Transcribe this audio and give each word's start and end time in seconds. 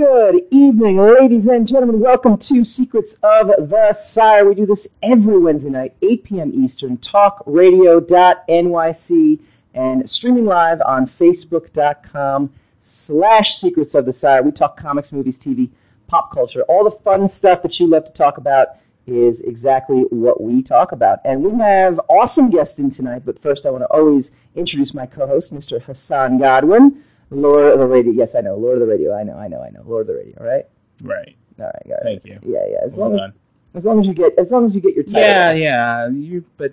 Good 0.00 0.40
evening, 0.50 0.96
ladies 0.96 1.46
and 1.46 1.68
gentlemen. 1.68 2.00
Welcome 2.00 2.38
to 2.38 2.64
Secrets 2.64 3.18
of 3.22 3.48
the 3.68 3.92
Sire. 3.92 4.48
We 4.48 4.54
do 4.54 4.64
this 4.64 4.88
every 5.02 5.36
Wednesday 5.36 5.68
night, 5.68 5.94
8 6.00 6.24
p.m. 6.24 6.50
Eastern, 6.54 6.96
talkradio.nyc, 6.96 9.40
and 9.74 10.08
streaming 10.08 10.46
live 10.46 10.80
on 10.86 11.06
facebook.com 11.06 12.50
slash 12.80 13.56
Secrets 13.56 13.94
of 13.94 14.06
the 14.06 14.14
Sire. 14.14 14.42
We 14.42 14.52
talk 14.52 14.80
comics, 14.80 15.12
movies, 15.12 15.38
TV, 15.38 15.68
pop 16.06 16.32
culture, 16.32 16.62
all 16.62 16.82
the 16.82 16.90
fun 16.90 17.28
stuff 17.28 17.60
that 17.60 17.78
you 17.78 17.86
love 17.86 18.06
to 18.06 18.12
talk 18.12 18.38
about 18.38 18.68
is 19.06 19.42
exactly 19.42 20.04
what 20.08 20.40
we 20.40 20.62
talk 20.62 20.92
about. 20.92 21.18
And 21.26 21.42
we 21.42 21.50
have 21.62 22.00
awesome 22.08 22.48
guests 22.48 22.78
in 22.78 22.88
tonight, 22.88 23.26
but 23.26 23.38
first 23.38 23.66
I 23.66 23.70
want 23.70 23.82
to 23.82 23.88
always 23.88 24.32
introduce 24.54 24.94
my 24.94 25.04
co-host, 25.04 25.52
Mr. 25.52 25.82
Hassan 25.82 26.38
Godwin. 26.38 27.04
Lord 27.30 27.66
of 27.72 27.78
the 27.78 27.86
Radio. 27.86 28.12
Yes, 28.12 28.34
I 28.34 28.40
know. 28.40 28.56
Lord 28.56 28.74
of 28.74 28.80
the 28.80 28.92
Radio. 28.92 29.14
I 29.14 29.22
know. 29.22 29.36
I 29.36 29.48
know. 29.48 29.62
I 29.62 29.70
know. 29.70 29.82
Lord 29.84 30.02
of 30.02 30.06
the 30.08 30.14
Radio. 30.14 30.36
Right. 30.40 30.66
right. 31.02 31.36
All 31.58 31.66
right. 31.66 31.82
Right. 31.86 32.00
Thank 32.02 32.24
you. 32.24 32.38
Yeah, 32.42 32.66
yeah. 32.70 32.78
As 32.84 32.96
Well 32.96 33.10
long 33.10 33.18
as 33.20 33.26
done. 33.30 33.34
as 33.74 33.84
long 33.84 34.00
as 34.00 34.06
you 34.06 34.14
get 34.14 34.32
as 34.38 34.50
long 34.50 34.66
as 34.66 34.74
you 34.74 34.80
get 34.80 34.94
your 34.94 35.04
title. 35.04 35.20
Yeah, 35.22 35.52
yeah. 35.52 36.08
You, 36.08 36.44
but 36.56 36.72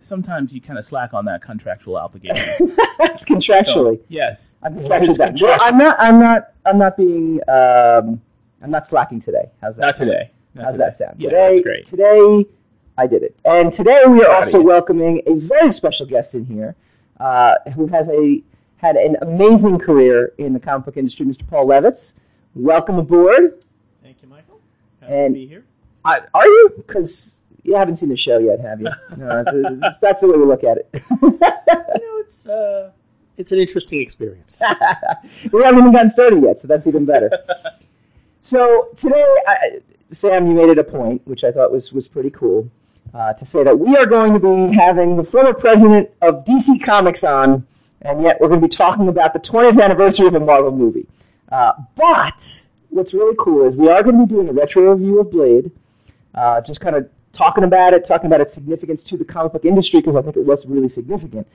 sometimes 0.00 0.52
you 0.52 0.60
kind 0.60 0.78
of 0.78 0.84
slack 0.84 1.12
on 1.14 1.24
that 1.24 1.42
contractual 1.42 1.96
obligation. 1.96 2.74
That's 2.98 3.24
contractually. 3.24 3.98
So, 3.98 4.04
yes. 4.08 4.52
I'm 4.62 4.74
done. 4.82 5.36
Well. 5.40 5.58
I'm 5.60 5.78
not. 5.78 5.98
I'm 5.98 6.20
not. 6.20 6.52
I'm 6.64 6.78
not 6.78 6.96
being. 6.96 7.40
Um, 7.48 8.20
I'm 8.62 8.70
not 8.70 8.86
slacking 8.88 9.20
today. 9.20 9.50
How's 9.60 9.76
that? 9.76 9.82
Not 9.82 9.96
sound? 9.96 10.10
today. 10.10 10.30
Not 10.54 10.64
How's 10.64 10.74
today. 10.74 10.84
that 10.84 10.96
sound? 10.96 11.14
Yeah, 11.20 11.30
today, 11.30 11.52
that's 11.52 11.62
great. 11.62 11.86
Today, 11.86 12.46
I 12.96 13.06
did 13.06 13.22
it. 13.22 13.38
And 13.44 13.72
today 13.72 14.02
we 14.08 14.22
are 14.24 14.34
also 14.34 14.60
welcoming 14.60 15.22
a 15.26 15.34
very 15.34 15.72
special 15.72 16.06
guest 16.06 16.34
in 16.34 16.46
here, 16.46 16.74
uh, 17.20 17.56
who 17.74 17.86
has 17.88 18.08
a 18.08 18.42
had 18.78 18.96
an 18.96 19.16
amazing 19.22 19.78
career 19.78 20.32
in 20.38 20.52
the 20.52 20.60
comic 20.60 20.84
book 20.86 20.96
industry, 20.96 21.24
Mr. 21.26 21.46
Paul 21.48 21.66
Levitz. 21.66 22.14
Welcome 22.54 22.98
aboard. 22.98 23.62
Thank 24.02 24.18
you, 24.22 24.28
Michael. 24.28 24.60
Happy 25.00 25.12
And- 25.14 25.34
to 25.34 25.40
be 25.40 25.46
here. 25.46 25.64
I, 26.04 26.20
are 26.34 26.46
you? 26.46 26.72
Because 26.76 27.36
you 27.64 27.74
haven't 27.74 27.96
seen 27.96 28.08
the 28.10 28.16
show 28.16 28.38
yet, 28.38 28.60
have 28.60 28.80
you? 28.80 28.88
No, 29.16 29.42
that's, 29.80 29.98
that's 29.98 30.20
the 30.22 30.28
way 30.28 30.38
we 30.38 30.44
look 30.44 30.62
at 30.62 30.78
it. 30.78 30.88
You 31.20 31.38
know, 31.40 32.18
it's 32.20 32.46
uh, 32.46 32.90
it's 33.36 33.50
an 33.50 33.58
interesting 33.58 34.00
experience. 34.00 34.62
we 35.52 35.62
haven't 35.64 35.80
even 35.80 35.92
gotten 35.92 36.08
started 36.08 36.42
yet, 36.44 36.60
so 36.60 36.68
that's 36.68 36.86
even 36.86 37.04
better. 37.04 37.30
so 38.40 38.88
today, 38.96 39.24
I, 39.48 39.80
Sam, 40.12 40.46
you 40.46 40.54
made 40.54 40.68
it 40.68 40.78
a 40.78 40.84
point, 40.84 41.26
which 41.26 41.42
I 41.42 41.50
thought 41.50 41.72
was 41.72 41.92
was 41.92 42.06
pretty 42.06 42.30
cool, 42.30 42.70
uh, 43.12 43.32
to 43.32 43.44
say 43.44 43.64
that 43.64 43.76
we 43.76 43.96
are 43.96 44.06
going 44.06 44.32
to 44.32 44.38
be 44.38 44.76
having 44.76 45.16
the 45.16 45.24
former 45.24 45.52
president 45.54 46.08
of 46.22 46.44
DC 46.44 46.84
Comics 46.84 47.24
on, 47.24 47.66
and 48.06 48.22
yet 48.22 48.40
we're 48.40 48.48
going 48.48 48.60
to 48.60 48.66
be 48.66 48.70
talking 48.74 49.08
about 49.08 49.32
the 49.32 49.40
20th 49.40 49.82
anniversary 49.82 50.26
of 50.26 50.34
a 50.34 50.40
Marvel 50.40 50.70
movie. 50.70 51.06
Uh, 51.50 51.72
but 51.96 52.66
what's 52.90 53.12
really 53.12 53.36
cool 53.38 53.66
is 53.66 53.74
we 53.74 53.88
are 53.88 54.02
going 54.02 54.18
to 54.18 54.26
be 54.26 54.32
doing 54.32 54.48
a 54.48 54.52
retro 54.52 54.92
review 54.92 55.20
of 55.20 55.30
Blade, 55.30 55.70
uh, 56.34 56.60
just 56.60 56.80
kind 56.80 56.94
of 56.96 57.08
talking 57.32 57.64
about 57.64 57.94
it, 57.94 58.04
talking 58.04 58.26
about 58.26 58.40
its 58.40 58.54
significance 58.54 59.02
to 59.04 59.16
the 59.16 59.24
comic 59.24 59.52
book 59.52 59.64
industry 59.64 60.00
because 60.00 60.16
I 60.16 60.22
think 60.22 60.36
it 60.36 60.44
was 60.44 60.66
really 60.66 60.88
significant. 60.88 61.46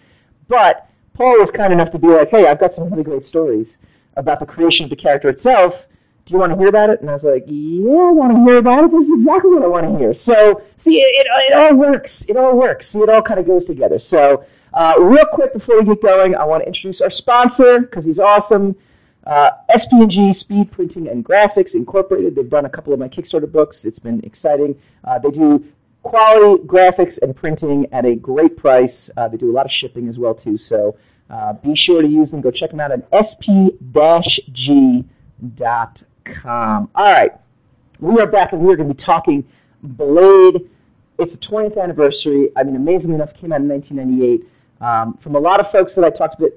But 0.47 0.89
Paul 1.13 1.39
was 1.39 1.52
kind 1.52 1.72
enough 1.73 1.89
to 1.91 1.99
be 1.99 2.07
like, 2.07 2.29
"Hey, 2.29 2.45
I've 2.47 2.59
got 2.59 2.73
some 2.73 2.89
really 2.89 3.03
great 3.03 3.25
stories 3.25 3.77
about 4.16 4.39
the 4.39 4.45
creation 4.45 4.83
of 4.83 4.89
the 4.89 4.95
character 4.95 5.29
itself. 5.29 5.88
Do 6.25 6.33
you 6.33 6.39
want 6.39 6.52
to 6.52 6.57
hear 6.57 6.67
about 6.67 6.89
it?" 6.89 7.02
And 7.02 7.09
I 7.09 7.13
was 7.13 7.23
like, 7.23 7.45
"Yeah, 7.47 7.91
I 7.91 8.11
want 8.11 8.35
to 8.35 8.44
hear 8.44 8.57
about 8.57 8.83
it. 8.85 8.91
This 8.91 9.06
is 9.06 9.13
exactly 9.13 9.51
what 9.51 9.63
I 9.63 9.68
want 9.68 9.91
to 9.91 9.97
hear." 9.97 10.13
So, 10.13 10.62
see, 10.78 11.01
it, 11.01 11.25
it, 11.25 11.28
it 11.51 11.53
all 11.53 11.75
works. 11.75 12.29
It 12.29 12.38
all 12.38 12.56
works. 12.57 12.89
See, 12.89 13.00
it 13.00 13.09
all 13.09 13.22
kind 13.22 13.39
of 13.39 13.47
goes 13.47 13.66
together. 13.66 14.00
So, 14.00 14.45
uh, 14.73 14.95
real 14.99 15.25
quick 15.25 15.53
before 15.53 15.79
we 15.79 15.85
get 15.85 16.01
going, 16.01 16.35
I 16.35 16.45
want 16.45 16.63
to 16.63 16.67
introduce 16.67 17.01
our 17.01 17.09
sponsor 17.09 17.81
because 17.81 18.05
he's 18.05 18.19
awesome. 18.19 18.75
Uh, 19.25 19.51
SPG 19.69 20.33
Speed 20.33 20.71
Printing 20.71 21.07
and 21.07 21.23
Graphics 21.23 21.75
Incorporated. 21.75 22.35
They've 22.35 22.49
done 22.49 22.65
a 22.65 22.69
couple 22.69 22.93
of 22.93 22.99
my 22.99 23.07
Kickstarter 23.07 23.51
books. 23.51 23.85
It's 23.85 23.99
been 23.99 24.21
exciting. 24.23 24.79
Uh, 25.03 25.19
they 25.19 25.29
do 25.29 25.65
quality 26.03 26.63
graphics 26.63 27.21
and 27.21 27.35
printing 27.35 27.87
at 27.91 28.05
a 28.05 28.15
great 28.15 28.57
price. 28.57 29.09
Uh, 29.15 29.27
they 29.27 29.37
do 29.37 29.51
a 29.51 29.53
lot 29.53 29.65
of 29.65 29.71
shipping 29.71 30.07
as 30.07 30.17
well 30.17 30.33
too. 30.33 30.57
So 30.57 30.97
uh, 31.29 31.53
be 31.53 31.75
sure 31.75 32.01
to 32.01 32.07
use 32.07 32.31
them. 32.31 32.41
Go 32.41 32.51
check 32.51 32.71
them 32.71 32.79
out 32.79 32.91
at 32.91 33.07
sp-g.com. 33.23 33.69
All 36.95 37.11
right, 37.11 37.31
we 37.99 38.19
are 38.19 38.27
back 38.27 38.53
and 38.53 38.61
we 38.61 38.73
are 38.73 38.75
going 38.75 38.88
to 38.88 38.93
be 38.93 38.97
talking 38.97 39.47
Blade. 39.83 40.69
It's 41.19 41.35
the 41.35 41.39
20th 41.39 41.81
anniversary. 41.81 42.49
I 42.55 42.63
mean, 42.63 42.75
amazingly 42.75 43.15
enough, 43.15 43.31
it 43.31 43.38
came 43.38 43.53
out 43.53 43.61
in 43.61 43.69
1998. 43.69 44.47
Um, 44.81 45.16
from 45.18 45.36
a 45.36 45.40
lot 45.40 45.59
of 45.59 45.69
folks 45.72 45.96
that 45.96 46.03
I 46.03 46.09
talked 46.09 46.40
to, 46.40 46.52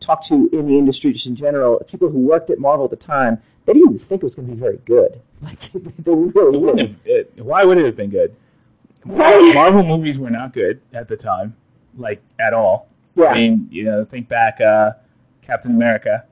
talked 0.00 0.26
to 0.28 0.48
in 0.52 0.66
the 0.66 0.76
industry, 0.78 1.12
just 1.12 1.26
in 1.26 1.36
general, 1.36 1.78
people 1.86 2.08
who 2.08 2.18
worked 2.18 2.50
at 2.50 2.58
Marvel 2.58 2.84
at 2.86 2.90
the 2.90 2.96
time, 2.96 3.40
they 3.66 3.72
didn't 3.74 3.94
even 3.94 3.98
think 4.06 4.22
it 4.22 4.24
was 4.24 4.34
going 4.34 4.48
to 4.48 4.54
be 4.54 4.60
very 4.60 4.78
good. 4.84 5.20
Like 5.42 5.70
they 5.70 6.12
really 6.14 6.58
Wouldn't 6.58 6.98
it- 7.04 7.32
why 7.36 7.62
would 7.64 7.76
it 7.76 7.84
have 7.84 7.94
been 7.96 8.08
good? 8.08 8.34
Right. 9.04 9.54
Marvel 9.54 9.82
movies 9.84 10.18
were 10.18 10.30
not 10.30 10.54
good 10.54 10.80
at 10.94 11.08
the 11.08 11.16
time, 11.16 11.54
like 11.96 12.22
at 12.40 12.54
all. 12.54 12.88
Yeah. 13.14 13.26
I 13.26 13.34
mean, 13.34 13.68
you 13.70 13.84
know, 13.84 14.04
think 14.06 14.28
back, 14.28 14.60
uh, 14.62 14.92
Captain 15.42 15.72
America. 15.72 16.24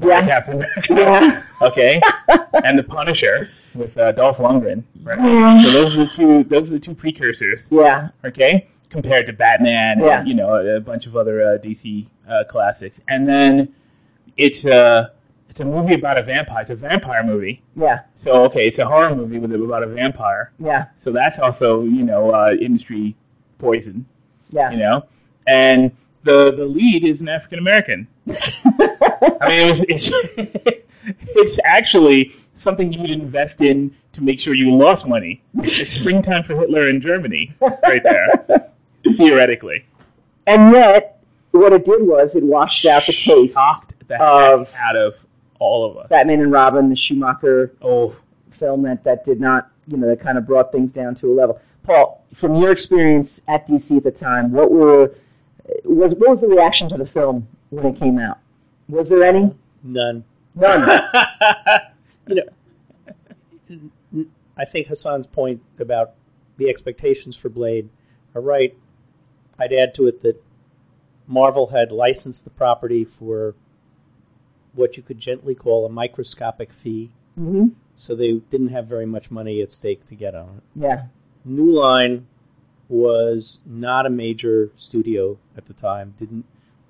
Yeah. 0.00 0.24
Captain 0.26 0.54
America. 0.62 0.82
Yeah. 0.94 1.42
okay. 1.62 2.00
and 2.64 2.78
the 2.78 2.84
Punisher 2.84 3.50
with 3.74 3.98
uh, 3.98 4.12
Dolph 4.12 4.38
Lundgren. 4.38 4.84
Right. 5.02 5.18
Yeah. 5.18 5.62
So 5.64 5.70
those 5.72 5.96
are 5.96 6.04
the 6.04 6.10
two. 6.10 6.44
Those 6.44 6.70
are 6.70 6.74
the 6.74 6.80
two 6.80 6.94
precursors. 6.94 7.68
Yeah. 7.72 8.08
okay, 8.24 8.68
compared 8.90 9.26
to 9.26 9.32
Batman 9.32 10.00
Yeah. 10.00 10.20
and 10.20 10.28
you 10.28 10.34
know 10.34 10.54
a 10.76 10.80
bunch 10.80 11.06
of 11.06 11.16
other 11.16 11.42
uh, 11.42 11.58
DC 11.58 12.06
uh, 12.28 12.44
classics. 12.48 13.00
And 13.08 13.28
then 13.28 13.74
it's 14.36 14.64
a 14.64 15.12
it's 15.50 15.60
a 15.60 15.64
movie 15.64 15.94
about 15.94 16.18
a 16.18 16.22
vampire. 16.22 16.60
It's 16.62 16.70
a 16.70 16.74
vampire 16.76 17.24
movie. 17.24 17.62
Yeah. 17.76 18.00
So 18.16 18.44
okay, 18.44 18.66
it's 18.66 18.78
a 18.78 18.86
horror 18.86 19.14
movie 19.14 19.38
with 19.38 19.52
about 19.52 19.82
a 19.82 19.86
vampire. 19.86 20.52
Yeah. 20.58 20.86
So 20.98 21.12
that's 21.12 21.38
also 21.38 21.82
you 21.82 22.02
know 22.04 22.30
uh, 22.30 22.52
industry 22.60 23.16
poison. 23.58 24.06
Yeah. 24.50 24.70
You 24.70 24.78
know, 24.78 25.04
and 25.46 25.92
the 26.24 26.52
the 26.52 26.64
lead 26.64 27.04
is 27.04 27.20
an 27.20 27.28
African 27.28 27.58
American. 27.58 28.08
I 28.28 29.48
mean, 29.48 29.60
it 29.60 29.70
was, 29.70 29.84
it's 29.88 30.10
it's 31.36 31.58
actually 31.64 32.32
something 32.54 32.92
you 32.92 33.00
would 33.00 33.10
invest 33.10 33.60
in 33.60 33.94
to 34.12 34.22
make 34.22 34.40
sure 34.40 34.52
you 34.54 34.74
lost 34.74 35.06
money. 35.06 35.42
It's 35.58 35.76
springtime 36.00 36.44
for 36.44 36.56
Hitler 36.56 36.88
in 36.88 37.00
Germany, 37.00 37.54
right 37.60 38.02
there, 38.02 38.70
theoretically. 39.14 39.84
And 40.46 40.72
yet, 40.72 41.22
what 41.50 41.72
it 41.72 41.84
did 41.84 42.06
was 42.06 42.34
it 42.36 42.42
washed 42.44 42.86
out 42.86 43.04
the 43.06 43.12
taste. 43.12 43.56
Shocked 43.56 43.94
the 44.08 44.22
Of- 44.22 44.70
heck 44.72 44.80
out 44.80 44.96
of 44.96 45.16
all 45.58 45.90
of 45.90 45.96
us. 45.96 46.08
Batman 46.08 46.40
and 46.40 46.52
Robin, 46.52 46.88
the 46.88 46.96
Schumacher 46.96 47.72
Oh, 47.82 48.14
film 48.50 48.82
that, 48.82 49.04
that 49.04 49.24
did 49.24 49.40
not, 49.40 49.70
you 49.86 49.96
know, 49.96 50.06
that 50.06 50.20
kind 50.20 50.38
of 50.38 50.46
brought 50.46 50.72
things 50.72 50.92
down 50.92 51.14
to 51.16 51.32
a 51.32 51.34
level. 51.34 51.60
Paul, 51.82 52.24
from 52.34 52.54
your 52.56 52.70
experience 52.70 53.40
at 53.48 53.66
DC 53.66 53.96
at 53.96 54.04
the 54.04 54.10
time, 54.10 54.52
what 54.52 54.70
were 54.70 55.14
was 55.84 56.14
what 56.14 56.30
was 56.30 56.40
the 56.40 56.48
reaction 56.48 56.88
to 56.90 56.96
the 56.96 57.06
film 57.06 57.46
when 57.70 57.86
it 57.86 57.96
came 57.96 58.18
out? 58.18 58.38
Was 58.88 59.08
there 59.08 59.22
any? 59.22 59.54
None. 59.82 60.24
None. 60.54 61.02
You 62.26 62.42
know, 64.12 64.24
I 64.56 64.64
think 64.66 64.88
Hassan's 64.88 65.26
point 65.26 65.62
about 65.78 66.12
the 66.58 66.68
expectations 66.68 67.36
for 67.36 67.48
Blade 67.48 67.88
are 68.34 68.40
right. 68.42 68.76
I'd 69.58 69.72
add 69.72 69.94
to 69.96 70.06
it 70.06 70.22
that 70.22 70.42
Marvel 71.26 71.68
had 71.68 71.90
licensed 71.92 72.44
the 72.44 72.50
property 72.50 73.04
for 73.04 73.54
what 74.74 74.96
you 74.96 75.02
could 75.02 75.18
gently 75.18 75.54
call 75.54 75.84
a 75.84 75.88
microscopic 75.88 76.72
fee, 76.72 77.10
hmm 77.36 77.68
so 78.00 78.14
they 78.14 78.34
didn't 78.52 78.68
have 78.68 78.86
very 78.86 79.06
much 79.06 79.28
money 79.28 79.60
at 79.60 79.72
stake 79.72 80.06
to 80.06 80.14
get 80.14 80.32
on 80.32 80.58
it. 80.58 80.62
Yeah. 80.80 81.02
New 81.44 81.72
Line 81.72 82.28
was 82.88 83.58
not 83.66 84.06
a 84.06 84.10
major 84.10 84.70
studio 84.76 85.36
at 85.56 85.66
the 85.66 85.72
time, 85.74 86.14
didn't 86.16 86.44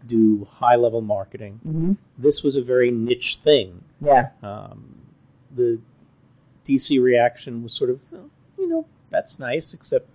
do 0.06 0.46
high 0.50 0.76
level 0.76 1.00
marketing. 1.00 1.60
hmm 1.62 1.92
This 2.18 2.42
was 2.42 2.56
a 2.56 2.62
very 2.62 2.90
niche 2.90 3.36
thing. 3.36 3.84
Yeah. 4.02 4.28
Um, 4.42 4.96
the 5.50 5.80
DC 6.66 7.00
reaction 7.02 7.62
was 7.62 7.72
sort 7.72 7.88
of, 7.88 8.02
"Oh, 8.12 8.28
you 8.58 8.68
know, 8.68 8.84
that's 9.08 9.38
nice, 9.38 9.72
except 9.72 10.10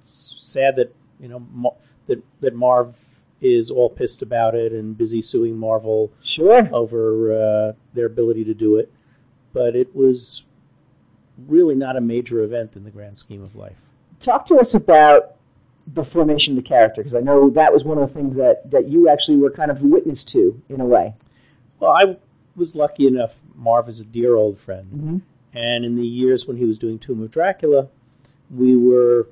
it's 0.00 0.34
sad 0.38 0.76
that, 0.76 0.94
you 1.22 1.28
know, 1.28 1.40
Mar- 1.50 1.76
that, 2.08 2.22
that 2.40 2.54
Marv 2.54 2.96
is 3.40 3.70
all 3.70 3.88
pissed 3.88 4.20
about 4.22 4.54
it 4.54 4.72
and 4.72 4.96
busy 4.98 5.22
suing 5.22 5.56
Marvel 5.56 6.12
Sure. 6.22 6.68
over 6.74 7.32
uh, 7.32 7.72
their 7.94 8.06
ability 8.06 8.44
to 8.44 8.54
do 8.54 8.76
it. 8.76 8.92
But 9.54 9.74
it 9.74 9.94
was 9.96 10.44
really 11.48 11.74
not 11.74 11.96
a 11.96 12.00
major 12.00 12.42
event 12.42 12.76
in 12.76 12.84
the 12.84 12.90
grand 12.90 13.18
scheme 13.18 13.42
of 13.42 13.56
life. 13.56 13.78
Talk 14.20 14.46
to 14.46 14.56
us 14.56 14.74
about 14.74 15.36
the 15.86 16.04
formation 16.04 16.56
of 16.56 16.62
the 16.62 16.68
character, 16.68 17.00
because 17.02 17.14
I 17.14 17.20
know 17.20 17.50
that 17.50 17.72
was 17.72 17.82
one 17.82 17.98
of 17.98 18.06
the 18.06 18.14
things 18.14 18.36
that, 18.36 18.70
that 18.70 18.88
you 18.88 19.08
actually 19.08 19.36
were 19.38 19.50
kind 19.50 19.70
of 19.70 19.80
witness 19.82 20.22
to 20.26 20.62
in 20.68 20.80
a 20.80 20.84
way. 20.84 21.14
Well, 21.80 21.90
I 21.90 22.16
was 22.54 22.76
lucky 22.76 23.06
enough. 23.08 23.40
Marv 23.56 23.88
is 23.88 23.98
a 23.98 24.04
dear 24.04 24.36
old 24.36 24.58
friend, 24.58 24.88
hmm 24.90 25.18
and 25.54 25.84
in 25.84 25.96
the 25.96 26.06
years 26.06 26.46
when 26.46 26.56
he 26.56 26.64
was 26.64 26.78
doing 26.78 26.98
Tomb 26.98 27.22
of 27.22 27.30
Dracula, 27.30 27.88
we 28.50 28.74
were 28.74 29.26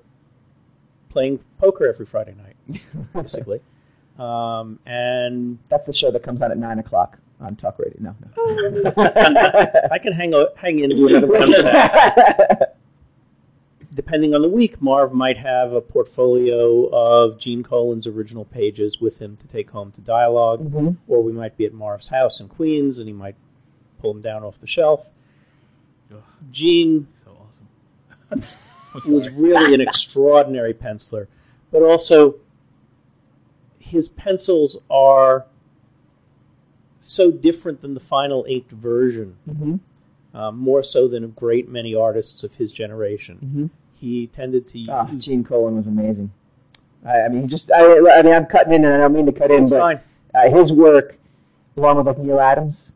playing 1.11 1.41
poker 1.59 1.87
every 1.87 2.07
Friday 2.07 2.35
night, 2.35 2.81
basically. 3.15 3.61
um, 4.19 4.79
and 4.87 5.59
That's 5.69 5.85
the 5.87 5.93
show 5.93 6.11
that 6.11 6.23
comes 6.23 6.41
out 6.43 6.51
at 6.51 6.59
nine 6.59 6.79
o'clock. 6.79 7.19
on 7.41 7.57
talk 7.57 7.79
radio. 7.79 7.97
No, 8.01 8.15
no. 8.37 8.93
I 9.91 9.99
can 9.99 10.12
hang 10.12 10.33
o- 10.35 10.49
hang 10.57 10.79
in 10.81 10.91
with 11.03 11.12
another 11.12 11.27
round 11.27 11.55
of 11.55 11.65
that. 11.65 12.77
Depending 13.93 14.35
on 14.35 14.43
the 14.43 14.49
week, 14.49 14.81
Marv 14.81 15.12
might 15.12 15.37
have 15.39 15.73
a 15.73 15.81
portfolio 15.81 16.87
of 16.93 17.39
Gene 17.39 17.65
Colan's 17.65 18.07
original 18.07 18.45
pages 18.45 19.01
with 19.01 19.19
him 19.21 19.37
to 19.39 19.49
take 19.49 19.71
home 19.71 19.91
to 19.93 20.01
dialogue, 20.01 20.71
Mhm. 20.73 20.97
or 21.09 21.23
we 21.23 21.33
might 21.33 21.57
be 21.57 21.65
at 21.67 21.73
Marv's 21.75 22.09
house 22.09 22.41
in 22.41 22.47
Queens 22.49 22.99
and 22.99 23.09
he 23.09 23.12
might 23.12 23.35
pull 23.99 24.12
them 24.12 24.23
down 24.23 24.45
off 24.45 24.61
the 24.61 24.67
shelf. 24.69 25.11
Ugh, 26.12 26.23
Gene 26.53 27.09
so 27.25 27.37
awesome. 27.41 28.43
I'm 29.07 29.13
was 29.13 29.29
really 29.31 29.75
an 29.75 29.81
extraordinary 29.81 30.75
penciler, 30.75 31.27
but 31.71 31.83
also 31.83 32.37
his 33.79 34.09
pencils 34.09 34.79
are 34.91 35.47
so 36.99 37.31
different 37.31 37.81
than 37.81 37.95
the 37.95 38.01
final 38.01 38.45
inked 38.49 38.71
version, 38.71 39.37
Mhm. 39.49 39.81
um, 40.35 40.59
more 40.59 40.83
so 40.83 41.09
than 41.09 41.25
a 41.25 41.29
great 41.29 41.69
many 41.69 41.95
artists 41.95 42.45
of 42.45 42.55
his 42.57 42.71
generation. 42.73 43.39
Mhm. 43.43 43.71
He 43.99 44.27
tended 44.29 44.69
to 44.69 44.79
use. 44.79 44.89
Ah, 44.91 45.09
Gene 45.19 45.45
Colan 45.45 45.77
was 45.77 45.87
amazing. 45.87 46.31
I, 47.05 47.23
I 47.23 47.29
mean, 47.29 47.49
just 47.49 47.71
I, 47.73 47.99
I 48.11 48.23
mean, 48.23 48.35
I'm 48.35 48.47
cutting 48.47 48.73
in, 48.75 48.85
and 48.85 48.95
I 48.95 48.99
don't 48.99 49.13
mean 49.15 49.27
to 49.27 49.33
cut 49.33 49.51
in, 49.51 49.67
but 49.69 50.03
uh, 50.35 50.51
his 50.51 50.73
work, 50.73 51.17
along 51.77 51.97
with 51.97 52.07
like 52.07 52.19
Neal 52.19 52.39
Adams, 52.41 52.91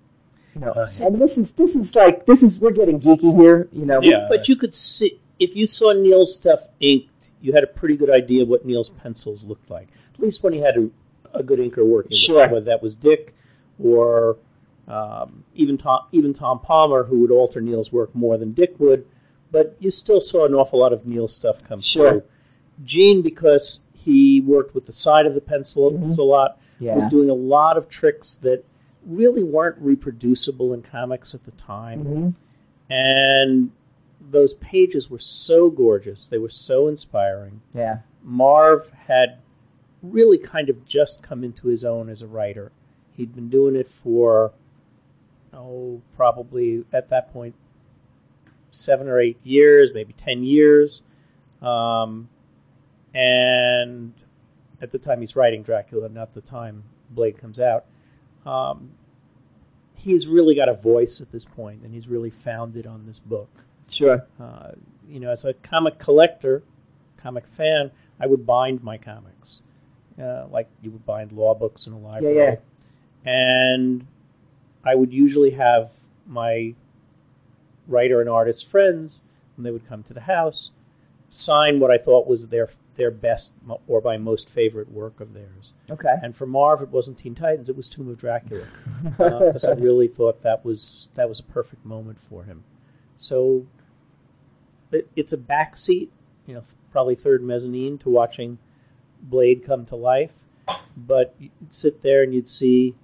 you 0.55 0.61
know, 0.61 0.73
Uh, 0.73 0.89
and 1.03 1.21
this 1.21 1.39
is 1.39 1.55
this 1.55 1.75
is 1.77 1.97
like 1.97 2.27
this 2.27 2.43
is 2.43 2.61
we're 2.61 2.71
getting 2.73 3.01
geeky 3.01 3.35
here, 3.35 3.69
you 3.73 3.87
know. 3.87 4.01
Yeah. 4.03 4.27
But 4.29 4.49
you 4.49 4.57
could 4.57 4.75
see 4.75 5.19
if 5.39 5.57
you 5.57 5.67
saw 5.67 5.93
Neal's 5.93 6.35
stuff 6.35 6.69
inked, 6.81 7.31
you 7.41 7.53
had 7.53 7.65
a 7.65 7.67
pretty 7.69 7.97
good 7.97 8.11
idea 8.11 8.43
of 8.43 8.49
what 8.49 8.65
Neal's 8.65 8.89
pencils 8.89 9.45
looked 9.45 9.71
like. 9.71 9.89
At 10.15 10.21
least 10.21 10.43
when 10.43 10.53
he 10.53 10.61
had 10.61 10.77
a, 10.77 10.89
a 11.35 11.43
good 11.43 11.59
inker 11.59 11.85
working 11.85 12.11
with 12.11 12.19
Sure. 12.19 12.45
him, 12.45 12.53
whether 12.53 12.65
that 12.67 12.83
was 12.83 12.95
Dick 12.97 13.35
or 13.83 14.37
um, 14.87 15.45
even 15.55 15.77
Tom, 15.79 16.01
even 16.13 16.33
Tom 16.35 16.61
Palmer, 16.61 17.05
who 17.05 17.21
would 17.21 17.31
alter 17.31 17.61
Neal's 17.61 17.91
work 17.93 18.15
more 18.15 18.37
than 18.39 18.53
Dick 18.53 18.75
would. 18.79 19.07
But 19.51 19.77
you 19.79 19.91
still 19.91 20.21
saw 20.21 20.45
an 20.47 20.55
awful 20.55 20.79
lot 20.81 20.93
of 20.93 21.07
Neal's 21.07 21.35
stuff 21.35 21.63
come 21.63 21.81
Sure. 21.81 22.11
through. 22.11 22.23
Gene, 22.85 23.23
because 23.23 23.81
he 23.95 24.41
worked 24.41 24.75
with 24.75 24.87
the 24.87 24.93
side 24.93 25.27
of 25.27 25.35
the 25.35 25.41
pencil 25.41 25.91
Mhm. 25.93 26.19
a 26.19 26.23
lot, 26.23 26.59
yeah, 26.81 26.95
was 26.97 27.07
doing 27.09 27.31
a 27.31 27.35
lot 27.35 27.77
of 27.77 27.89
tricks 27.89 28.35
that 28.37 28.65
really 29.07 29.43
weren't 29.45 29.77
reproducible 29.79 30.73
in 30.75 30.83
comics 30.83 31.35
at 31.35 31.45
the 31.45 31.51
time 31.53 32.05
Mhm. 32.05 32.35
and 32.91 33.71
those 34.31 34.55
pages 34.55 35.11
were 35.11 35.19
so 35.19 35.71
gorgeous. 35.71 36.29
They 36.29 36.39
were 36.39 36.51
so 36.51 36.89
inspiring. 36.89 37.61
yeah, 37.75 37.99
Marv 38.23 38.91
had 39.07 39.39
really 40.03 40.39
kind 40.39 40.69
of 40.69 40.85
just 40.85 41.23
come 41.23 41.43
into 41.43 41.69
his 41.69 41.85
own 41.85 42.09
as 42.09 42.23
a 42.23 42.27
writer. 42.27 42.73
He'd 43.13 43.35
been 43.35 43.49
doing 43.49 43.77
it 43.77 43.89
for, 43.89 44.53
oh, 45.53 46.03
probably 46.17 46.85
at 46.93 47.09
that 47.11 47.33
point, 47.33 47.55
seven 48.71 49.09
or 49.09 49.21
eight 49.21 49.39
years, 49.45 49.91
maybe 49.95 50.13
10 50.15 50.43
years. 50.43 51.03
Um, 51.63 52.29
and 53.15 54.13
at 54.83 54.91
the 54.91 54.99
time 54.99 55.21
he's 55.21 55.37
writing 55.37 55.63
Dracula, 55.63 56.09
not 56.09 56.35
the 56.35 56.41
time 56.41 56.85
Blade 57.11 57.39
comes 57.39 57.61
out. 57.61 57.87
Um, 58.45 58.91
he's 59.95 60.27
really 60.27 60.55
got 60.55 60.69
a 60.69 60.75
voice 60.75 61.21
at 61.21 61.33
this 61.33 61.45
point, 61.45 61.83
and 61.83 61.95
he's 61.95 62.09
really 62.09 62.31
found 62.31 62.77
it 62.77 62.87
on 62.87 63.07
this 63.07 63.19
book. 63.19 63.65
Sure, 63.91 64.27
Uh, 64.41 64.73
you 65.09 65.21
know, 65.21 65.31
as 65.31 65.45
a 65.45 65.55
comic 65.55 65.99
collector, 65.99 66.63
comic 67.17 67.47
fan, 67.47 67.91
I 68.21 68.27
would 68.27 68.47
bind 68.47 68.83
my 68.83 68.97
comics, 68.99 69.63
uh, 70.21 70.47
like 70.51 70.69
you 70.83 70.91
would 70.91 71.05
bind 71.07 71.33
law 71.33 71.55
books 71.55 71.87
in 71.87 71.93
a 71.93 71.99
library. 71.99 72.37
yeah. 72.37 72.57
And 73.25 74.07
I 74.85 74.95
would 74.95 75.13
usually 75.13 75.53
have 75.53 75.93
my 76.27 76.75
writer 77.87 78.21
and 78.21 78.29
artist 78.29 78.67
friends, 78.69 79.21
when 79.57 79.65
they 79.65 79.71
would 79.71 79.87
come 79.89 80.03
to 80.05 80.15
the 80.15 80.23
house, 80.23 80.71
sign 81.29 81.81
what 81.81 81.91
I 81.91 81.99
thought 81.99 82.27
was 82.27 82.49
their 82.49 82.69
their 82.97 83.11
best 83.11 83.55
or 83.89 84.01
my 84.01 84.17
most 84.17 84.49
favorite 84.49 84.89
work 84.93 85.21
of 85.21 85.35
theirs. 85.35 85.73
okay, 85.91 86.15
And 86.23 86.37
for 86.37 86.47
Marv, 86.47 86.81
it 86.81 86.91
wasn't 86.91 87.19
Teen 87.19 87.35
Titans; 87.35 87.69
it 87.69 87.77
was 87.77 87.89
Tomb 87.89 88.09
of 88.09 88.17
Dracula 88.19 88.67
because 89.05 89.65
I 89.65 89.73
really 89.73 90.07
thought 90.07 90.43
that 90.43 90.65
was 90.65 91.09
that 91.15 91.29
was 91.29 91.41
a 91.41 91.43
perfect 91.45 91.85
moment 91.85 92.21
for 92.21 92.45
him. 92.45 92.63
So 93.25 93.67
it, 94.93 95.09
it's 95.17 95.33
a 95.33 95.39
backseat, 95.39 96.09
you 96.47 96.55
know, 96.55 96.63
probably 96.93 97.15
third 97.15 97.43
mezzanine 97.43 97.97
to 97.99 98.11
watching 98.11 98.59
Blade 99.23 99.65
come 99.65 99.87
to 99.87 99.97
life. 99.97 100.33
But 100.97 101.35
you'd 101.39 101.51
sit 101.71 102.03
there 102.03 102.23
and 102.23 102.35
you'd 102.35 102.49
see 102.49 102.95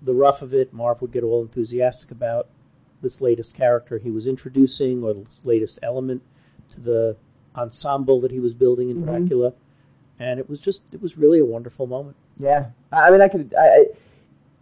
the 0.00 0.14
rough 0.14 0.40
of 0.42 0.54
it. 0.54 0.72
Marv 0.72 1.02
would 1.02 1.12
get 1.12 1.22
all 1.22 1.42
enthusiastic 1.42 2.10
about 2.10 2.48
this 3.02 3.20
latest 3.20 3.54
character 3.54 3.98
he 3.98 4.10
was 4.10 4.26
introducing 4.26 5.02
or 5.04 5.12
this 5.14 5.42
latest 5.44 5.78
element 5.82 6.22
to 6.70 6.80
the 6.80 7.16
ensemble 7.54 8.20
that 8.22 8.30
he 8.30 8.40
was 8.40 8.54
building 8.54 8.88
in 8.90 9.02
Mhm. 9.02 9.04
Dracula. 9.04 9.52
And 10.18 10.40
it 10.40 10.48
was 10.48 10.60
just, 10.60 10.84
it 10.92 11.02
was 11.02 11.18
really 11.18 11.40
a 11.40 11.44
wonderful 11.44 11.86
moment. 11.86 12.16
Yeah, 12.38 12.66
I 12.90 13.10
mean, 13.10 13.20
I 13.20 13.28
could. 13.28 13.54
I, 13.58 13.62
I, 13.66 13.76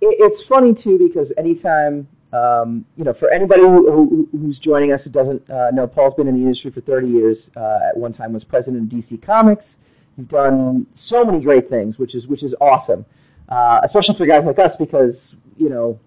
it, 0.00 0.16
it's 0.18 0.42
funny 0.42 0.74
too 0.74 0.98
because 0.98 1.32
anytime, 1.36 2.08
um, 2.32 2.84
you 2.96 3.04
know, 3.04 3.12
for 3.12 3.30
anybody 3.30 3.62
who, 3.62 3.90
who, 3.90 4.28
who's 4.32 4.58
joining 4.58 4.92
us 4.92 5.04
who 5.04 5.10
doesn't 5.10 5.48
uh, 5.50 5.70
know, 5.72 5.86
Paul's 5.86 6.14
been 6.14 6.28
in 6.28 6.36
the 6.36 6.42
industry 6.42 6.70
for 6.70 6.80
30 6.80 7.08
years. 7.08 7.50
Uh, 7.56 7.78
at 7.88 7.96
one 7.96 8.12
time, 8.12 8.32
was 8.32 8.44
president 8.44 8.92
of 8.92 8.98
DC 8.98 9.20
Comics. 9.20 9.78
You've 10.16 10.28
done 10.28 10.86
so 10.94 11.24
many 11.24 11.40
great 11.40 11.68
things, 11.68 11.98
which 11.98 12.14
is 12.14 12.28
which 12.28 12.42
is 12.42 12.54
awesome, 12.60 13.04
uh, 13.48 13.80
especially 13.82 14.14
for 14.14 14.26
guys 14.26 14.44
like 14.44 14.58
us 14.58 14.76
because 14.76 15.36
you 15.56 15.68
know. 15.68 15.98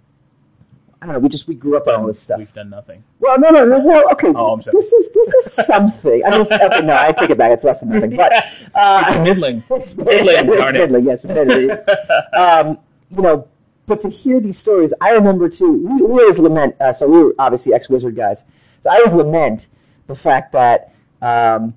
I 1.01 1.05
don't 1.05 1.15
know. 1.15 1.19
We 1.19 1.27
just 1.27 1.49
we 1.49 1.55
grew 1.55 1.75
up 1.75 1.85
on 1.89 1.95
all 1.95 2.07
this 2.07 2.21
stuff. 2.21 2.37
We've 2.39 2.53
done 2.53 2.69
nothing. 2.69 3.03
Well, 3.19 3.37
no, 3.37 3.49
no, 3.49 3.65
no. 3.65 3.79
Well, 3.81 4.09
okay. 4.13 4.29
Oh, 4.33 4.53
I'm 4.53 4.61
sorry. 4.61 4.77
This 4.77 4.93
is 4.93 5.09
this 5.11 5.27
is 5.27 5.65
something. 5.65 6.23
I 6.25 6.29
mean, 6.29 6.45
okay, 6.49 6.81
no, 6.81 6.95
I 6.95 7.11
take 7.11 7.29
it 7.29 7.37
back. 7.37 7.51
It's 7.51 7.65
less 7.65 7.81
than 7.81 7.89
nothing. 7.89 8.15
But 8.15 8.31
uh, 8.73 9.21
middling. 9.21 9.61
it's 9.71 9.97
Middling, 9.97 10.27
it's 10.47 10.57
darn 10.57 10.75
it. 10.77 10.79
middling, 10.79 11.03
yes, 11.03 11.25
middling. 11.25 11.71
um, 12.33 12.77
you 13.11 13.21
know, 13.21 13.49
but 13.85 14.01
to 14.01 14.09
hear 14.09 14.39
these 14.39 14.57
stories, 14.57 14.93
I 15.01 15.09
remember 15.11 15.49
too. 15.49 15.71
We, 15.71 16.01
we 16.01 16.21
always 16.21 16.39
lament. 16.39 16.75
Uh, 16.79 16.93
so 16.93 17.07
we 17.07 17.21
were 17.23 17.35
obviously 17.39 17.73
ex-wizard 17.73 18.15
guys. 18.15 18.45
So 18.81 18.89
I 18.91 18.95
always 18.97 19.13
lament 19.13 19.67
the 20.07 20.15
fact 20.15 20.51
that 20.53 20.93
um, 21.21 21.73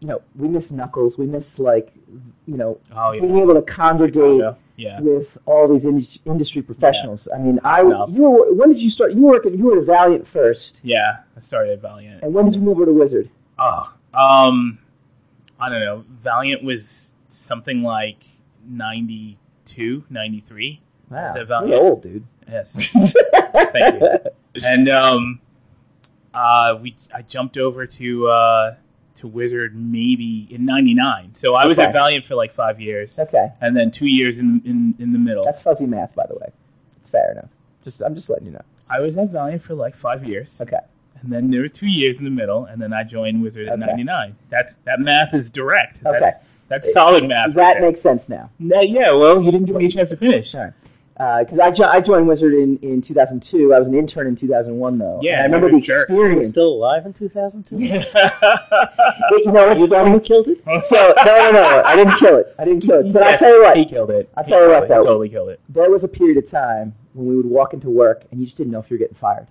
you 0.00 0.08
know 0.08 0.22
we 0.36 0.48
miss 0.48 0.72
Knuckles. 0.72 1.16
We 1.18 1.26
miss 1.26 1.58
like 1.58 1.92
you 2.46 2.56
know 2.56 2.78
Oh 2.94 3.12
yeah. 3.12 3.20
being 3.22 3.38
able 3.38 3.54
to 3.54 3.62
congregate 3.62 4.40
Yeah. 4.40 4.54
Yeah. 4.76 5.00
with 5.00 5.38
all 5.46 5.66
these 5.68 5.84
indus- 5.84 6.18
industry 6.26 6.62
professionals. 6.62 7.28
I 7.34 7.38
mean, 7.38 7.58
I 7.64 7.82
No. 7.82 8.06
you 8.08 8.22
were 8.22 8.52
when 8.52 8.68
did 8.70 8.80
you 8.82 8.90
start? 8.90 9.12
You 9.14 9.22
were 9.22 9.30
working. 9.32 9.56
You 9.58 9.64
were 9.66 9.78
at 9.80 9.86
Valiant 9.86 10.26
first, 10.26 10.80
Yeah. 10.82 11.18
I 11.36 11.40
started 11.40 11.72
at 11.72 11.80
Valiant. 11.82 12.22
and 12.22 12.34
when 12.34 12.44
did 12.46 12.54
you 12.56 12.60
move 12.60 12.76
over 12.76 12.86
to 12.86 12.92
Wizard? 12.92 13.30
Oh, 13.58 13.92
um, 14.12 14.78
I 15.58 15.68
don't 15.70 15.80
know. 15.80 16.04
Valiant 16.22 16.62
was 16.62 17.14
something 17.30 17.82
like 17.82 18.18
92, 18.68 20.04
93. 20.10 20.80
Wow, 21.10 21.28
Is 21.28 21.34
that 21.34 21.46
Valiant? 21.48 21.70
you're 21.70 21.80
old, 21.80 22.02
dude. 22.02 22.24
Yes. 22.48 22.72
Thank 23.52 24.00
you. 24.00 24.10
And 24.64 24.88
um, 24.88 25.40
uh, 26.34 26.78
we 26.80 26.96
I 27.14 27.22
jumped 27.22 27.56
over 27.58 27.86
to 27.86 28.28
uh, 28.28 28.74
to 29.16 29.26
Wizard 29.28 29.74
maybe 29.76 30.46
in 30.50 30.64
'99. 30.64 31.34
So 31.34 31.54
I 31.54 31.66
was 31.66 31.78
Okay. 31.78 31.86
at 31.88 31.92
Valiant 31.92 32.24
for 32.24 32.34
like 32.34 32.52
five 32.52 32.80
years, 32.80 33.18
Okay, 33.18 33.48
and 33.60 33.76
then 33.76 33.90
two 33.90 34.06
years 34.06 34.38
in 34.38 34.62
in, 34.64 34.94
in 34.98 35.12
the 35.12 35.18
middle. 35.18 35.42
that's 35.44 35.62
fuzzy 35.62 35.86
math, 35.86 36.14
by 36.14 36.24
the 36.28 36.34
way. 36.34 36.48
It's 37.00 37.10
fair 37.10 37.32
enough. 37.32 37.50
Just 37.84 38.00
I'm 38.02 38.14
just 38.14 38.28
letting 38.30 38.46
you 38.46 38.52
know. 38.52 38.62
I 38.88 39.00
was 39.00 39.16
at 39.16 39.30
Valiant 39.30 39.62
for 39.62 39.74
like 39.74 39.96
five 39.96 40.24
years, 40.24 40.60
Okay. 40.60 40.78
and 41.20 41.32
then 41.32 41.50
there 41.50 41.60
were 41.62 41.68
two 41.68 41.88
years 41.88 42.18
in 42.18 42.24
the 42.24 42.30
middle, 42.30 42.64
and 42.64 42.80
then 42.80 42.92
I 42.92 43.02
joined 43.04 43.42
Wizard 43.42 43.66
in 43.68 43.74
Okay. 43.82 43.86
'99. 43.86 44.36
That's 44.50 44.74
that 44.84 45.00
math 45.00 45.34
is 45.34 45.50
direct. 45.50 46.04
Okay. 46.06 46.18
That's, 46.20 46.36
that's 46.68 46.92
solid 46.92 47.26
math. 47.28 47.54
That 47.54 47.60
right 47.60 47.74
there. 47.74 47.82
makes 47.88 48.00
sense 48.00 48.28
now. 48.28 48.50
No, 48.58 48.80
yeah, 48.80 49.12
well, 49.12 49.40
you 49.42 49.50
didn't 49.52 49.66
give 49.66 49.76
me 49.76 49.86
a 49.86 49.90
chance 49.90 50.08
to 50.10 50.16
finish. 50.16 50.50
Sorry. 50.52 50.72
Uh, 51.18 51.44
because 51.44 51.58
I, 51.58 51.70
jo- 51.70 51.88
I 51.88 52.00
joined 52.02 52.28
Wizard 52.28 52.52
in, 52.52 52.76
in 52.82 53.00
2002. 53.00 53.72
I 53.72 53.78
was 53.78 53.88
an 53.88 53.94
intern 53.94 54.26
in 54.26 54.36
2001, 54.36 54.98
though. 54.98 55.18
Yeah, 55.22 55.42
And 55.44 55.54
I 55.54 55.56
remember 55.56 55.70
the 55.70 55.76
a 55.78 55.80
jerk. 55.80 56.08
He 56.08 56.12
was 56.14 56.20
experience. 56.26 56.50
still 56.50 56.68
alive 56.74 57.06
in 57.06 57.14
2002? 57.14 57.76
you 57.80 57.88
know, 57.90 59.70
it's 59.70 59.80
You 59.80 59.86
the 59.86 60.04
who 60.10 60.20
killed 60.20 60.48
it? 60.48 60.62
So, 60.84 61.14
no, 61.24 61.24
no, 61.24 61.50
no. 61.52 61.82
I 61.84 61.96
didn't 61.96 62.16
kill 62.18 62.36
it. 62.36 62.54
I 62.58 62.64
didn't 62.66 62.82
kill 62.82 63.00
it. 63.06 63.12
But 63.12 63.22
I'll 63.22 63.38
tell 63.38 63.48
you 63.54 63.62
what. 63.62 63.76
he 63.76 63.86
killed 63.86 64.10
it. 64.10 64.30
I'll 64.36 64.44
He 64.44 64.50
tell 64.50 64.62
you 64.62 64.68
what, 64.68 64.82
it. 64.84 64.88
though. 64.88 65.00
He 65.00 65.06
totally 65.06 65.28
killed 65.30 65.48
it. 65.48 65.60
There 65.68 65.90
was 65.90 66.04
a 66.04 66.08
period 66.08 66.36
of 66.36 66.50
time 66.50 66.94
when 67.14 67.26
we 67.28 67.36
would 67.36 67.46
walk 67.46 67.72
into 67.72 67.88
work 67.88 68.24
and 68.30 68.38
you 68.40 68.46
just 68.46 68.58
didn't 68.58 68.72
know 68.72 68.80
if 68.80 68.90
you 68.90 68.94
were 68.96 68.98
getting 68.98 69.14
fired. 69.16 69.46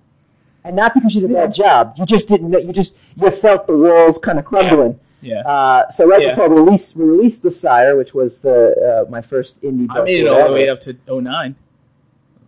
And 0.64 0.76
not 0.76 0.94
because 0.94 1.14
you 1.14 1.20
did 1.20 1.30
a 1.30 1.34
bad 1.34 1.54
job. 1.54 1.94
You 1.96 2.06
just 2.06 2.28
didn't 2.28 2.50
know. 2.50 2.58
You 2.58 2.72
just 2.72 2.96
you 3.16 3.30
felt 3.30 3.66
the 3.66 3.76
walls 3.76 4.18
kind 4.18 4.38
of 4.38 4.44
crumbling. 4.44 4.92
Yeah. 4.92 4.98
Uh, 5.34 5.90
so 5.90 6.06
right 6.06 6.22
Yeah. 6.22 6.30
before 6.30 6.48
we 6.48 6.60
released, 6.60 6.96
we 6.96 7.04
released 7.04 7.42
The 7.42 7.50
Sire, 7.50 7.96
which 7.96 8.14
was 8.14 8.40
the 8.40 9.04
uh, 9.06 9.10
my 9.10 9.20
first 9.22 9.62
indie 9.62 9.86
book. 9.88 9.98
I 9.98 10.04
made 10.04 10.20
it 10.20 10.28
all 10.28 10.48
the 10.48 10.54
way 10.54 10.68
up 10.68 10.80
to 10.82 10.96
09. 11.08 11.54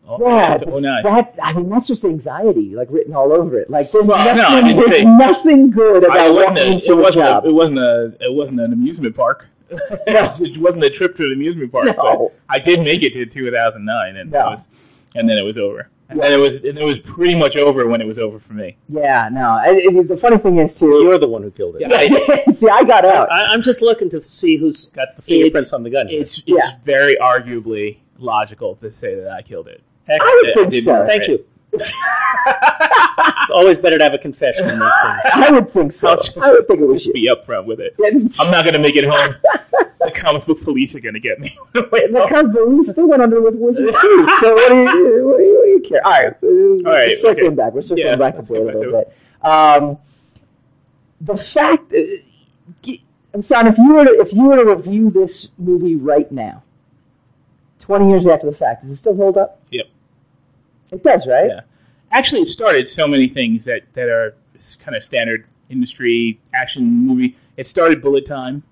All 0.07 0.19
Yeah, 0.21 0.57
09. 0.57 1.03
that 1.03 1.35
I 1.43 1.53
mean 1.53 1.69
that's 1.69 1.87
just 1.89 2.05
anxiety, 2.05 2.75
like 2.75 2.89
written 2.91 3.15
all 3.15 3.33
over 3.33 3.59
it. 3.59 3.69
Like 3.69 3.91
there's 3.93 4.07
Well, 4.07 4.25
no, 4.25 4.35
nothing, 4.35 4.77
didn't 4.77 4.91
there's 4.91 5.05
nothing 5.37 5.71
good 5.71 6.05
about 6.05 6.35
walking 6.35 6.59
a, 6.59 6.61
into 6.63 6.93
it 6.93 6.93
a 6.93 6.97
wasn't 6.97 7.25
job. 7.27 7.45
A, 7.45 7.49
it 7.49 7.53
wasn't 7.53 7.79
a 7.79 8.17
it 8.21 8.33
wasn't 8.33 8.61
an 8.61 8.73
amusement 8.73 9.15
park. 9.15 9.47
it 9.71 10.59
wasn't 10.59 10.83
a 10.85 10.89
trip 10.91 11.15
to 11.17 11.25
an 11.25 11.33
amusement 11.35 11.71
park. 11.71 11.95
No. 11.97 12.33
But 12.49 12.55
I 12.55 12.59
did 12.59 12.81
make 12.81 13.03
it 13.03 13.13
to 13.13 13.27
2009, 13.27 14.17
and 14.17 14.31
No. 14.31 14.39
Was 14.51 14.69
and 15.15 15.29
then 15.29 15.37
it 15.37 15.43
was 15.43 15.59
over. 15.59 15.89
And 16.11 16.21
it 16.23 16.39
was 16.39 16.57
and 16.65 16.79
it 16.79 16.85
was 16.85 16.99
pretty 17.01 17.35
much 17.35 17.57
over 17.57 17.87
when 17.87 18.01
it 18.01 18.07
was 18.07 18.19
over 18.19 18.39
for 18.39 18.55
me. 18.55 18.77
Yeah, 18.89 19.29
no. 19.31 19.43
I, 19.51 19.69
I- 19.91 20.03
the 20.03 20.17
funny 20.17 20.39
thing 20.39 20.57
is 20.59 20.79
too. 20.79 20.87
You're 21.03 21.19
the 21.19 21.29
one 21.29 21.43
who 21.43 21.51
killed 21.51 21.77
it. 21.79 21.83
Yeah. 21.83 22.51
see, 22.53 22.69
I 22.69 22.83
got 22.85 23.05
out. 23.05 23.31
I, 23.31 23.47
I'm 23.53 23.61
just 23.63 23.83
looking 23.83 24.09
to 24.11 24.23
see 24.23 24.57
who's 24.57 24.87
got 24.89 25.17
the 25.17 25.23
fingerprints 25.23 25.73
on 25.75 25.83
the 25.83 25.91
gun. 25.91 26.09
It's 26.09 26.39
it's 26.39 26.45
Yeah. 26.47 26.77
very 26.83 27.17
arguably 27.17 27.99
logical 28.19 28.77
to 28.77 28.91
say 28.91 29.15
that 29.17 29.31
I 29.31 29.43
killed 29.43 29.69
it. 29.69 29.83
Heck, 30.07 30.21
I 30.23 30.41
would 30.43 30.51
I 30.51 30.53
think 30.55 30.71
didn't 30.71 30.85
so. 30.85 31.05
Thank 31.07 31.25
it. 31.25 31.29
you. 31.29 31.45
It's 31.73 33.51
always 33.51 33.79
better 33.79 33.99
to 33.99 34.05
have 34.05 34.15
a 34.15 34.19
confession 34.19 34.65
in 34.69 34.79
these 34.79 34.93
things. 35.03 35.19
I 35.35 35.51
would 35.51 35.73
think 35.73 35.93
so. 35.93 36.15
Just- 36.17 36.37
I 36.39 36.51
would 36.53 36.67
think 36.67 36.81
it 36.81 36.85
was 36.87 37.05
Just 37.05 37.07
you. 37.07 37.13
be 37.13 37.29
upfront 37.29 37.67
with 37.67 37.81
it. 37.81 37.95
Yeah, 37.99 38.09
I'm 38.41 38.51
not 38.51 38.65
gonna 38.65 38.79
make 38.79 38.97
it 38.97 39.05
home. 39.05 39.35
the 40.01 40.11
comic 40.15 40.47
book 40.47 40.63
police 40.63 40.95
are 40.95 41.01
gonna 41.01 41.19
get 41.21 41.41
me. 41.41 41.57
the 41.73 42.27
company 42.29 42.83
still 42.83 43.09
went 43.09 43.23
under 43.23 43.41
with 43.41 43.55
Wizard 43.57 43.95
too. 44.01 44.29
So 44.41 44.55
what 44.55 44.69
do 44.71 44.75
you, 44.77 44.85
what 45.27 45.37
do 45.39 45.43
you, 45.45 45.57
what 45.59 45.65
do 45.65 45.71
you 45.71 45.83
care? 45.87 46.05
All 46.07 46.13
right, 46.13 46.27
uh, 46.43 46.47
All 46.47 46.83
right, 46.95 47.09
we're 47.09 47.15
circling 47.17 47.47
okay. 47.49 47.55
back. 47.55 47.73
We're 47.73 47.83
circling 47.83 48.07
Yeah, 48.07 48.17
back 48.17 48.35
to 48.35 48.39
let's 48.41 48.51
a 48.51 48.55
little 48.55 48.93
bit. 48.93 49.17
Um, 49.43 49.99
the 51.21 51.37
fact, 51.37 51.93
uh, 51.93 52.93
Hassan, 53.35 53.67
if 53.67 53.79
you 53.79 53.95
were 53.95 54.05
to, 54.05 54.21
if 54.21 54.33
you 54.33 54.45
were 54.45 54.57
to 54.57 54.65
review 54.65 55.11
this 55.11 55.49
movie 55.59 55.97
right 55.97 56.31
now, 56.33 56.63
twenty 57.81 58.09
years 58.09 58.27
after 58.27 58.47
the 58.47 58.53
fact, 58.57 58.83
does 58.83 58.91
it 58.91 58.97
still 58.97 59.17
hold 59.17 59.37
up? 59.37 59.61
Yep. 59.71 59.87
It 60.91 61.03
does, 61.03 61.27
right? 61.27 61.49
Yeah. 61.49 61.61
Actually, 62.11 62.43
it 62.43 62.49
started 62.49 62.89
so 62.89 63.07
many 63.07 63.29
things 63.29 63.65
that, 63.65 63.83
that 63.93 64.09
are 64.09 64.35
kind 64.81 64.97
of 64.97 65.05
standard 65.05 65.47
industry 65.69 66.41
action 66.55 66.85
movie. 66.85 67.37
It 67.57 67.67
started 67.67 68.01
bullet 68.01 68.27
time. 68.27 68.63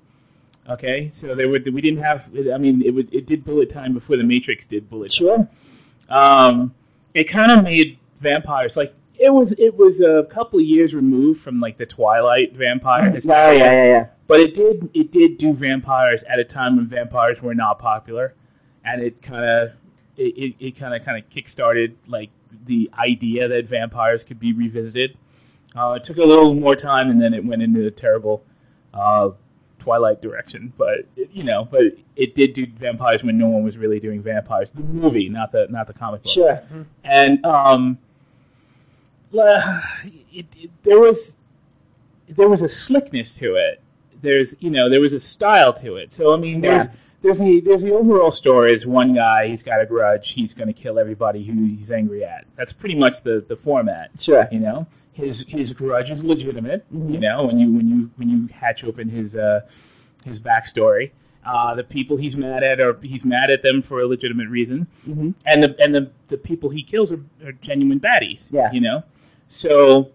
Okay, 0.68 1.10
so 1.12 1.34
there 1.34 1.48
were 1.48 1.60
we 1.72 1.80
didn't 1.80 2.02
have. 2.02 2.28
I 2.52 2.58
mean, 2.58 2.82
it 2.82 2.90
would 2.90 3.12
it 3.14 3.26
did 3.26 3.44
bullet 3.44 3.70
time 3.70 3.94
before 3.94 4.16
the 4.16 4.24
Matrix 4.24 4.66
did 4.66 4.90
bullet. 4.90 5.12
Time. 5.12 5.14
Sure. 5.16 5.48
Um, 6.08 6.74
it 7.14 7.24
kind 7.24 7.52
of 7.52 7.62
made 7.62 7.98
vampires 8.16 8.76
like 8.76 8.92
it 9.18 9.32
was. 9.32 9.52
It 9.58 9.76
was 9.76 10.00
a 10.00 10.26
couple 10.28 10.58
of 10.58 10.64
years 10.64 10.92
removed 10.92 11.40
from 11.40 11.60
like 11.60 11.78
the 11.78 11.86
Twilight 11.86 12.54
vampire. 12.54 13.02
Oh, 13.02 13.06
yeah, 13.06 13.12
hysteria. 13.12 13.58
yeah, 13.58 13.84
yeah. 13.84 14.06
But 14.26 14.40
it 14.40 14.54
did 14.54 14.90
it 14.92 15.12
did 15.12 15.38
do 15.38 15.52
vampires 15.54 16.24
at 16.24 16.40
a 16.40 16.44
time 16.44 16.76
when 16.76 16.88
vampires 16.88 17.40
were 17.40 17.54
not 17.54 17.78
popular, 17.78 18.34
and 18.84 19.00
it 19.00 19.22
kind 19.22 19.44
of 19.44 19.72
it, 20.16 20.36
it, 20.36 20.54
it 20.58 20.78
kind 20.78 20.94
of 20.94 21.04
kind 21.04 21.22
of 21.22 21.28
kickstarted 21.30 21.94
like 22.06 22.30
the 22.66 22.90
idea 22.98 23.48
that 23.48 23.66
vampires 23.66 24.24
could 24.24 24.38
be 24.40 24.52
revisited. 24.52 25.16
Uh, 25.76 25.92
it 25.92 26.04
took 26.04 26.16
a 26.16 26.22
little 26.24 26.54
more 26.54 26.74
time, 26.74 27.10
and 27.10 27.20
then 27.20 27.34
it 27.34 27.44
went 27.44 27.62
into 27.62 27.86
a 27.86 27.90
terrible 27.90 28.42
uh, 28.94 29.30
Twilight 29.78 30.22
direction. 30.22 30.72
But 30.78 31.00
it, 31.16 31.30
you 31.32 31.44
know, 31.44 31.68
but 31.70 31.82
it 32.16 32.34
did 32.34 32.54
do 32.54 32.66
vampires 32.66 33.22
when 33.22 33.36
no 33.36 33.48
one 33.48 33.62
was 33.62 33.76
really 33.76 34.00
doing 34.00 34.22
vampires. 34.22 34.70
The 34.70 34.80
movie, 34.82 35.28
not 35.28 35.52
the 35.52 35.66
not 35.68 35.86
the 35.86 35.92
comic 35.92 36.22
book 36.22 36.32
Sure. 36.32 36.62
and 37.04 37.44
um, 37.44 37.98
it, 39.32 40.46
it, 40.56 40.70
there 40.82 40.98
was 41.00 41.36
there 42.28 42.48
was 42.48 42.62
a 42.62 42.68
slickness 42.68 43.36
to 43.38 43.54
it. 43.56 43.80
There's 44.22 44.54
you 44.60 44.70
know 44.70 44.88
there 44.88 45.00
was 45.00 45.12
a 45.12 45.20
style 45.20 45.72
to 45.74 45.96
it. 45.96 46.14
So 46.14 46.32
I 46.32 46.36
mean 46.36 46.60
there's 46.60 46.86
Yeah. 46.86 46.92
There's 47.26 47.40
the 47.40 47.60
there's 47.60 47.82
the 47.82 47.92
overall 47.92 48.30
story 48.30 48.72
is 48.72 48.86
one 48.86 49.14
guy 49.14 49.48
he's 49.48 49.62
got 49.62 49.80
a 49.80 49.86
grudge 49.86 50.30
he's 50.30 50.54
going 50.54 50.68
to 50.68 50.72
kill 50.72 50.98
everybody 50.98 51.44
who 51.44 51.66
he's 51.66 51.90
angry 51.90 52.24
at. 52.24 52.46
That's 52.56 52.72
pretty 52.72 52.94
much 52.96 53.22
the 53.22 53.44
the 53.46 53.56
format. 53.56 54.10
Sure. 54.18 54.48
You 54.50 54.60
know 54.60 54.86
his 55.12 55.44
his 55.48 55.72
grudge 55.72 56.10
is 56.10 56.22
legitimate. 56.24 56.84
Mhm. 56.94 57.12
You 57.12 57.18
know 57.18 57.44
when 57.46 57.58
you 57.58 57.72
when 57.72 57.88
you 57.88 58.10
when 58.16 58.28
you 58.28 58.48
hatch 58.52 58.84
open 58.84 59.08
his 59.10 59.34
uh, 59.36 59.60
his 60.24 60.40
backstory. 60.40 61.10
Uh, 61.44 61.76
the 61.76 61.84
people 61.84 62.16
he's 62.16 62.36
mad 62.36 62.64
at, 62.64 62.80
or 62.80 62.98
he's 63.02 63.24
mad 63.24 63.50
at 63.50 63.62
them 63.62 63.80
for 63.80 64.00
a 64.00 64.06
legitimate 64.06 64.48
reason 64.48 64.88
hmm 65.04 65.30
and 65.46 65.62
the 65.62 65.76
and 65.78 65.94
the, 65.94 66.10
the 66.26 66.36
people 66.36 66.70
he 66.70 66.82
kills 66.82 67.12
are, 67.12 67.20
are 67.44 67.52
genuine 67.52 68.00
baddies. 68.00 68.48
Yeah. 68.50 68.72
you 68.72 68.80
know. 68.80 69.04
So 69.48 70.10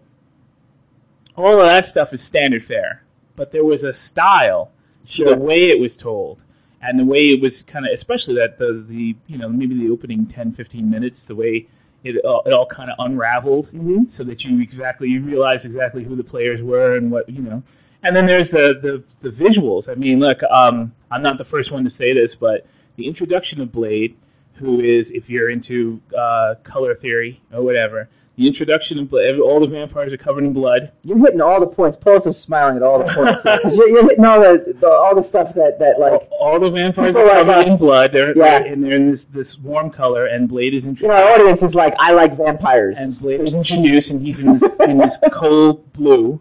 all 1.36 1.58
of 1.60 1.66
that 1.66 1.86
stuff 1.86 2.12
is 2.12 2.22
standard 2.22 2.64
fare, 2.64 3.02
but 3.36 3.50
there 3.52 3.64
was 3.64 3.82
a 3.82 3.92
style 3.94 4.70
Sure. 5.04 5.30
the 5.30 5.36
way 5.36 5.68
it 5.70 5.80
was 5.80 5.96
told, 5.96 6.42
and 6.82 6.98
the 6.98 7.04
way 7.04 7.28
it 7.28 7.40
was 7.40 7.62
kind 7.62 7.86
of, 7.86 7.92
especially 7.92 8.34
that 8.34 8.58
the 8.58 8.84
the 8.86 9.16
you 9.26 9.38
know 9.38 9.48
maybe 9.48 9.78
the 9.78 9.90
opening 9.90 10.26
10, 10.26 10.52
15 10.52 10.90
minutes, 10.90 11.24
the 11.24 11.36
way 11.36 11.68
it 12.04 12.16
all, 12.24 12.42
it 12.44 12.52
all 12.52 12.66
kind 12.66 12.90
of 12.90 12.96
unraveled, 12.98 13.68
hmm 13.68 14.04
so 14.10 14.24
that 14.24 14.44
you 14.44 14.60
exactly 14.60 15.08
you 15.08 15.22
realize 15.22 15.64
exactly 15.64 16.04
who 16.04 16.16
the 16.16 16.24
players 16.24 16.60
were 16.60 16.96
and 16.96 17.10
what 17.10 17.28
you 17.28 17.40
know. 17.40 17.62
And 18.02 18.16
then 18.16 18.26
there's 18.26 18.50
the 18.50 18.74
the, 19.20 19.28
the 19.28 19.34
visuals. 19.34 19.88
I 19.88 19.94
mean, 19.94 20.18
look, 20.18 20.42
um, 20.44 20.92
I'm 21.10 21.22
not 21.22 21.38
the 21.38 21.44
first 21.44 21.70
one 21.70 21.84
to 21.84 21.90
say 21.90 22.12
this, 22.12 22.34
but 22.34 22.66
the 22.96 23.06
introduction 23.06 23.60
of 23.60 23.70
Blade, 23.70 24.16
who 24.54 24.80
is 24.80 25.10
if 25.12 25.30
you're 25.30 25.48
into 25.48 26.00
uh, 26.16 26.56
color 26.64 26.94
theory 26.94 27.40
or 27.52 27.62
whatever, 27.62 28.08
the 28.36 28.46
introduction 28.46 28.98
of 28.98 29.10
Blade, 29.10 29.38
all 29.38 29.60
the 29.60 29.66
vampires 29.66 30.10
are 30.12 30.16
covered 30.16 30.44
in 30.44 30.52
blood. 30.54 30.90
You're 31.04 31.18
hitting 31.18 31.42
all 31.42 31.60
the 31.60 31.66
points. 31.66 31.98
Paul's 32.00 32.24
just 32.24 32.40
smiling 32.42 32.76
at 32.76 32.82
all 32.82 32.98
the 33.04 33.12
points 33.12 33.42
because 33.42 33.76
you're, 33.76 33.88
you're 33.90 34.08
hitting 34.08 34.24
all 34.24 34.40
the, 34.40 34.74
the 34.80 34.90
all 34.90 35.14
the 35.14 35.22
stuff 35.22 35.54
that 35.54 35.78
that 35.80 36.00
like 36.00 36.12
all, 36.30 36.52
all 36.54 36.58
the 36.60 36.70
vampires 36.70 37.14
are 37.14 37.26
like 37.26 37.46
covered 37.46 37.66
in 37.68 37.76
blood. 37.76 38.12
They're, 38.12 38.36
Yeah. 38.36 38.58
they're 38.60 38.72
and 38.72 38.82
they're 38.84 38.96
in 38.96 39.10
this 39.10 39.24
this 39.26 39.58
warm 39.58 39.90
color, 39.90 40.26
and 40.26 40.48
Blade 40.48 40.72
is 40.74 40.84
you 40.84 40.88
know 40.88 40.90
introduced. 40.92 41.22
our 41.22 41.32
audience 41.34 41.62
is 41.62 41.74
like 41.74 41.94
I 41.98 42.12
like 42.12 42.36
vampires. 42.36 42.96
and 42.98 43.18
Blade 43.18 43.40
is 43.42 43.54
introduced, 43.54 44.10
and 44.10 44.26
he's 44.26 44.40
in 44.40 44.52
this, 44.54 44.62
in 44.80 44.96
this 44.98 45.18
cold 45.32 45.92
blue. 45.92 46.40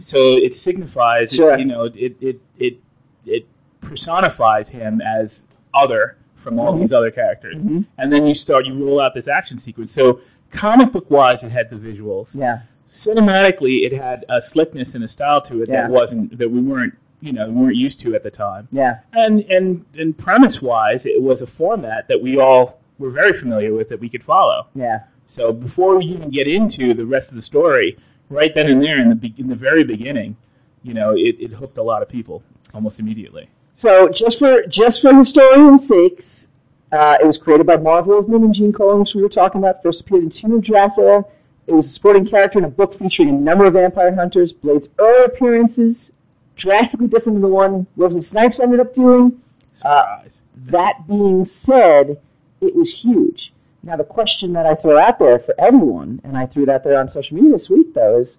So 0.00 0.18
it 0.36 0.54
signifies, 0.54 1.32
Sure. 1.32 1.58
you 1.58 1.64
know, 1.64 1.84
it 1.86 2.16
it 2.20 2.40
it 2.58 2.78
it 3.26 3.46
personifies 3.80 4.70
him 4.70 5.00
as 5.00 5.42
other 5.74 6.16
from 6.36 6.58
all 6.58 6.72
Mhm. 6.74 6.80
these 6.80 6.92
other 6.92 7.10
characters. 7.10 7.56
Mhm. 7.56 7.84
And 7.98 8.12
then 8.12 8.26
you 8.26 8.34
start, 8.34 8.64
you 8.66 8.74
roll 8.74 9.00
out 9.00 9.14
this 9.14 9.28
action 9.28 9.58
sequence. 9.58 9.92
So 9.94 10.20
comic 10.52 10.92
book 10.92 11.10
wise, 11.10 11.42
it 11.44 11.50
had 11.52 11.70
the 11.70 11.76
visuals. 11.76 12.28
Yeah, 12.34 12.60
Cinematically, 12.90 13.84
it 13.86 13.92
had 13.92 14.24
a 14.28 14.40
slickness 14.40 14.94
and 14.94 15.02
a 15.02 15.08
style 15.08 15.40
to 15.42 15.62
it 15.62 15.68
Yeah. 15.68 15.82
that 15.82 15.90
wasn't 15.90 16.38
that 16.38 16.50
we 16.50 16.60
weren't, 16.60 16.94
you 17.20 17.32
know, 17.32 17.48
we 17.48 17.54
weren't 17.62 17.76
used 17.76 18.00
to 18.00 18.14
at 18.14 18.22
the 18.22 18.30
time 18.30 18.68
yeah, 18.70 18.98
and 19.12 19.40
and 19.50 19.84
and 19.96 20.16
premise 20.16 20.60
wise, 20.62 21.06
it 21.06 21.22
was 21.22 21.42
a 21.42 21.46
format 21.46 22.06
that 22.08 22.20
we 22.22 22.38
all 22.38 22.78
were 22.98 23.10
very 23.10 23.32
familiar 23.32 23.72
with 23.74 23.88
that 23.88 23.98
we 24.00 24.08
could 24.08 24.22
follow. 24.24 24.66
yeah. 24.74 25.00
So 25.26 25.50
before 25.52 25.96
we 25.96 26.04
even 26.04 26.28
get 26.30 26.46
into 26.46 26.92
the 26.92 27.06
rest 27.06 27.30
of 27.30 27.36
the 27.36 27.42
story, 27.42 27.96
right 28.28 28.54
then 28.54 28.66
and 28.68 28.82
there 28.82 28.98
in 29.00 29.08
the 29.08 29.14
be- 29.14 29.34
in 29.38 29.48
the 29.48 29.54
very 29.56 29.82
beginning, 29.84 30.36
you 30.82 30.92
know, 30.92 31.12
it, 31.16 31.36
it 31.40 31.52
hooked 31.52 31.78
a 31.78 31.82
lot 31.82 32.02
of 32.02 32.08
people 32.10 32.42
almost 32.74 33.00
immediately. 33.00 33.48
So 33.74 34.08
just 34.08 34.38
for 34.38 34.62
just 34.66 35.00
for 35.00 35.14
historians' 35.14 35.88
sakes, 35.88 36.48
uh, 36.92 37.16
it 37.20 37.26
was 37.26 37.38
created 37.38 37.66
by 37.66 37.76
Marv 37.76 38.06
Wolfman 38.06 38.44
and 38.44 38.54
Gene 38.54 38.72
Colan, 38.72 39.00
which 39.00 39.14
we 39.14 39.22
were 39.22 39.28
talking 39.28 39.60
about. 39.60 39.82
First 39.82 40.02
appeared 40.02 40.24
in 40.24 40.30
Tomb 40.30 40.52
of 40.52 40.62
Dracula. 40.62 41.24
It 41.66 41.72
was 41.72 41.86
a 41.86 41.90
supporting 41.90 42.26
character 42.26 42.58
in 42.58 42.64
a 42.66 42.70
book 42.70 42.92
featuring 42.92 43.30
a 43.30 43.32
number 43.32 43.64
of 43.64 43.72
vampire 43.72 44.14
hunters. 44.14 44.52
Blade's 44.52 44.88
early 44.98 45.24
appearances 45.24 46.12
drastically 46.54 47.08
different 47.08 47.36
than 47.36 47.42
the 47.42 47.48
one 47.48 47.86
Wesley 47.96 48.20
Snipes 48.20 48.60
ended 48.60 48.78
up 48.78 48.94
doing. 48.94 49.40
Surprise! 49.72 50.42
That 50.54 51.06
being 51.08 51.46
said, 51.46 52.20
it 52.60 52.76
was 52.76 53.02
huge. 53.02 53.52
Now, 53.82 53.96
the 53.96 54.04
question 54.04 54.52
that 54.52 54.66
I 54.66 54.74
throw 54.74 54.98
out 54.98 55.18
there 55.18 55.38
for 55.38 55.54
everyone, 55.58 56.20
and 56.22 56.36
I 56.36 56.46
threw 56.46 56.64
it 56.64 56.68
out 56.68 56.84
there 56.84 57.00
on 57.00 57.08
social 57.08 57.36
media 57.36 57.52
this 57.52 57.70
week, 57.70 57.94
though, 57.94 58.18
is 58.18 58.36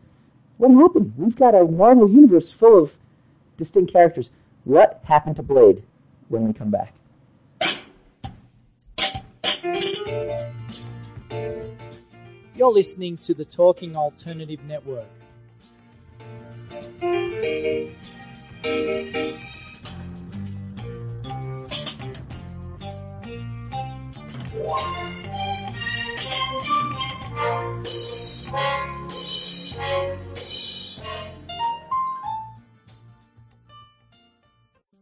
what 0.57 0.71
happened? 0.71 1.13
We've 1.17 1.35
got 1.35 1.55
a 1.55 1.65
Marvel 1.65 2.09
universe 2.09 2.51
full 2.51 2.81
of 2.81 2.93
distinct 3.57 3.91
characters. 3.91 4.29
What 4.63 5.01
happened 5.05 5.37
to 5.37 5.43
Blade 5.43 5.83
when 6.29 6.47
we 6.47 6.53
come 6.53 6.69
back? 6.69 6.93
You're 9.63 9.79
listening 12.73 13.15
to 13.19 13.33
the 13.33 13.45
Talking 13.45 13.95
Alternative 13.95 14.61
Network. 14.65 15.07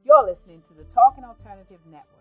You're 0.06 0.24
listening 0.24 0.62
to 0.68 0.75
the 0.75 0.84
Talking 0.94 1.24
Alternative 1.24 1.80
Network. 1.89 2.21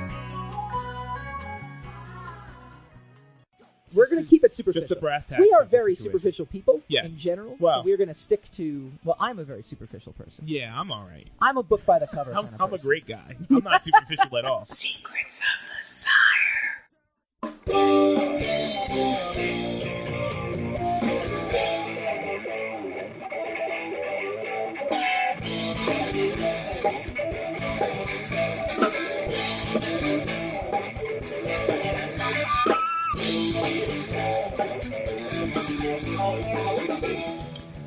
We're 3.93 4.07
going 4.07 4.23
to 4.23 4.29
keep 4.29 4.43
it 4.43 4.53
superficial. 4.55 4.87
Just 4.87 4.89
the 4.89 4.95
brass 5.01 5.27
tacks. 5.27 5.41
we 5.41 5.51
are 5.57 5.65
very 5.65 5.95
situation. 5.95 6.11
superficial 6.19 6.45
people 6.45 6.81
Yes. 6.87 7.05
in 7.11 7.17
general. 7.17 7.55
Wow. 7.59 7.81
So 7.81 7.85
we're 7.85 7.97
going 7.97 8.09
to 8.09 8.15
stick 8.15 8.49
to. 8.51 8.91
Well, 9.03 9.17
I'm 9.19 9.39
a 9.39 9.43
very 9.43 9.63
superficial 9.63 10.13
person. 10.13 10.43
Yeah, 10.45 10.79
I'm 10.79 10.91
all 10.91 11.03
right. 11.03 11.27
I'm 11.41 11.57
a 11.57 11.63
book 11.63 11.85
by 11.85 11.99
the 11.99 12.07
cover. 12.07 12.31
I'm, 12.35 12.43
kind 12.45 12.55
of 12.55 12.61
I'm 12.61 12.73
a 12.73 12.77
great 12.77 13.05
guy. 13.07 13.35
I'm 13.49 13.63
not 13.63 13.83
superficial 13.83 14.37
at 14.37 14.45
all. 14.45 14.65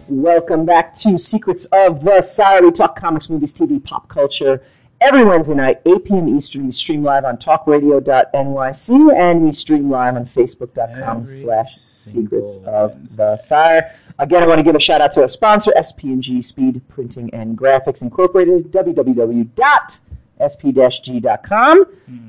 Welcome 0.09 0.65
back 0.65 0.95
to 0.97 1.19
Secrets 1.19 1.65
of 1.73 2.05
the 2.05 2.21
Sire. 2.21 2.63
We 2.63 2.71
talk 2.71 2.99
comics, 2.99 3.29
movies, 3.31 3.55
TV, 3.55 3.83
pop 3.83 4.09
culture. 4.09 4.63
Every 5.01 5.25
Wednesday 5.25 5.55
night, 5.55 5.81
8 5.85 6.05
p.m. 6.05 6.29
Eastern, 6.37 6.67
we 6.67 6.73
stream 6.73 7.03
live 7.03 7.25
on 7.25 7.37
talkradio.nyc 7.37 9.17
and 9.17 9.43
we 9.43 9.53
stream 9.53 9.91
live 9.91 10.17
on 10.17 10.25
facebook.com 10.25 11.27
slash 11.27 11.77
Secrets 11.79 12.59
of 12.65 13.17
the 13.17 13.37
Sire. 13.37 13.95
Again, 14.19 14.43
I 14.43 14.47
want 14.47 14.59
to 14.59 14.63
give 14.63 14.77
a 14.77 14.81
shout 14.81 15.01
out 15.01 15.13
to 15.13 15.23
our 15.23 15.29
sponsor, 15.29 15.73
SP&G 15.77 16.43
Speed 16.43 16.83
Printing 16.89 17.33
and 17.35 17.59
Graphics 17.59 18.03
Incorporated, 18.03 18.71
www.sp-g.com. 18.71 19.65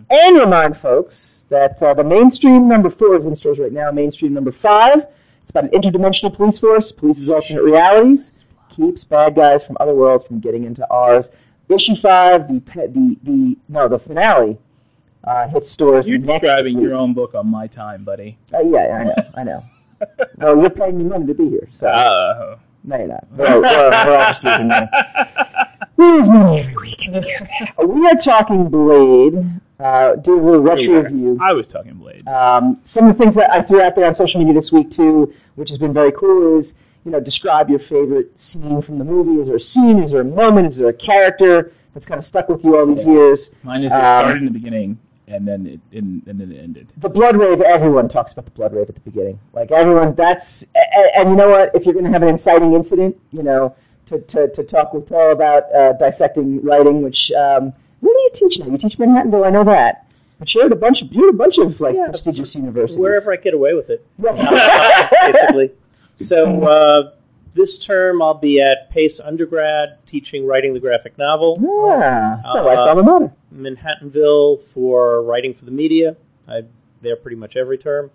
And 0.09 0.37
remind 0.37 0.77
folks 0.77 1.43
that 1.49 1.81
uh, 1.83 1.93
the 1.93 2.03
mainstream 2.03 2.67
number 2.67 2.89
four 2.89 3.15
is 3.17 3.25
in 3.25 3.35
stores 3.35 3.59
right 3.59 3.71
now. 3.71 3.91
Mainstream 3.91 4.33
number 4.33 4.51
five. 4.51 5.05
It's 5.45 5.51
about 5.51 5.65
an 5.65 5.69
interdimensional 5.79 6.33
police 6.33 6.57
force, 6.57 6.91
police's 6.91 7.29
alternate 7.29 7.61
realities, 7.61 8.31
keeps 8.69 9.03
bad 9.03 9.35
guys 9.35 9.63
from 9.63 9.77
other 9.79 9.93
worlds 9.93 10.25
from 10.25 10.39
getting 10.39 10.63
into 10.63 10.83
ours. 10.91 11.29
Issue 11.69 11.95
five, 11.95 12.47
the 12.47 12.59
the 12.65 13.15
the 13.21 13.57
no, 13.69 13.87
the 13.87 13.99
finale 13.99 14.57
uh, 15.23 15.47
hits 15.47 15.69
stores 15.69 16.09
You're 16.09 16.17
describing 16.17 16.77
week. 16.77 16.83
your 16.83 16.95
own 16.95 17.13
book 17.13 17.35
on 17.35 17.45
my 17.45 17.67
time, 17.67 18.03
buddy. 18.03 18.39
Uh, 18.51 18.61
yeah, 18.61 18.87
I 18.87 19.03
know, 19.03 19.15
I 19.37 19.43
know. 19.43 19.63
well, 20.37 20.59
you're 20.59 20.69
paying 20.71 20.97
me 20.97 21.03
money 21.03 21.27
to 21.27 21.35
be 21.35 21.47
here, 21.47 21.67
so 21.71 21.85
Uh, 21.87 22.57
no, 22.83 22.97
you're 22.97 23.07
not. 23.07 23.27
We're, 23.31 23.61
we're, 23.61 23.89
we're 23.91 24.15
all 24.17 24.25
just 24.31 24.43
losing 24.43 24.67
money. 24.67 24.87
We 25.97 26.05
lose 26.05 26.27
money 26.27 26.59
every 26.61 26.75
week. 26.75 27.07
we 27.87 28.07
are 28.07 28.15
talking 28.15 28.67
Blade. 28.69 29.61
Uh, 29.79 30.15
do 30.15 30.39
a 30.39 30.41
little 30.41 30.61
retro 30.61 31.01
review. 31.01 31.37
I 31.41 31.51
was 31.53 31.67
talking 31.67 31.95
Blade. 31.95 32.25
Um, 32.27 32.79
some 32.83 33.07
of 33.07 33.17
the 33.17 33.21
things 33.21 33.35
that 33.35 33.51
I 33.51 33.61
threw 33.61 33.81
out 33.81 33.95
there 33.95 34.05
on 34.05 34.15
social 34.15 34.39
media 34.39 34.53
this 34.53 34.71
week 34.71 34.89
too, 34.89 35.33
which 35.55 35.69
has 35.69 35.77
been 35.77 35.93
very 35.93 36.11
cool, 36.13 36.57
is 36.57 36.75
you 37.03 37.11
know 37.11 37.19
describe 37.19 37.69
your 37.69 37.79
favorite 37.79 38.39
scene 38.39 38.81
from 38.81 38.99
the 38.99 39.05
movie. 39.05 39.41
Is 39.41 39.47
there 39.47 39.57
a 39.57 39.59
scene? 39.59 40.01
Is 40.01 40.11
there 40.11 40.21
a 40.21 40.25
moment? 40.25 40.67
Is 40.67 40.77
there 40.77 40.89
a 40.89 40.93
character 40.93 41.73
that's 41.93 42.05
kind 42.05 42.17
of 42.17 42.23
stuck 42.23 42.47
with 42.47 42.63
you 42.63 42.77
all 42.77 42.85
these 42.85 43.05
years? 43.05 43.51
Mine 43.63 43.81
is 43.81 43.87
it 43.87 43.91
um, 43.91 44.23
started 44.23 44.37
in 44.39 44.45
the 44.45 44.51
beginning 44.51 44.97
and 45.27 45.47
then 45.47 45.65
it 45.65 45.79
and, 45.91 46.25
and 46.27 46.39
then 46.39 46.51
it 46.51 46.59
ended. 46.61 46.93
The 46.97 47.09
blood 47.09 47.35
rave. 47.35 47.61
Everyone 47.61 48.07
talks 48.07 48.33
about 48.33 48.45
the 48.45 48.51
blood 48.51 48.73
rave 48.73 48.87
at 48.89 48.95
the 48.95 49.01
beginning. 49.01 49.39
Like 49.53 49.71
everyone, 49.71 50.15
that's 50.15 50.67
and, 50.75 51.11
and 51.15 51.29
you 51.29 51.35
know 51.35 51.47
what? 51.47 51.73
If 51.73 51.85
you're 51.85 51.93
going 51.93 52.05
to 52.05 52.11
have 52.11 52.23
an 52.23 52.29
inciting 52.29 52.73
incident, 52.73 53.19
you 53.31 53.43
know, 53.43 53.75
to, 54.07 54.19
to, 54.19 54.47
to 54.49 54.63
talk 54.63 54.93
with 54.93 55.07
Paul 55.07 55.31
about 55.31 55.73
uh, 55.73 55.93
dissecting 55.93 56.61
writing, 56.61 57.01
which 57.01 57.31
um, 57.31 57.65
where 57.65 57.65
do 57.65 57.71
you 57.71 57.73
teach 58.35 58.59
now? 58.59 58.67
You 58.67 58.77
teach 58.77 58.97
Manhattanville. 58.97 59.45
I 59.45 59.49
know 59.49 59.63
that. 59.63 60.05
But 60.37 60.53
you're 60.53 60.65
at 60.65 60.71
a 60.71 60.75
bunch 60.75 61.01
of 61.01 61.11
you're 61.13 61.29
at 61.29 61.33
a 61.33 61.37
bunch 61.37 61.57
of 61.57 61.79
like 61.79 61.95
Yeah. 61.95 62.07
prestigious 62.07 62.55
universities. 62.55 62.99
Wherever 62.99 63.31
I 63.31 63.37
get 63.37 63.53
away 63.53 63.73
with 63.73 63.89
it, 63.89 64.05
basically. 64.21 65.71
So 66.13 66.63
uh, 66.63 67.11
this 67.53 67.77
term, 67.79 68.21
I'll 68.21 68.33
be 68.33 68.61
at 68.61 68.89
Pace 68.89 69.19
undergrad 69.19 69.97
teaching 70.05 70.45
writing 70.45 70.73
the 70.73 70.79
graphic 70.79 71.17
novel. 71.17 71.57
Yeah, 71.61 72.37
that's 72.43 72.53
my 72.53 72.59
Uh, 72.59 72.65
wife's 72.65 72.81
alma 72.81 73.03
mater. 73.03 73.33
Manhattanville 73.53 74.61
for 74.61 75.21
writing 75.23 75.53
for 75.53 75.65
the 75.65 75.71
media. 75.71 76.15
I'm 76.47 76.67
there 77.01 77.15
pretty 77.15 77.37
much 77.37 77.55
every 77.55 77.77
term. 77.77 78.11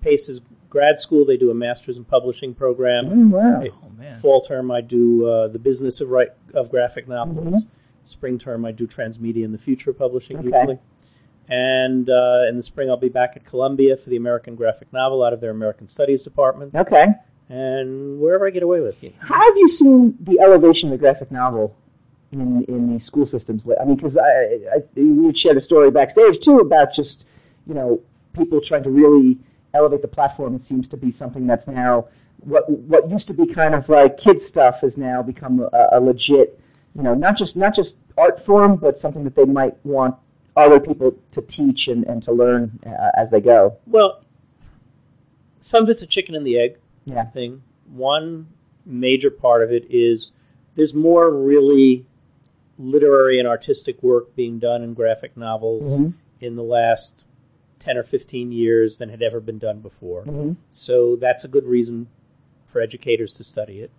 Pace 0.00 0.28
is 0.28 0.40
grad 0.70 1.00
school. 1.00 1.24
They 1.24 1.36
do 1.36 1.50
a 1.50 1.54
master's 1.54 1.96
in 1.96 2.04
publishing 2.04 2.54
program. 2.54 3.06
Oh, 3.06 3.36
wow. 3.38 3.62
Oh 3.84 3.88
man. 3.98 4.20
Fall 4.20 4.40
term, 4.42 4.70
I 4.70 4.80
do 4.80 5.26
uh, 5.26 5.48
the 5.48 5.58
business 5.58 6.00
of 6.00 6.10
write, 6.10 6.30
of 6.52 6.70
graphic 6.70 7.08
novels. 7.08 7.64
Mhm. 7.64 7.66
Spring 8.04 8.38
term, 8.38 8.64
I 8.64 8.72
do 8.72 8.86
transmedia 8.86 9.44
in 9.44 9.52
the 9.52 9.58
future 9.58 9.92
publishing 9.92 10.36
Okay. 10.38 10.46
usually. 10.46 10.78
And 11.48 12.08
uh, 12.08 12.44
in 12.48 12.56
the 12.56 12.62
spring, 12.62 12.88
I'll 12.88 12.96
be 12.96 13.08
back 13.10 13.32
at 13.36 13.44
Columbia 13.44 13.96
for 13.96 14.08
the 14.08 14.16
American 14.16 14.54
Graphic 14.54 14.92
Novel 14.92 15.22
out 15.22 15.32
of 15.32 15.40
their 15.40 15.50
American 15.50 15.88
Studies 15.88 16.22
department. 16.22 16.74
Okay. 16.74 17.06
And 17.50 18.18
wherever 18.20 18.46
I 18.46 18.50
get 18.50 18.62
away 18.62 18.80
with. 18.80 18.96
How 19.18 19.34
have 19.44 19.56
you 19.56 19.68
seen 19.68 20.16
the 20.20 20.40
elevation 20.40 20.88
of 20.88 20.92
the 20.92 20.98
graphic 20.98 21.30
novel 21.30 21.76
in 22.32 22.64
in 22.64 22.94
the 22.94 22.98
school 23.00 23.26
systems? 23.26 23.66
I 23.78 23.84
mean, 23.84 23.96
because 23.96 24.16
I, 24.16 24.24
I, 24.24 24.82
we 24.96 25.34
shared 25.34 25.58
a 25.58 25.60
story 25.60 25.90
backstage 25.90 26.38
too 26.40 26.58
about 26.60 26.94
just 26.94 27.26
you 27.66 27.74
know 27.74 28.00
people 28.32 28.62
trying 28.62 28.82
to 28.84 28.90
really 28.90 29.38
elevate 29.74 30.00
the 30.00 30.08
platform. 30.08 30.54
It 30.54 30.64
seems 30.64 30.88
to 30.88 30.96
be 30.96 31.10
something 31.10 31.46
that's 31.46 31.68
now 31.68 32.08
what 32.38 32.68
what 32.70 33.10
used 33.10 33.28
to 33.28 33.34
be 33.34 33.46
kind 33.46 33.74
of 33.74 33.90
like 33.90 34.16
kid 34.16 34.40
stuff 34.40 34.80
has 34.80 34.96
now 34.96 35.22
become 35.22 35.60
a, 35.60 35.88
a 35.92 36.00
legit 36.00 36.58
you 36.94 37.02
know 37.02 37.14
not 37.14 37.36
just 37.36 37.56
not 37.56 37.74
just 37.74 37.98
art 38.16 38.44
form, 38.44 38.76
but 38.76 38.98
something 38.98 39.24
that 39.24 39.34
they 39.34 39.44
might 39.44 39.74
want 39.84 40.14
other 40.56 40.78
people 40.78 41.16
to 41.32 41.42
teach 41.42 41.88
and, 41.88 42.04
and 42.04 42.22
to 42.22 42.32
learn 42.32 42.78
uh, 42.86 43.10
as 43.16 43.30
they 43.30 43.40
go. 43.40 43.76
Well, 43.86 44.22
some 45.60 45.82
of 45.82 45.88
it's 45.88 46.02
a 46.02 46.06
chicken 46.06 46.34
and 46.34 46.46
the 46.46 46.58
egg 46.58 46.76
Yeah. 47.04 47.24
thing. 47.24 47.62
One 47.92 48.46
major 48.86 49.30
part 49.30 49.62
of 49.62 49.72
it 49.72 49.86
is 49.90 50.32
there's 50.76 50.94
more 50.94 51.30
really 51.30 52.04
literary 52.78 53.38
and 53.38 53.48
artistic 53.48 54.02
work 54.02 54.34
being 54.36 54.58
done 54.58 54.82
in 54.82 54.94
graphic 54.94 55.36
novels 55.36 55.98
Mhm. 55.98 56.14
in 56.40 56.56
the 56.56 56.62
last 56.62 57.24
10 57.78 57.96
or 57.96 58.02
15 58.02 58.50
years 58.52 58.96
than 58.98 59.08
had 59.08 59.22
ever 59.22 59.40
been 59.40 59.58
done 59.58 59.80
before. 59.80 60.24
Mhm. 60.24 60.56
So 60.70 61.16
that's 61.16 61.44
a 61.44 61.48
good 61.48 61.64
reason 61.64 62.08
for 62.66 62.80
educators 62.80 63.32
to 63.34 63.44
study 63.44 63.80
it. 63.80 63.90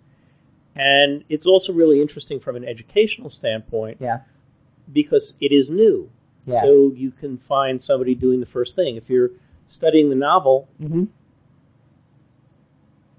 And 0.75 1.23
it's 1.29 1.45
also 1.45 1.71
really 1.73 2.01
interesting 2.01 2.39
from 2.39 2.55
an 2.55 2.65
educational 2.65 3.29
standpoint 3.29 3.97
Yeah. 4.01 4.19
because 4.91 5.35
it 5.39 5.51
is 5.51 5.71
new. 5.71 6.09
Yeah. 6.45 6.61
So 6.61 6.91
you 6.95 7.11
can 7.11 7.37
find 7.37 7.81
somebody 7.81 8.13
doing 8.13 8.39
the 8.41 8.45
first 8.45 8.75
thing. 8.75 8.95
If 8.97 9.09
you're 9.09 9.31
studying 9.67 10.09
the 10.09 10.15
novel, 10.15 10.67
Mhm. 10.81 11.07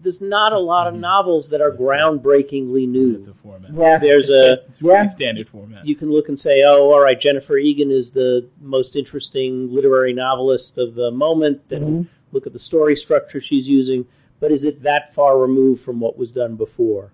there's 0.03 0.21
not 0.21 0.53
a 0.53 0.59
lot 0.59 0.87
of 0.87 0.95
novels 0.95 1.49
that 1.49 1.61
are 1.61 1.73
groundbreakingly 1.73 2.83
It's 2.85 3.27
new. 3.27 3.31
a 3.31 3.35
format. 3.35 3.71
Yeah. 3.75 3.99
There's 3.99 4.31
a 4.31 4.53
It's 4.69 4.79
a 4.79 4.85
pretty 4.85 4.95
Yeah. 4.95 5.05
standard 5.07 5.49
format. 5.49 5.87
you 5.87 5.95
can 5.97 6.11
look 6.13 6.29
and 6.29 6.39
say, 6.39 6.63
oh, 6.63 6.93
all 6.93 7.01
right, 7.01 7.19
Jennifer 7.19 7.57
Egan 7.57 7.91
is 7.91 8.11
the 8.13 8.45
most 8.61 8.95
interesting 8.95 9.73
literary 9.75 10.13
novelist 10.13 10.79
of 10.79 10.95
the 10.95 11.11
moment, 11.11 11.63
and 11.71 11.85
Mhm. 11.85 12.07
look 12.33 12.47
at 12.47 12.53
the 12.53 12.59
story 12.59 12.95
structure 12.95 13.41
she's 13.41 13.69
using. 13.69 14.07
But 14.39 14.53
is 14.53 14.65
it 14.67 14.83
that 14.83 15.13
far 15.15 15.39
removed 15.39 15.81
from 15.81 15.99
what 15.99 16.19
was 16.19 16.31
done 16.31 16.55
before? 16.57 17.11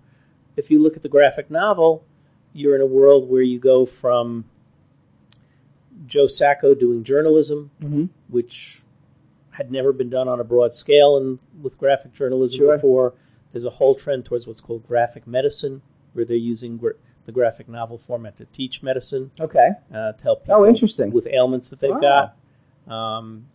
If 0.55 0.69
you 0.71 0.81
look 0.81 0.95
at 0.95 1.01
the 1.03 1.09
graphic 1.09 1.49
novel, 1.49 2.03
you're 2.53 2.75
in 2.75 2.81
a 2.81 2.85
world 2.85 3.29
where 3.29 3.41
you 3.41 3.59
go 3.59 3.85
from 3.85 4.45
Joe 6.05 6.27
Sacco 6.27 6.73
doing 6.73 7.03
journalism, 7.03 7.71
Mhm. 7.81 8.09
which 8.29 8.81
had 9.51 9.71
never 9.71 9.93
been 9.93 10.09
done 10.09 10.27
on 10.27 10.39
a 10.39 10.43
broad 10.43 10.75
scale 10.75 11.15
and 11.17 11.39
with 11.61 11.77
graphic 11.77 12.13
journalism 12.13 12.57
Sure. 12.59 12.75
before. 12.75 13.13
There's 13.51 13.65
a 13.65 13.69
whole 13.71 13.93
trend 13.95 14.25
towards 14.25 14.47
what's 14.47 14.61
called 14.61 14.85
graphic 14.87 15.27
medicine, 15.27 15.81
where 16.13 16.25
they're 16.25 16.35
using 16.37 16.77
gra- 16.77 16.95
the 17.25 17.31
graphic 17.31 17.69
novel 17.69 17.97
format 17.97 18.35
to 18.37 18.45
teach 18.45 18.81
medicine, 18.83 19.31
Okay. 19.39 19.69
uh, 19.93 20.13
to 20.13 20.23
help 20.23 20.43
people 20.43 20.55
Oh, 20.55 20.65
interesting. 20.65 21.11
with 21.11 21.27
ailments 21.27 21.69
that 21.69 21.79
they've 21.79 21.91
Wow. 21.91 22.33
got. 22.87 22.91
Um, 22.93 23.45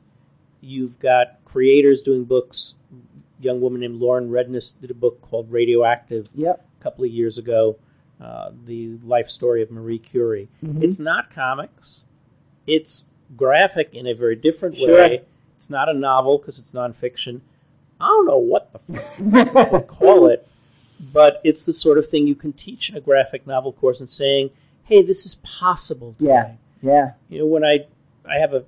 you've 0.61 0.99
got 1.01 1.45
creators 1.45 2.01
doing 2.01 2.25
books. 2.25 2.75
A 2.93 3.43
young 3.43 3.61
woman 3.61 3.81
named 3.81 4.01
Lauren 4.01 4.31
Redniss 4.31 4.81
did 4.81 4.91
a 4.91 4.95
book 4.95 5.21
called 5.21 5.51
Radioactive 5.51 6.29
Yep. 6.35 6.65
A 6.79 6.83
couple 6.83 7.05
of 7.05 7.11
years 7.11 7.39
ago. 7.39 7.77
Uh, 8.21 8.51
the 8.67 8.99
life 9.05 9.31
story 9.31 9.63
of 9.63 9.71
Marie 9.71 9.99
Curie. 9.99 10.49
Mhm. 10.65 10.83
It's 10.83 10.99
not 10.99 11.31
comics. 11.33 12.03
It's 12.67 13.05
graphic 13.37 13.95
in 13.95 14.07
a 14.09 14.13
very 14.13 14.35
different 14.35 14.77
Sure. 14.77 14.93
way. 14.93 15.23
It's 15.57 15.71
not 15.71 15.89
a 15.89 15.95
novel 15.95 16.39
because 16.39 16.59
it's 16.59 16.73
nonfiction. 16.73 17.41
I 18.01 18.07
don't 18.07 18.27
know 18.27 18.39
what 18.39 18.71
the 18.73 19.85
call 19.89 20.27
it, 20.27 20.47
but 21.13 21.41
it's 21.45 21.65
the 21.65 21.73
sort 21.73 21.97
of 21.99 22.09
thing 22.09 22.27
you 22.27 22.35
can 22.35 22.53
teach 22.53 22.91
in 22.91 22.97
a 22.97 23.01
graphic 23.01 23.47
novel 23.47 23.73
course 23.73 24.01
and 24.01 24.11
saying, 24.11 24.51
"Hey, 24.85 25.01
this 25.03 25.25
is 25.25 25.37
possible." 25.37 26.15
Today. 26.19 26.29
Yeah. 26.31 26.53
Yeah. 26.83 27.11
You 27.29 27.39
know, 27.41 27.47
when 27.47 27.65
I 27.65 27.87
I 28.25 28.39
have 28.39 28.53
a 28.53 28.65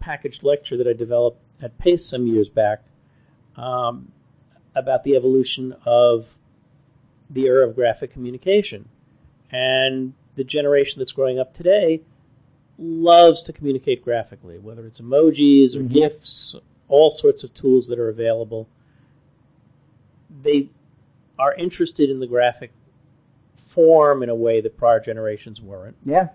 packaged 0.00 0.42
lecture 0.42 0.76
that 0.76 0.86
I 0.88 0.92
developed 0.92 1.38
at 1.62 1.76
Pace 1.78 2.04
some 2.04 2.26
years 2.26 2.48
back 2.48 2.82
um, 3.56 4.10
about 4.74 5.02
the 5.04 5.14
evolution 5.16 5.74
of 5.84 6.36
the 7.30 7.44
era 7.46 7.66
of 7.68 7.74
graphic 7.74 8.10
communication, 8.10 8.88
and 9.50 10.14
the 10.36 10.44
generation 10.44 10.98
that's 10.98 11.12
growing 11.12 11.38
up 11.38 11.52
today 11.52 12.00
loves 12.78 13.42
to 13.42 13.52
communicate 13.52 14.04
graphically, 14.04 14.58
whether 14.58 14.86
it's 14.86 15.00
emojis 15.00 15.74
or 15.74 15.80
Mhm. 15.80 15.92
GIFs, 15.92 16.54
all 16.88 17.10
sorts 17.10 17.42
of 17.44 17.52
tools 17.54 17.88
that 17.88 17.98
are 17.98 18.08
available. 18.08 18.68
They 20.42 20.68
are 21.38 21.54
interested 21.54 22.08
in 22.10 22.20
the 22.20 22.26
graphic 22.26 22.70
form 23.56 24.22
in 24.22 24.28
a 24.28 24.34
way 24.34 24.60
that 24.60 24.76
prior 24.76 25.00
generations 25.00 25.60
weren't 25.60 25.96
Yeah. 26.04 26.28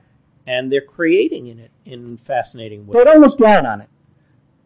and 0.46 0.72
they're 0.72 0.82
creating 0.82 1.48
in 1.48 1.60
it 1.60 1.72
in 1.86 2.18
fascinating 2.18 2.86
ways. 2.86 2.98
They 2.98 3.04
don't 3.04 3.22
look 3.22 3.38
down 3.38 3.66
on 3.66 3.82
it. 3.82 3.88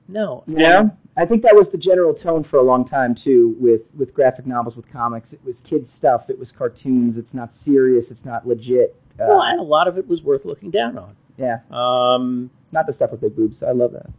No, 0.08 0.44
Yeah. 0.48 0.56
know, 0.82 0.98
I 1.16 1.26
think 1.26 1.42
that 1.44 1.56
was 1.56 1.70
the 1.70 1.78
general 1.78 2.14
tone 2.14 2.44
for 2.44 2.58
a 2.58 2.62
long 2.64 2.86
time 2.86 3.16
too, 3.16 3.56
with 3.60 3.82
with 3.96 4.14
graphic 4.14 4.46
novels, 4.46 4.76
with 4.76 4.88
comics. 4.92 5.34
It 5.34 5.40
was 5.44 5.62
kids 5.62 5.92
stuff. 5.92 6.30
It 6.30 6.38
was 6.40 6.52
cartoons. 6.52 7.18
It's 7.18 7.34
not 7.34 7.56
serious. 7.56 8.12
It's 8.12 8.24
not 8.26 8.48
legit. 8.48 8.96
Uh, 9.20 9.26
well, 9.30 9.42
and 9.42 9.60
a 9.60 9.64
lot 9.64 9.88
of 9.88 9.98
it 9.98 10.08
was 10.08 10.22
worth 10.22 10.46
looking 10.46 10.70
down 10.70 10.98
on. 10.98 11.16
yeah, 11.38 11.60
Um, 11.72 12.52
not 12.72 12.86
the 12.86 12.94
stuff 12.94 13.12
with 13.12 13.22
big 13.22 13.36
boobs. 13.36 13.64
I 13.64 13.72
love 13.72 13.94
that. 13.94 14.10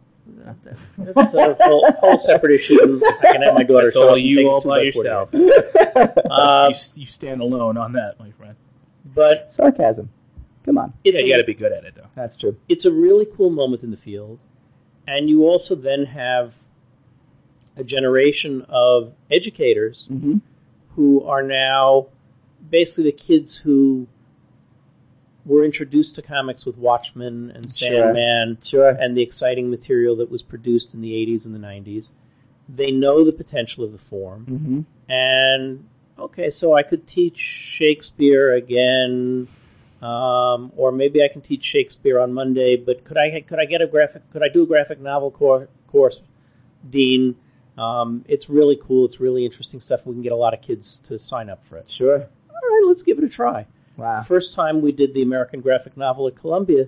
that's 0.97 1.33
a 1.33 1.53
whole, 1.61 1.89
whole 1.99 2.17
separate 2.17 2.51
issue. 2.53 2.77
and 2.83 3.03
I 3.23 3.31
can 3.31 3.41
have 3.41 3.53
my 3.55 3.63
daughter 3.63 3.85
That's 3.87 3.95
all 3.95 4.17
you 4.17 4.47
all 4.49 4.61
by 4.61 4.69
by 4.77 4.81
yourself. 4.81 5.29
Uh, 6.29 6.67
you, 6.69 6.73
s- 6.75 6.97
you 6.97 7.05
stand 7.05 7.41
alone 7.41 7.75
on 7.77 7.93
that, 7.93 8.17
my 8.19 8.31
friend. 8.31 8.55
but 9.15 9.51
Sarcasm. 9.51 10.09
Come 10.63 10.77
on, 10.77 10.93
it's 11.03 11.19
yeah, 11.19 11.25
you 11.27 11.33
a, 11.33 11.37
got 11.37 11.41
to 11.41 11.47
be 11.47 11.53
good 11.53 11.71
at 11.71 11.83
it, 11.83 11.95
though. 11.95 12.07
that's 12.15 12.37
true. 12.37 12.55
it's 12.69 12.85
a 12.85 12.91
really 12.91 13.25
cool 13.25 13.49
moment 13.49 13.81
in 13.83 13.91
the 13.91 13.97
field, 13.97 14.39
and 15.11 15.29
you 15.29 15.43
also 15.51 15.73
then 15.75 16.05
have 16.05 16.45
a 17.75 17.83
generation 17.83 18.65
of 18.69 19.13
educators 19.31 20.05
hmm 20.07 20.37
who 20.95 21.23
are 21.23 21.43
now 21.43 22.07
basically 22.77 23.05
the 23.11 23.17
kids 23.17 23.57
who 23.57 24.05
were 25.45 25.63
introduced 25.63 26.15
to 26.15 26.21
comics 26.21 26.65
with 26.65 26.77
Watchmen 26.77 27.51
and 27.55 27.71
Sandman 27.71 28.57
Sure. 28.61 28.89
and 28.89 29.15
the 29.15 29.21
exciting 29.21 29.69
material 29.69 30.15
that 30.17 30.29
was 30.29 30.41
produced 30.43 30.93
in 30.93 30.99
the 31.01 31.11
80s 31.13 31.45
and 31.45 31.55
the 31.55 31.59
90s. 31.59 32.11
They 32.67 32.91
know 32.91 33.23
the 33.23 33.31
potential 33.31 33.83
of 33.85 33.91
the 33.93 33.97
form. 33.97 34.41
hmm 34.45 35.11
And 35.11 35.85
okay, 36.17 36.49
so 36.49 36.73
I 36.75 36.83
could 36.83 37.07
teach 37.07 37.37
Shakespeare 37.37 38.53
again, 38.53 39.47
um, 40.01 40.71
or 40.75 40.91
maybe 40.91 41.23
I 41.23 41.27
can 41.27 41.41
teach 41.41 41.63
Shakespeare 41.63 42.19
on 42.19 42.33
Monday. 42.33 42.75
But 42.75 43.03
could 43.03 43.17
I 43.17 43.41
could 43.41 43.59
I 43.59 43.65
get 43.65 43.81
a 43.81 43.87
graphic? 43.87 44.29
Could 44.31 44.43
I 44.43 44.49
do 44.49 44.63
a 44.63 44.67
graphic 44.67 44.99
novel 44.99 45.31
cor- 45.31 45.69
course, 45.87 46.21
Dean? 46.89 47.35
Um, 47.77 48.25
it's 48.27 48.49
really 48.49 48.77
cool. 48.81 49.05
It's 49.05 49.19
really 49.19 49.45
interesting 49.45 49.79
stuff. 49.79 50.05
We 50.05 50.13
can 50.13 50.21
get 50.21 50.33
a 50.33 50.35
lot 50.37 50.53
of 50.53 50.61
kids 50.61 50.97
to 50.99 51.17
sign 51.17 51.49
up 51.49 51.65
for 51.65 51.77
it. 51.77 51.89
Sure. 51.89 52.17
All 52.17 52.69
right, 52.69 52.83
let's 52.87 53.03
give 53.03 53.17
it 53.17 53.23
a 53.23 53.29
try. 53.29 53.67
Wow. 53.95 54.21
First 54.21 54.53
time 54.53 54.81
we 54.81 54.91
did 54.91 55.13
the 55.13 55.21
American 55.21 55.61
graphic 55.61 55.95
novel 55.95 56.27
at 56.27 56.35
Columbia, 56.35 56.87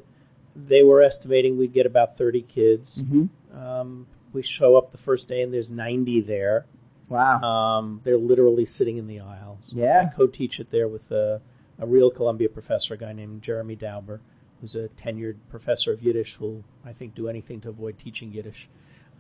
they 0.56 0.84
were 0.84 1.02
estimating 1.02 1.58
we'd 1.58 1.74
get 1.74 1.86
about 1.86 2.18
30 2.18 2.42
kids. 2.44 3.02
hmm 3.02 3.26
Um, 3.56 4.08
we 4.34 4.42
show 4.42 4.76
up 4.78 4.92
the 4.92 4.98
first 4.98 5.28
day 5.28 5.42
and 5.42 5.54
there's 5.54 5.70
90 5.70 6.22
there. 6.22 6.66
Wow. 7.10 7.42
Um, 7.42 8.02
they're 8.04 8.18
literally 8.18 8.66
sitting 8.66 8.98
in 8.98 9.08
the 9.08 9.20
aisles. 9.20 9.72
Yeah. 9.76 10.10
I 10.10 10.16
co-teach 10.16 10.60
it 10.60 10.72
there 10.72 10.88
with 10.88 11.12
a, 11.12 11.42
a 11.82 11.86
real 11.86 12.12
Columbia 12.12 12.48
professor, 12.48 12.94
a 12.94 12.98
guy 12.98 13.12
named 13.12 13.42
Jeremy 13.42 13.76
Dauber, 13.76 14.22
who's 14.62 14.76
a 14.76 14.88
tenured 14.90 15.38
professor 15.50 15.92
of 15.92 16.02
Yiddish 16.02 16.36
who'll, 16.36 16.64
I 16.86 16.94
think, 16.94 17.16
do 17.16 17.28
anything 17.28 17.60
to 17.62 17.70
avoid 17.70 17.98
teaching 17.98 18.32
Yiddish. 18.32 18.70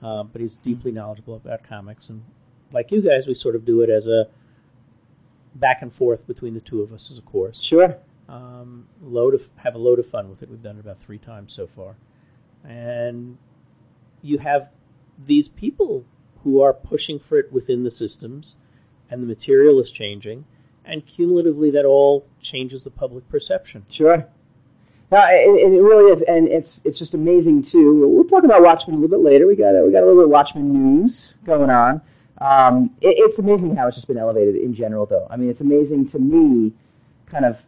Uh, 0.01 0.23
but 0.23 0.41
he's 0.41 0.55
deeply 0.55 0.91
knowledgeable 0.91 1.35
about 1.35 1.63
comics. 1.63 2.09
And 2.09 2.23
like 2.71 2.91
you 2.91 3.01
guys, 3.01 3.27
we 3.27 3.33
sort 3.33 3.55
of 3.55 3.65
do 3.65 3.81
it 3.81 3.89
as 3.89 4.07
a 4.07 4.27
back 5.55 5.81
and 5.81 5.93
forth 5.93 6.25
between 6.27 6.53
the 6.53 6.61
two 6.61 6.81
of 6.81 6.93
us 6.93 7.11
as 7.11 7.17
a 7.17 7.21
course. 7.21 7.59
Sure. 7.59 7.97
Um, 8.29 8.87
load 9.01 9.33
of 9.33 9.49
have 9.57 9.75
a 9.75 9.77
load 9.77 9.99
of 9.99 10.07
fun 10.07 10.29
with 10.29 10.41
it. 10.41 10.49
We've 10.49 10.61
done 10.61 10.77
it 10.77 10.79
about 10.79 11.01
three 11.01 11.17
times 11.17 11.53
so 11.53 11.67
far, 11.67 11.97
and 12.63 13.37
you 14.21 14.37
have 14.37 14.69
these 15.25 15.49
people 15.49 16.05
who 16.43 16.61
are 16.61 16.73
pushing 16.73 17.19
for 17.19 17.37
it 17.37 17.51
within 17.51 17.83
the 17.83 17.91
systems, 17.91 18.55
and 19.09 19.21
the 19.21 19.27
material 19.27 19.79
is 19.81 19.91
changing, 19.91 20.45
and 20.85 21.05
cumulatively 21.05 21.71
that 21.71 21.85
all 21.85 22.25
changes 22.41 22.83
the 22.83 22.91
public 22.91 23.27
perception. 23.29 23.85
Sure. 23.89 24.27
No, 25.11 25.19
it, 25.27 25.49
it 25.49 25.73
it 25.73 25.81
really 25.81 26.11
is, 26.11 26.21
and 26.21 26.47
it's 26.47 26.81
it's 26.85 26.97
just 26.97 27.13
amazing 27.13 27.61
too. 27.63 27.93
We'll, 27.99 28.09
we'll 28.11 28.23
talk 28.23 28.43
about 28.45 28.61
Watchmen 28.61 28.95
a 28.95 28.99
little 28.99 29.17
bit 29.17 29.23
later. 29.23 29.45
We 29.45 29.55
got 29.57 29.75
a, 29.75 29.83
we 29.85 29.91
got 29.91 30.03
a 30.03 30.05
little 30.05 30.21
bit 30.21 30.25
of 30.25 30.29
Watchmen 30.31 30.71
news 30.71 31.33
going 31.45 31.69
on. 31.69 32.01
Um, 32.39 32.91
it, 33.01 33.15
it's 33.17 33.37
amazing 33.37 33.75
how 33.75 33.87
it's 33.87 33.97
just 33.97 34.07
been 34.07 34.17
elevated 34.17 34.55
in 34.55 34.73
general, 34.73 35.05
though. 35.05 35.27
I 35.29 35.35
mean, 35.35 35.49
it's 35.49 35.61
amazing 35.61 36.07
to 36.09 36.19
me, 36.19 36.73
kind 37.25 37.45
of. 37.45 37.63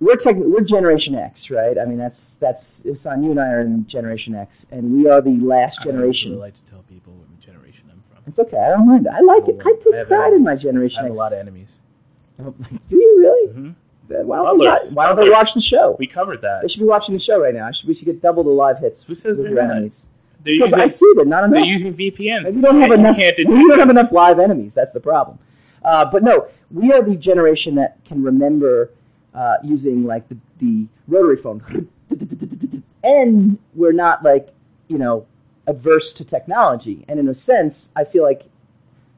We're 0.00 0.16
tech, 0.16 0.34
we're 0.36 0.62
Generation 0.62 1.14
X, 1.14 1.48
right? 1.50 1.78
I 1.78 1.84
mean, 1.84 1.98
that's 1.98 2.34
that's 2.36 2.80
it's 2.84 3.06
on 3.06 3.22
you 3.22 3.30
and 3.30 3.38
I 3.38 3.48
are 3.50 3.60
in 3.60 3.86
Generation 3.86 4.34
X, 4.34 4.66
and 4.72 4.94
we 4.94 5.08
are 5.08 5.20
the 5.20 5.36
last 5.38 5.82
I 5.82 5.84
generation. 5.84 6.30
really 6.32 6.40
like 6.42 6.54
to 6.54 6.70
tell 6.70 6.82
people 6.88 7.12
what 7.12 7.38
generation 7.38 7.84
I'm 7.88 8.02
from. 8.10 8.24
It's 8.26 8.40
okay. 8.40 8.58
I 8.58 8.70
don't 8.70 8.88
mind. 8.88 9.06
I 9.06 9.20
like 9.20 9.46
it. 9.48 9.60
I 9.64 9.68
I 9.68 9.72
take 9.84 9.94
have 9.94 10.08
pride 10.08 10.32
in 10.32 10.42
my. 10.42 10.56
Generation 10.56 11.00
I 11.00 11.02
have 11.02 11.10
X. 11.12 11.16
a 11.16 11.18
lot 11.18 11.32
of 11.34 11.38
enemies. 11.38 11.68
Do 12.88 12.96
you 12.96 13.16
really? 13.18 13.52
hmm 13.52 13.70
Why 14.08 14.36
don't, 14.36 14.58
they, 14.58 14.66
Others. 14.66 14.94
why 14.94 15.06
don't 15.06 15.16
they 15.16 15.30
watch 15.30 15.54
the 15.54 15.60
show? 15.60 15.96
We 15.98 16.06
covered 16.06 16.42
that. 16.42 16.62
They 16.62 16.68
should 16.68 16.80
be 16.80 16.86
watching 16.86 17.14
the 17.14 17.18
show 17.20 17.40
right 17.40 17.54
now. 17.54 17.66
I 17.66 17.70
should, 17.70 17.88
we 17.88 17.94
should 17.94 18.04
get 18.06 18.20
double 18.20 18.42
the 18.44 18.50
live 18.50 18.78
hits. 18.78 19.02
Who 19.04 19.14
says 19.14 19.38
with 19.38 19.50
your 19.50 19.60
enemies. 19.60 20.06
Because 20.42 20.72
I 20.72 20.88
see 20.88 21.10
that 21.16 21.26
not 21.28 21.44
enough. 21.44 21.54
they're 21.56 21.64
using 21.64 21.94
VPN. 21.94 22.52
You 22.52 22.60
don't 22.60 22.80
have 22.80 22.88
You 22.88 22.94
enough. 22.94 23.16
can't 23.16 23.36
Maybe 23.38 23.44
detect 23.48 23.68
don't 23.68 23.78
have 23.78 23.90
enough 23.90 24.10
live 24.12 24.38
enemies. 24.40 24.74
That's 24.74 24.92
the 24.92 25.00
problem. 25.00 25.38
Uh, 25.84 26.04
but 26.10 26.22
no, 26.24 26.48
we 26.70 26.92
are 26.92 27.00
the 27.02 27.14
generation 27.16 27.76
that 27.76 28.04
can 28.04 28.22
remember 28.24 28.90
uh, 29.34 29.56
using 29.62 30.04
like 30.04 30.28
the, 30.28 30.36
the 30.58 30.86
rotary 31.08 31.36
phone, 31.36 31.88
and 33.04 33.58
we're 33.74 33.92
not 33.92 34.22
like 34.22 34.52
you 34.88 34.98
know 34.98 35.26
adverse 35.66 36.12
to 36.14 36.24
technology. 36.24 37.04
And 37.08 37.18
in 37.18 37.28
a 37.28 37.34
sense, 37.34 37.90
I 37.96 38.04
feel 38.04 38.22
like 38.24 38.42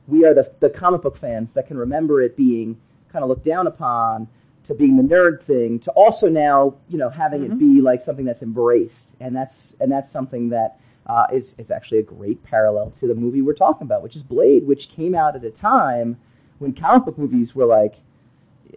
we 0.07 0.25
are 0.25 0.35
the 0.35 0.53
the 0.61 0.71
comic 0.71 1.03
book 1.03 1.17
fans 1.17 1.55
that 1.55 1.67
can 1.67 1.77
remember 1.79 2.21
it 2.23 2.37
being 2.37 2.77
kind 3.15 3.23
of 3.23 3.31
looked 3.31 3.45
down 3.45 3.67
upon 3.67 4.29
to 4.65 4.75
being 4.75 4.97
the 4.97 5.03
nerd 5.03 5.43
thing 5.43 5.79
to 5.79 5.91
also 5.93 6.29
now 6.29 6.75
you 6.89 6.99
know 6.99 7.09
having 7.09 7.45
it 7.45 7.59
be 7.59 7.81
like 7.81 8.03
something 8.03 8.25
that's 8.27 8.43
embraced. 8.43 9.09
And 9.21 9.35
that's 9.35 9.77
and 9.81 9.91
that's 9.91 10.11
something 10.11 10.51
that 10.51 10.79
uh, 11.07 11.27
is 11.33 11.55
is 11.59 11.71
actually 11.71 11.99
a 11.99 12.03
great 12.03 12.43
parallel 12.43 12.91
to 12.91 13.07
the 13.07 13.15
movie 13.15 13.43
we're 13.43 13.53
talking 13.53 13.87
about 13.87 14.03
which 14.03 14.17
is 14.17 14.23
blade 14.23 14.67
which 14.67 14.89
came 14.89 15.15
out 15.15 15.37
at 15.37 15.45
a 15.45 15.51
time 15.51 16.17
when 16.59 16.73
comic 16.73 17.05
book 17.05 17.19
movies 17.19 17.55
were 17.55 17.67
like 17.67 17.97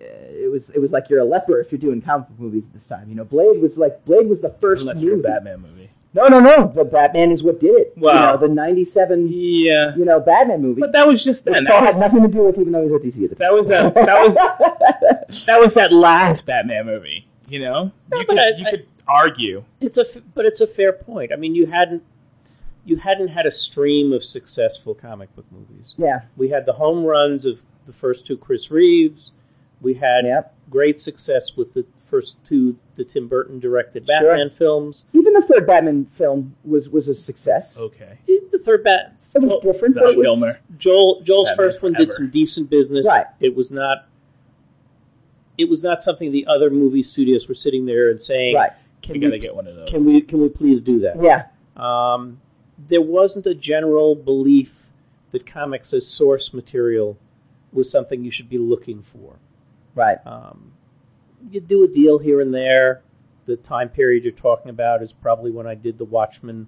uh, 0.01 0.03
it 0.03 0.51
was 0.51 0.69
it 0.71 0.79
was 0.79 0.91
like 0.91 1.09
you're 1.09 1.21
a 1.21 1.25
leper 1.25 1.59
if 1.59 1.71
you're 1.71 1.79
doing 1.79 2.01
comic 2.01 2.27
book 2.27 2.39
movies 2.39 2.65
at 2.65 2.73
this 2.73 2.87
time 2.87 3.07
you 3.07 3.15
know? 3.15 3.23
Blade 3.23 3.61
was 3.61 3.77
like 3.77 4.03
blade 4.03 4.27
was 4.27 4.41
the 4.41 4.49
first 4.61 4.81
Unless 4.81 5.01
you're 5.01 5.13
a 5.13 5.17
movie. 5.17 5.29
Batman 5.29 5.61
movie. 5.61 5.89
No 6.13 6.27
no 6.27 6.39
no 6.39 6.65
but 6.65 6.91
batman 6.91 7.31
is 7.31 7.43
what 7.43 7.59
did 7.59 7.75
it 7.75 7.93
Wow. 7.97 8.11
you 8.13 8.19
know 8.19 8.37
the 8.47 8.53
97 8.53 9.27
Yeah. 9.31 9.95
you 9.95 10.05
know 10.05 10.19
batman 10.19 10.61
movie 10.61 10.81
But 10.81 10.91
that 10.93 11.07
was 11.07 11.23
just 11.23 11.45
then. 11.45 11.63
That 11.65 11.81
was, 11.83 11.93
had 11.95 11.99
nothing 11.99 12.21
to 12.23 12.27
do 12.27 12.43
with 12.45 12.57
even 12.57 12.71
though 12.71 12.79
he 12.85 12.91
was 12.91 12.93
at 12.93 13.01
dc 13.01 13.23
at 13.23 13.29
the 13.29 13.35
time 13.35 13.37
that 13.37 13.53
was 13.53 13.67
that. 13.67 13.93
That 13.95 15.27
was 15.29 15.45
that 15.45 15.59
was 15.59 15.73
that 15.75 15.91
last 15.93 16.45
Batman 16.45 16.85
movie. 16.85 17.27
You 17.49 17.59
know, 17.61 17.91
No, 18.11 18.19
you 18.19 18.25
could 18.25 18.39
I- 18.39 18.49
you 18.57 18.65
I- 18.67 18.71
could 18.71 18.87
argue. 19.07 19.63
It's 19.79 19.97
a 19.97 20.01
f- 20.01 20.21
but 20.35 20.45
it's 20.45 20.59
a 20.59 20.67
fair 20.67 20.91
point. 20.91 21.31
I 21.31 21.35
mean, 21.37 21.55
you 21.55 21.65
hadn't 21.67 22.03
you 22.85 22.97
hadn't 22.97 23.29
had 23.29 23.45
a 23.45 23.51
stream 23.51 24.11
of 24.13 24.23
successful 24.23 24.93
comic 24.95 25.33
book 25.35 25.45
movies. 25.51 25.93
yeah 25.97 26.21
We 26.37 26.49
had 26.49 26.65
the 26.65 26.73
home 26.73 27.03
runs 27.05 27.45
of 27.45 27.61
the 27.85 27.93
first 27.93 28.25
two 28.25 28.37
Chris 28.37 28.69
Reeves. 28.71 29.31
We 29.81 29.93
had 29.95 30.25
Yep. 30.25 30.53
great 30.69 30.99
success 30.99 31.55
with 31.55 31.73
the 31.73 31.85
first 32.07 32.37
two 32.45 32.77
the 32.95 33.03
Tim 33.03 33.27
Burton 33.27 33.59
directed 33.59 34.07
Sure. 34.07 34.21
Batman 34.21 34.49
films. 34.49 35.03
even 35.13 35.33
the 35.33 35.41
third 35.41 35.67
batman 35.67 36.05
film 36.05 36.55
was 36.63 36.89
was 36.89 37.07
a 37.07 37.13
success 37.15 37.77
Okay. 37.77 38.17
The 38.27 38.59
third 38.59 38.83
Bat 38.83 39.13
it 39.35 39.41
was 39.43 39.59
different 39.63 39.93
but 39.95 40.09
it 40.09 40.17
was 40.17 40.25
Kilmer. 40.25 40.59
Joel 40.77 41.21
Joel's 41.21 41.49
Batman 41.49 41.57
first 41.67 41.83
one 41.83 41.93
Forever. 41.93 42.05
did 42.05 42.13
some 42.13 42.29
decent 42.29 42.69
business. 42.69 43.05
Right. 43.05 43.25
It 43.39 43.55
was 43.55 43.69
not 43.71 44.07
it 45.57 45.69
was 45.69 45.83
not 45.83 46.03
something 46.03 46.31
the 46.31 46.45
other 46.47 46.69
movie 46.69 47.03
studios 47.03 47.47
were 47.47 47.55
sitting 47.55 47.85
there 47.85 48.09
and 48.09 48.21
saying, 48.21 48.55
right 48.55 48.71
"Can 49.01 49.15
You 49.15 49.21
we 49.21 49.27
got 49.27 49.31
to 49.31 49.39
get 49.39 49.55
one 49.55 49.67
of 49.67 49.75
those. 49.75 49.89
can 49.89 50.05
we 50.05 50.21
can 50.21 50.41
we 50.41 50.49
please 50.49 50.81
do 50.81 50.99
that?" 50.99 51.21
yeah 51.21 51.45
Um, 51.75 52.39
there 52.89 53.01
wasn't 53.01 53.45
a 53.47 53.55
general 53.55 54.15
belief 54.15 54.87
that 55.31 55.45
comics 55.45 55.93
as 55.93 56.07
source 56.07 56.53
material 56.53 57.17
was 57.73 57.91
something 57.91 58.23
you 58.23 58.31
should 58.31 58.49
be 58.49 58.57
looking 58.57 59.01
for. 59.01 59.35
right 59.95 60.17
Um, 60.25 60.71
you 61.51 61.59
do 61.61 61.83
a 61.83 61.87
deal 61.87 62.17
here 62.19 62.41
and 62.41 62.53
there, 62.53 63.01
the 63.45 63.55
time 63.57 63.89
period 63.89 64.23
you're 64.23 64.33
talking 64.33 64.69
about 64.69 65.01
is 65.01 65.13
probably 65.13 65.51
when 65.51 65.67
I 65.67 65.75
did 65.75 65.97
the 65.97 66.05
Watchmen 66.05 66.67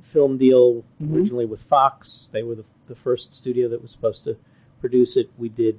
film 0.00 0.36
deal 0.38 0.84
Mhm. 1.00 1.14
originally 1.14 1.46
with 1.46 1.62
Fox. 1.62 2.28
They 2.32 2.42
were 2.42 2.54
the, 2.54 2.64
the 2.88 2.94
first 2.94 3.34
studio 3.34 3.68
that 3.68 3.82
was 3.82 3.90
supposed 3.90 4.24
to 4.24 4.36
produce 4.80 5.16
it. 5.16 5.30
We 5.38 5.48
did 5.48 5.78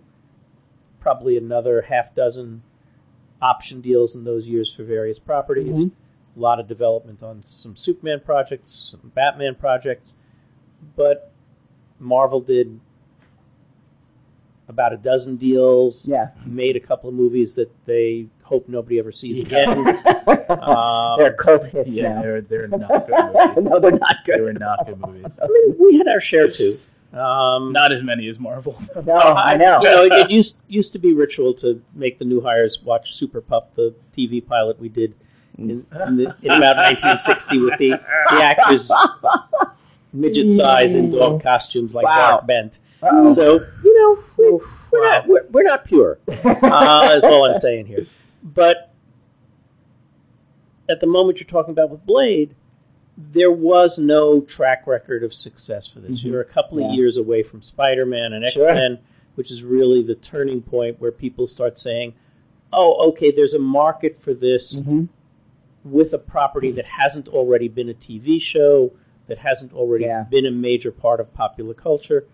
probably 0.99 1.37
another 1.37 1.81
half 1.83 2.13
dozen 2.15 2.61
option 3.41 3.81
deals 3.81 4.15
in 4.15 4.23
those 4.23 4.47
years 4.47 4.71
for 4.73 4.83
various 4.83 5.17
properties. 5.19 5.85
Mhm. 5.85 5.91
A 6.35 6.39
lot 6.39 6.59
of 6.59 6.67
development 6.67 7.23
on 7.23 7.41
some 7.43 7.75
Superman 7.75 8.21
projects, 8.23 8.73
some 8.73 9.11
Batman 9.13 9.55
projects, 9.55 10.15
but 10.95 11.31
Marvel 11.99 12.39
did 12.39 12.79
about 14.71 14.93
a 14.93 14.97
dozen 14.97 15.35
deals. 15.35 16.07
Yeah. 16.07 16.29
Made 16.45 16.75
a 16.75 16.79
couple 16.79 17.09
of 17.09 17.15
movies 17.15 17.53
that 17.55 17.69
they 17.85 18.27
hope 18.43 18.67
nobody 18.67 18.97
ever 18.97 19.11
sees 19.11 19.43
again. 19.43 19.69
Um, 20.49 21.17
they're 21.19 21.33
cult 21.33 21.67
hits 21.67 21.95
Yeah, 21.95 22.15
now. 22.15 22.21
they're 22.21 22.41
they're 22.41 22.67
not 22.67 23.07
good 23.07 23.33
movies. 23.55 23.63
no, 23.69 23.79
they're 23.79 23.91
not 23.91 24.15
good. 24.25 24.33
They 24.33 24.37
good. 24.39 24.41
were 24.41 24.53
not 24.53 24.85
good 24.87 24.99
movies. 24.99 25.39
I 25.41 25.47
mean, 25.47 25.75
we 25.79 25.97
had 25.97 26.07
our 26.07 26.19
share 26.21 26.47
too. 26.49 26.79
Um, 27.13 27.73
Not 27.73 27.91
as 27.91 28.01
many 28.03 28.29
as 28.29 28.39
Marvel. 28.39 28.81
No, 29.05 29.13
I 29.17 29.57
know. 29.57 29.79
You 29.81 29.89
know, 29.89 30.03
it, 30.03 30.11
it 30.13 30.31
used 30.31 30.61
used 30.69 30.93
to 30.93 30.99
be 30.99 31.13
ritual 31.13 31.53
to 31.55 31.81
make 31.93 32.17
the 32.19 32.25
new 32.25 32.39
hires 32.41 32.79
watch 32.81 33.13
Super 33.13 33.41
Pup, 33.41 33.75
the 33.75 33.93
TV 34.17 34.45
pilot 34.45 34.79
we 34.79 34.87
did 34.87 35.13
in, 35.57 35.69
in, 35.69 35.85
the, 36.17 36.33
in 36.41 36.51
about 36.51 36.77
1960 36.77 37.59
with 37.59 37.77
the, 37.79 37.89
the 38.29 38.41
actors 38.41 38.89
midget 40.13 40.51
size 40.51 40.95
in 40.95 41.11
dog 41.11 41.41
costumes 41.43 41.93
like 41.95 42.05
Wow. 42.05 42.31
Bark 42.31 42.47
Bent. 42.47 42.79
Uh-oh. 43.03 43.33
So 43.33 43.53
you 43.83 43.99
know, 43.99 44.23
we're, 44.41 44.59
we're 44.91 45.03
not 45.09 45.27
we're, 45.27 45.45
we're 45.51 45.63
not 45.63 45.85
pure. 45.85 46.19
Uh, 46.27 47.13
is 47.15 47.23
all 47.23 47.45
I'm 47.49 47.59
saying 47.59 47.85
here. 47.87 48.05
But 48.43 48.91
at 50.89 50.99
the 50.99 51.07
moment 51.07 51.39
you're 51.39 51.47
talking 51.47 51.71
about 51.71 51.89
with 51.89 52.05
Blade, 52.05 52.55
there 53.17 53.51
was 53.51 53.99
no 53.99 54.41
track 54.41 54.87
record 54.87 55.23
of 55.23 55.33
success 55.33 55.87
for 55.87 55.99
this. 55.99 56.21
Mhm. 56.21 56.25
You're 56.25 56.41
a 56.41 56.45
couple 56.45 56.83
of 56.85 56.93
years 56.93 57.17
away 57.17 57.43
from 57.43 57.61
Spider-Man 57.61 58.33
and 58.33 58.43
X-Men, 58.43 58.99
which 59.35 59.51
is 59.51 59.63
really 59.63 60.01
the 60.03 60.15
turning 60.15 60.61
point 60.61 60.99
where 60.99 61.11
people 61.11 61.47
start 61.47 61.77
saying, 61.79 62.13
"Oh, 62.73 63.09
okay, 63.09 63.31
there's 63.31 63.53
a 63.53 63.59
market 63.59 64.17
for 64.17 64.33
this 64.33 64.79
Mhm. 64.79 65.09
with 65.83 66.13
a 66.13 66.17
property 66.17 66.71
that 66.71 66.85
hasn't 66.85 67.27
already 67.27 67.67
been 67.67 67.89
a 67.89 67.93
TV 67.93 68.39
show, 68.39 68.91
that 69.27 69.37
hasn't 69.39 69.73
already 69.73 70.05
Yeah. 70.05 70.23
been 70.23 70.45
a 70.45 70.51
major 70.51 70.91
part 70.91 71.19
of 71.19 71.33
popular 71.33 71.73
culture." 71.73 72.25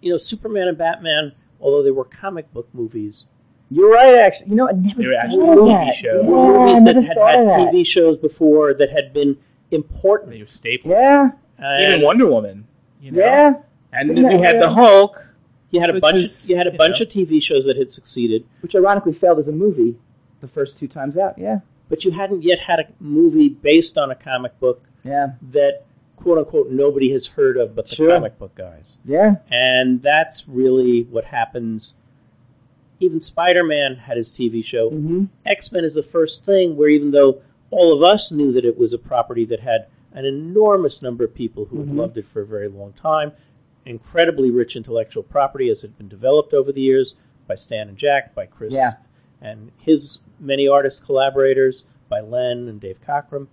You 0.00 0.12
know, 0.12 0.18
Superman 0.18 0.68
and 0.68 0.78
Batman, 0.78 1.32
although 1.60 1.82
they 1.82 1.90
were 1.90 2.04
comic 2.04 2.52
book 2.52 2.68
movies, 2.72 3.24
You're 3.70 3.90
right, 3.90 4.14
actually. 4.16 4.50
You 4.50 4.56
know, 4.56 4.68
I 4.68 4.72
never 4.72 5.00
They 5.02 5.08
were 5.08 5.14
actually 5.14 5.48
of 5.48 5.54
TV 5.56 5.86
that. 5.86 5.94
shows. 5.94 6.24
Yeah, 6.24 6.30
were 6.30 6.58
I 6.60 6.64
movies 6.66 6.84
that 6.84 6.94
never 6.96 7.06
had 7.06 7.16
thought 7.16 7.30
had 7.30 7.40
of 7.40 7.46
that. 7.48 7.72
TV 7.72 7.86
shows 7.86 8.16
before 8.16 8.74
that 8.74 8.90
had 8.90 9.12
been 9.12 9.36
important. 9.70 10.32
They 10.32 10.40
were 10.40 10.46
staples. 10.46 10.90
Yeah, 10.92 11.30
And 11.58 11.94
Even 11.94 12.04
Wonder 12.04 12.26
Woman. 12.26 12.66
You 13.00 13.12
know? 13.12 13.18
yeah. 13.20 13.52
And 13.92 14.08
Yeah, 14.08 14.14
then 14.14 14.38
we 14.38 14.44
had 14.44 14.56
yeah. 14.56 14.60
the 14.62 14.70
Hulk. 14.70 15.26
you 15.70 15.80
had 15.80 15.90
a 15.90 15.94
Which 15.94 16.00
bunch. 16.02 16.22
was, 16.22 16.44
of, 16.44 16.50
you 16.50 16.56
had 16.56 16.66
a 16.66 16.72
you 16.72 16.78
bunch 16.78 17.00
know. 17.00 17.04
of 17.04 17.08
TV 17.10 17.42
shows 17.42 17.64
that 17.66 17.76
had 17.76 17.90
succeeded, 17.92 18.44
Which 18.60 18.74
ironically 18.74 19.12
failed 19.12 19.38
as 19.38 19.48
a 19.48 19.52
movie 19.52 19.96
the 20.40 20.48
first 20.48 20.76
two 20.78 20.88
times 20.88 21.16
out. 21.16 21.38
Yeah, 21.38 21.60
but 21.88 22.04
you 22.04 22.10
hadn't 22.12 22.42
yet 22.42 22.58
had 22.60 22.80
a 22.80 22.84
movie 22.98 23.48
based 23.48 23.96
on 23.98 24.10
a 24.10 24.14
comic 24.14 24.58
book 24.60 24.82
yeah, 25.04 25.32
that 25.52 25.84
"quote 26.22 26.38
unquote" 26.38 26.70
nobody 26.70 27.10
has 27.12 27.28
heard 27.28 27.56
of 27.56 27.74
but 27.74 27.86
the 27.88 27.96
Sure. 27.96 28.10
comic 28.10 28.38
book 28.38 28.54
guys. 28.54 28.98
yeah. 29.04 29.36
And 29.50 30.02
that's 30.02 30.48
really 30.48 31.02
what 31.04 31.24
happens. 31.24 31.94
Even 33.00 33.20
Spider-Man 33.20 33.96
had 33.96 34.16
his 34.18 34.30
TV 34.30 34.62
show. 34.62 34.90
Mm-hmm. 34.90 35.24
X-Men 35.46 35.84
is 35.84 35.94
the 35.94 36.02
first 36.02 36.44
thing 36.44 36.76
where 36.76 36.88
even 36.90 37.12
though 37.12 37.40
all 37.70 37.92
of 37.94 38.02
us 38.02 38.30
knew 38.30 38.52
that 38.52 38.64
it 38.64 38.76
was 38.78 38.92
a 38.92 38.98
property 38.98 39.44
that 39.46 39.60
had 39.60 39.86
an 40.12 40.24
enormous 40.26 41.00
number 41.02 41.24
of 41.24 41.32
people 41.34 41.66
who 41.66 41.76
Mhm. 41.78 41.86
had 41.88 41.96
loved 41.96 42.18
it 42.18 42.26
for 42.26 42.40
a 42.42 42.46
very 42.46 42.68
long 42.68 42.92
time, 42.94 43.32
incredibly 43.86 44.50
rich 44.50 44.76
intellectual 44.76 45.22
property 45.22 45.70
as 45.70 45.82
it 45.82 45.88
had 45.88 45.98
been 45.98 46.08
developed 46.08 46.52
over 46.52 46.72
the 46.72 46.80
years 46.82 47.14
by 47.46 47.54
Stan 47.54 47.88
and 47.88 47.96
Jack, 47.96 48.34
by 48.34 48.44
Chris 48.44 48.74
Yeah. 48.74 48.94
and 49.40 49.70
his 49.78 50.18
many 50.38 50.68
artist 50.68 51.04
collaborators, 51.04 51.84
by 52.08 52.20
Len 52.20 52.68
and 52.68 52.80
Dave 52.80 53.00
Cockrum. 53.00 53.46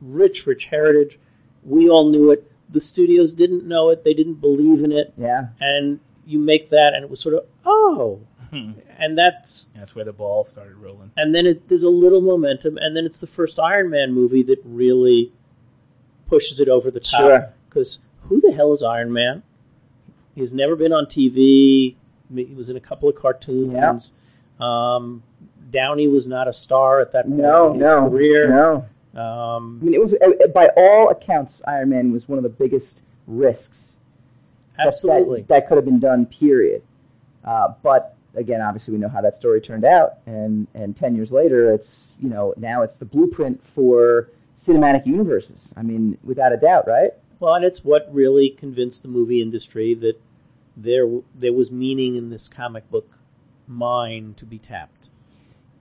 Rich, 0.00 0.46
rich 0.46 0.66
heritage. 0.66 1.18
We 1.66 1.88
all 1.90 2.08
knew 2.10 2.30
it. 2.30 2.50
The 2.70 2.80
studios 2.80 3.32
didn't 3.32 3.64
know 3.66 3.90
it. 3.90 4.04
They 4.04 4.14
didn't 4.14 4.40
believe 4.40 4.82
in 4.84 4.92
it. 4.92 5.12
Yeah. 5.18 5.48
And 5.60 6.00
you 6.24 6.38
make 6.38 6.70
that, 6.70 6.94
and 6.94 7.04
it 7.04 7.10
was 7.10 7.20
sort 7.20 7.34
of, 7.34 7.44
oh. 7.64 8.20
Hmm. 8.50 8.72
And 8.98 9.18
that's 9.18 9.68
That's 9.74 9.94
where 9.94 10.04
the 10.04 10.12
ball 10.12 10.44
started 10.44 10.76
rolling. 10.76 11.10
and 11.16 11.34
then 11.34 11.46
it, 11.46 11.68
there's 11.68 11.82
a 11.82 11.88
little 11.90 12.20
momentum, 12.20 12.78
and 12.78 12.96
then 12.96 13.04
it's 13.04 13.18
the 13.18 13.26
first 13.26 13.58
Iron 13.58 13.90
Man 13.90 14.12
movie 14.12 14.42
that 14.44 14.60
really 14.64 15.32
pushes 16.28 16.60
it 16.60 16.68
over 16.68 16.90
the 16.90 17.00
top. 17.00 17.20
Sure. 17.20 17.52
Because 17.68 17.98
who 18.22 18.40
the 18.40 18.52
hell 18.52 18.72
is 18.72 18.82
Iron 18.82 19.12
Man? 19.12 19.42
He's 20.34 20.54
never 20.54 20.76
been 20.76 20.92
on 20.92 21.06
TV. 21.06 21.96
He 22.34 22.54
was 22.56 22.70
in 22.70 22.76
a 22.76 22.80
couple 22.80 23.08
of 23.08 23.16
cartoons. 23.16 24.12
Um, 24.60 25.22
Downey 25.70 26.06
was 26.08 26.26
not 26.26 26.46
a 26.48 26.52
star 26.52 27.00
at 27.00 27.12
that 27.12 27.26
point 27.26 27.38
No, 27.38 27.68
in 27.74 27.80
his 27.80 27.82
no, 27.82 28.08
career. 28.08 28.48
no. 28.48 28.86
Um, 29.16 29.78
I 29.80 29.84
mean, 29.84 29.94
it 29.94 30.00
was 30.00 30.14
uh, 30.14 30.46
by 30.54 30.68
all 30.76 31.08
accounts, 31.08 31.62
Iron 31.66 31.88
Man 31.88 32.12
was 32.12 32.28
one 32.28 32.38
of 32.38 32.42
the 32.42 32.50
biggest 32.50 33.02
risks 33.26 33.96
absolutely. 34.78 35.40
that, 35.42 35.48
that 35.48 35.68
could 35.68 35.76
have 35.76 35.84
been 35.84 36.00
done. 36.00 36.26
Period. 36.26 36.82
Uh, 37.44 37.68
but 37.82 38.16
again, 38.34 38.60
obviously, 38.60 38.92
we 38.92 39.00
know 39.00 39.08
how 39.08 39.20
that 39.22 39.36
story 39.36 39.60
turned 39.60 39.84
out, 39.84 40.18
and 40.26 40.66
and 40.74 40.96
ten 40.96 41.14
years 41.14 41.32
later, 41.32 41.72
it's 41.72 42.18
you 42.20 42.28
know 42.28 42.54
now 42.56 42.82
it's 42.82 42.98
the 42.98 43.04
blueprint 43.04 43.64
for 43.66 44.30
cinematic 44.56 45.06
universes. 45.06 45.72
I 45.76 45.82
mean, 45.82 46.18
without 46.22 46.52
a 46.52 46.56
doubt, 46.56 46.86
right? 46.86 47.12
Well, 47.40 47.54
and 47.54 47.64
it's 47.64 47.84
what 47.84 48.12
really 48.12 48.50
convinced 48.50 49.02
the 49.02 49.08
movie 49.08 49.40
industry 49.40 49.94
that 49.94 50.20
there 50.76 51.06
there 51.34 51.52
was 51.52 51.70
meaning 51.70 52.16
in 52.16 52.30
this 52.30 52.48
comic 52.48 52.90
book 52.90 53.08
mine 53.66 54.34
to 54.36 54.44
be 54.44 54.58
tapped. 54.58 55.08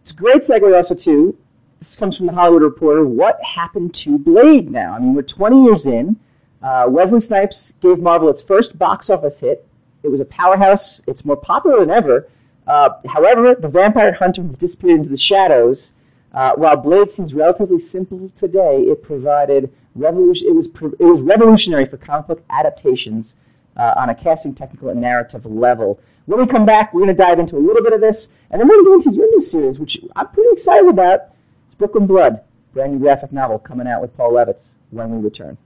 It's 0.01 0.11
a 0.11 0.15
great 0.15 0.41
segue 0.41 0.75
also 0.75 0.95
too. 0.95 1.37
This 1.85 1.95
comes 1.95 2.17
from 2.17 2.25
the 2.25 2.33
Hollywood 2.33 2.63
Reporter. 2.63 3.05
What 3.05 3.39
happened 3.43 3.93
to 3.93 4.17
Blade 4.17 4.71
now? 4.71 4.95
I 4.95 4.99
mean, 4.99 5.13
we're 5.13 5.21
20 5.21 5.65
years 5.65 5.85
in. 5.85 6.15
Uh, 6.59 6.85
Wesley 6.89 7.21
Snipes 7.21 7.73
gave 7.73 7.99
Marvel 7.99 8.27
its 8.27 8.41
first 8.41 8.79
box 8.79 9.07
office 9.11 9.41
hit. 9.41 9.67
It 10.01 10.07
was 10.07 10.19
a 10.19 10.25
powerhouse. 10.25 10.99
It's 11.05 11.23
more 11.23 11.37
popular 11.37 11.81
than 11.81 11.91
ever. 11.91 12.27
Uh, 12.65 12.89
however, 13.07 13.53
the 13.53 13.67
vampire 13.67 14.13
hunter 14.13 14.41
has 14.41 14.57
disappeared 14.57 14.97
into 14.97 15.09
the 15.11 15.17
shadows. 15.17 15.93
Uh, 16.33 16.53
while 16.55 16.75
Blade 16.75 17.11
seems 17.11 17.35
relatively 17.35 17.77
simple 17.77 18.31
today, 18.33 18.81
it 18.81 19.03
provided 19.03 19.71
revolution. 19.93 20.47
It 20.47 20.55
was 20.55 20.65
it 20.65 21.05
was 21.05 21.21
revolutionary 21.21 21.85
for 21.85 21.97
comic 21.97 22.25
book 22.25 22.43
adaptations 22.49 23.35
uh, 23.77 23.93
on 23.95 24.09
a 24.09 24.15
casting, 24.15 24.55
technical, 24.55 24.89
and 24.89 24.99
narrative 24.99 25.45
level. 25.45 25.99
When 26.25 26.39
we 26.39 26.47
come 26.47 26.65
back, 26.65 26.95
we're 26.95 27.01
going 27.01 27.15
to 27.15 27.23
dive 27.23 27.37
into 27.37 27.57
a 27.57 27.59
little 27.59 27.83
bit 27.83 27.93
of 27.93 28.01
this, 28.01 28.29
and 28.49 28.59
then 28.59 28.67
we're 28.67 28.83
going 28.83 29.01
to 29.01 29.09
get 29.09 29.13
into 29.13 29.19
your 29.19 29.29
new 29.29 29.41
series, 29.41 29.77
which 29.77 29.99
I'm 30.15 30.29
pretty 30.29 30.49
excited 30.51 30.89
about. 30.89 31.34
Brooklyn 31.77 32.07
Blood, 32.07 32.39
brand 32.71 32.93
new 32.93 32.99
graphic 32.99 33.33
novel 33.33 33.59
coming 33.59 33.85
out 33.85 34.01
with 34.01 34.15
Paul 34.15 34.31
Levitz. 34.31 34.75
When 34.91 35.11
we 35.11 35.21
return. 35.21 35.57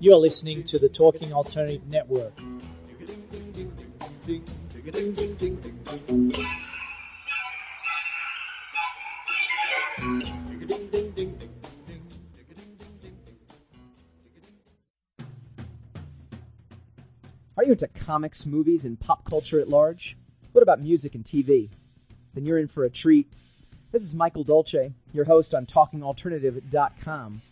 You're 0.00 0.16
listening 0.16 0.64
to 0.64 0.78
the 0.78 0.88
Talking 0.88 1.30
Alternative 1.30 1.86
Network. 1.86 2.32
Are 17.58 17.64
you 17.64 17.72
into 17.72 17.88
comics, 17.88 18.46
movies, 18.46 18.86
and 18.86 18.98
pop 18.98 19.28
culture 19.28 19.60
at 19.60 19.68
large? 19.68 20.16
What 20.52 20.62
about 20.62 20.80
music 20.80 21.14
and 21.14 21.24
TV? 21.24 21.68
Then 22.32 22.46
you're 22.46 22.58
in 22.58 22.68
for 22.68 22.84
a 22.84 22.90
treat. 22.90 23.30
This 23.92 24.02
is 24.04 24.14
Michael 24.14 24.42
Dolce, 24.42 24.94
your 25.12 25.26
host 25.26 25.54
on 25.54 25.66
TalkingAlternative.com. 25.66 27.42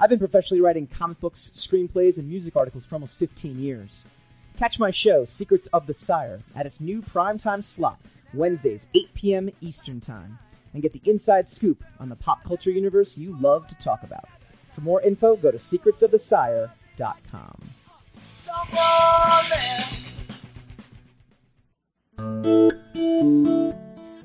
I've 0.00 0.08
been 0.08 0.18
professionally 0.18 0.62
writing 0.62 0.86
comic 0.86 1.20
books, 1.20 1.52
screenplays, 1.54 2.16
and 2.16 2.26
music 2.26 2.56
articles 2.56 2.86
for 2.86 2.94
almost 2.94 3.18
15 3.18 3.58
years. 3.58 4.04
Catch 4.56 4.78
my 4.78 4.90
show, 4.90 5.26
Secrets 5.26 5.66
of 5.66 5.86
the 5.86 5.92
Sire, 5.92 6.40
at 6.56 6.64
its 6.64 6.80
new 6.80 7.02
primetime 7.02 7.62
slot, 7.62 8.00
Wednesdays, 8.32 8.86
8 8.94 9.12
p.m. 9.12 9.50
Eastern 9.60 10.00
Time, 10.00 10.38
and 10.72 10.82
get 10.82 10.94
the 10.94 11.02
inside 11.04 11.50
scoop 11.50 11.84
on 12.00 12.08
the 12.08 12.16
pop 12.16 12.42
culture 12.42 12.70
universe 12.70 13.18
you 13.18 13.38
love 13.38 13.68
to 13.68 13.74
talk 13.74 14.02
about. 14.02 14.30
For 14.72 14.80
more 14.80 15.02
info, 15.02 15.36
go 15.36 15.50
to 15.50 15.58
secretsofthesire.com. 15.58 17.68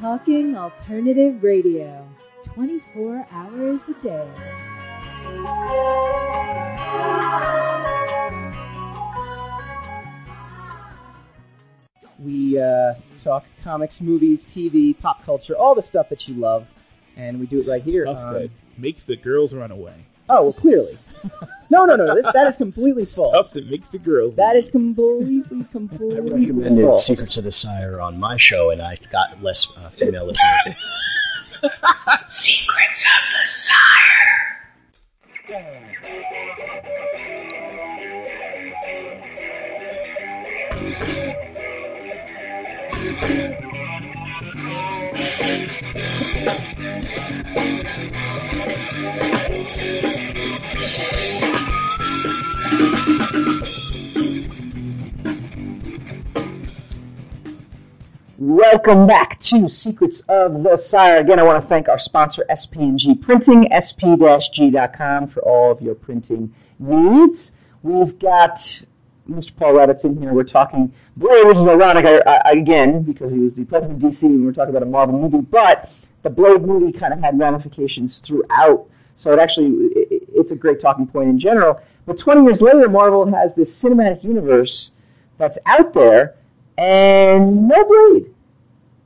Talking 0.00 0.56
Alternative 0.56 1.42
Radio, 1.42 2.08
24 2.44 3.26
hours 3.30 3.80
a 3.86 3.94
day. 4.00 4.26
We 12.18 12.58
uh, 12.60 12.94
talk 13.18 13.44
comics, 13.62 14.00
movies, 14.00 14.46
TV, 14.46 14.98
pop 14.98 15.24
culture, 15.24 15.54
all 15.56 15.74
the 15.74 15.82
stuff 15.82 16.08
that 16.10 16.28
you 16.28 16.34
love, 16.34 16.66
and 17.16 17.40
we 17.40 17.46
do 17.46 17.58
it 17.60 17.66
right 17.68 17.82
here. 17.82 18.04
Stuff 18.04 18.18
on- 18.18 18.32
that 18.34 18.50
makes 18.76 19.04
the 19.04 19.16
girls 19.16 19.54
run 19.54 19.70
away. 19.70 20.06
oh 20.28 20.44
well, 20.44 20.52
clearly. 20.52 20.98
No, 21.70 21.84
no, 21.84 21.94
no. 21.96 22.14
This, 22.14 22.26
that 22.32 22.46
is 22.46 22.56
completely 22.56 23.04
false. 23.06 23.28
Stuff 23.28 23.52
that 23.52 23.70
makes 23.70 23.88
the 23.88 23.98
girls. 23.98 24.36
That 24.36 24.56
is 24.56 24.70
completely, 24.70 25.64
completely 25.70 26.16
I 26.16 26.20
recommended 26.20 26.84
false. 26.84 27.06
Secrets 27.06 27.38
of 27.38 27.44
the 27.44 27.52
Sire 27.52 28.00
on 28.00 28.18
my 28.18 28.36
show, 28.36 28.70
and 28.70 28.82
I 28.82 28.96
got 29.10 29.42
less 29.42 29.70
uh, 29.76 29.90
female 29.90 30.26
listeners. 30.26 30.76
Secrets 32.28 33.04
of 33.04 33.22
the 33.32 33.46
Sire. 33.46 33.76
Welcome 58.38 59.06
back 59.06 59.38
to 59.40 59.68
Secrets 59.68 60.20
of 60.28 60.62
the 60.62 60.76
Sire. 60.76 61.18
Again, 61.18 61.38
I 61.38 61.42
want 61.42 61.62
to 61.62 61.68
thank 61.68 61.88
our 61.88 61.98
sponsor, 61.98 62.44
SP&G 62.48 63.14
Printing, 63.16 63.68
sp-g.com, 63.70 65.28
for 65.28 65.40
all 65.42 65.72
of 65.72 65.82
your 65.82 65.94
printing 65.94 66.52
needs. 66.78 67.52
We've 67.82 68.18
got 68.18 68.56
Mr. 69.30 69.54
Paul 69.56 69.74
Levitz's 69.74 70.06
in 70.06 70.20
here. 70.20 70.32
We're 70.32 70.44
talking 70.44 70.92
Blade, 71.16 71.46
which 71.46 71.58
is 71.58 71.66
ironic, 71.66 72.04
I, 72.04 72.18
I, 72.18 72.50
again, 72.52 73.02
because 73.02 73.32
he 73.32 73.38
was 73.38 73.54
the 73.54 73.64
president 73.64 74.02
of 74.02 74.10
DC 74.10 74.24
and 74.24 74.44
we're 74.44 74.52
talking 74.52 74.70
about 74.70 74.82
a 74.82 74.90
Marvel 74.90 75.18
movie, 75.18 75.42
but 75.42 75.92
the 76.22 76.30
Blade 76.30 76.62
movie 76.62 76.92
kind 76.92 77.12
of 77.12 77.20
had 77.20 77.38
ramifications 77.38 78.18
throughout, 78.18 78.88
so 79.20 79.30
it 79.34 79.38
actually, 79.38 79.66
it, 79.94 80.26
it's 80.32 80.50
a 80.50 80.56
great 80.56 80.80
talking 80.80 81.06
point 81.06 81.28
in 81.28 81.38
general. 81.38 81.78
But 82.06 82.16
20 82.16 82.42
years 82.42 82.62
later, 82.62 82.88
Marvel 82.88 83.30
has 83.30 83.54
this 83.54 83.70
cinematic 83.70 84.24
universe 84.24 84.92
that's 85.36 85.58
out 85.66 85.92
there, 85.92 86.36
and 86.78 87.68
no 87.68 87.84
Blade. 87.84 88.34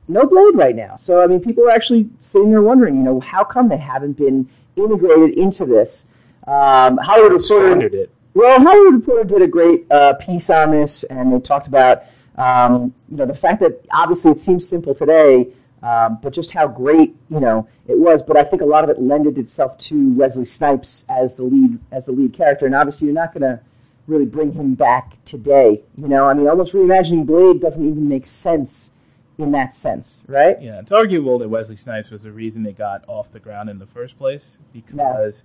No 0.07 0.25
Blade 0.25 0.55
right 0.55 0.73
now. 0.73 0.95
So, 0.95 1.21
I 1.21 1.27
mean, 1.27 1.41
people 1.41 1.65
are 1.65 1.69
actually 1.69 2.09
sitting 2.21 2.49
there 2.49 2.61
wondering, 2.61 2.95
you 2.95 3.03
know, 3.03 3.19
how 3.19 3.43
come 3.43 3.67
they 3.67 3.75
haven't 3.75 4.13
been 4.13 4.47
integrated 4.77 5.37
into 5.37 5.65
this? 5.65 6.05
Um, 6.47 6.95
Hollywood 6.95 7.33
Reporter. 7.33 7.85
It. 7.85 8.09
Well, 8.35 8.61
Hollywood 8.61 8.93
Reporter 8.93 9.25
did 9.25 9.41
a 9.41 9.47
great 9.47 9.85
uh, 9.91 10.13
piece 10.13 10.49
on 10.49 10.71
this, 10.71 11.03
and 11.03 11.33
they 11.33 11.41
talked 11.41 11.67
about, 11.67 12.03
um, 12.37 12.93
you 13.11 13.17
know, 13.17 13.25
the 13.25 13.35
fact 13.35 13.59
that 13.59 13.85
obviously 13.91 14.31
it 14.31 14.39
seems 14.39 14.65
simple 14.65 14.95
today, 14.95 15.47
um, 15.85 16.17
but 16.23 16.33
just 16.33 16.51
how 16.51 16.67
great, 16.67 17.15
you 17.29 17.39
know, 17.39 17.67
it 17.87 17.99
was. 17.99 18.21
But 18.23 18.37
I 18.37 18.43
think 18.43 18.61
a 18.61 18.65
lot 18.65 18.83
of 18.83 18.89
it 18.89 18.99
lended 19.01 19.37
itself 19.37 19.77
to 19.79 20.13
Wesley 20.13 20.45
Snipes 20.45 21.05
as 21.09 21.35
the 21.35 21.43
lead 21.43 21.79
as 21.91 22.05
the 22.07 22.11
lead 22.11 22.33
character, 22.33 22.65
and 22.65 22.73
obviously 22.73 23.05
you're 23.07 23.13
not 23.15 23.33
going 23.33 23.43
to 23.43 23.59
really 24.07 24.25
bring 24.25 24.53
him 24.53 24.73
back 24.75 25.23
today. 25.25 25.83
You 25.97 26.07
know, 26.07 26.25
I 26.25 26.33
mean, 26.33 26.47
almost 26.47 26.73
reimagining 26.73 27.25
Blade 27.25 27.59
doesn't 27.61 27.83
even 27.87 28.07
make 28.07 28.25
sense 28.27 28.91
in 29.37 29.51
that 29.51 29.75
sense, 29.75 30.23
right? 30.27 30.61
Yeah, 30.61 30.79
it's 30.79 30.91
arguable 30.91 31.37
that 31.39 31.49
Wesley 31.49 31.75
Snipes 31.77 32.09
was 32.09 32.23
the 32.23 32.31
reason 32.31 32.65
it 32.65 32.77
got 32.77 33.03
off 33.07 33.31
the 33.31 33.39
ground 33.39 33.69
in 33.69 33.79
the 33.79 33.85
first 33.85 34.17
place 34.17 34.57
because 34.71 35.43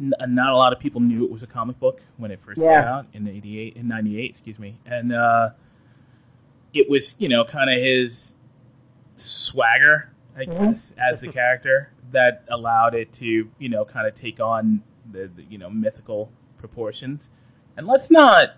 n- 0.00 0.12
not 0.28 0.52
a 0.52 0.56
lot 0.56 0.72
of 0.74 0.78
people 0.78 1.00
knew 1.00 1.24
it 1.24 1.30
was 1.30 1.42
a 1.42 1.46
comic 1.46 1.80
book 1.80 2.00
when 2.18 2.30
it 2.30 2.38
first 2.40 2.60
Yeah. 2.60 2.80
came 2.82 2.88
out 2.88 3.06
in 3.14 3.26
'88, 3.26 3.76
in 3.76 3.88
'98, 3.88 4.30
excuse 4.30 4.58
me, 4.58 4.76
and 4.86 5.12
uh, 5.12 5.50
it 6.74 6.90
was 6.90 7.14
you 7.18 7.28
know 7.28 7.44
kind 7.44 7.70
of 7.70 7.80
his 7.82 8.34
swagger, 9.16 10.10
I 10.36 10.44
Mhm. 10.46 10.70
guess, 10.70 10.94
as 10.98 11.20
the 11.20 11.28
character 11.28 11.90
that 12.12 12.44
allowed 12.48 12.94
it 12.94 13.12
to 13.14 13.50
you 13.58 13.68
know 13.68 13.84
kind 13.84 14.06
of 14.06 14.14
take 14.14 14.40
on 14.40 14.82
the, 15.10 15.30
the 15.34 15.42
you 15.44 15.58
know 15.58 15.70
mythical 15.70 16.30
proportions. 16.58 17.28
And 17.76 17.86
let's 17.86 18.10
not 18.10 18.50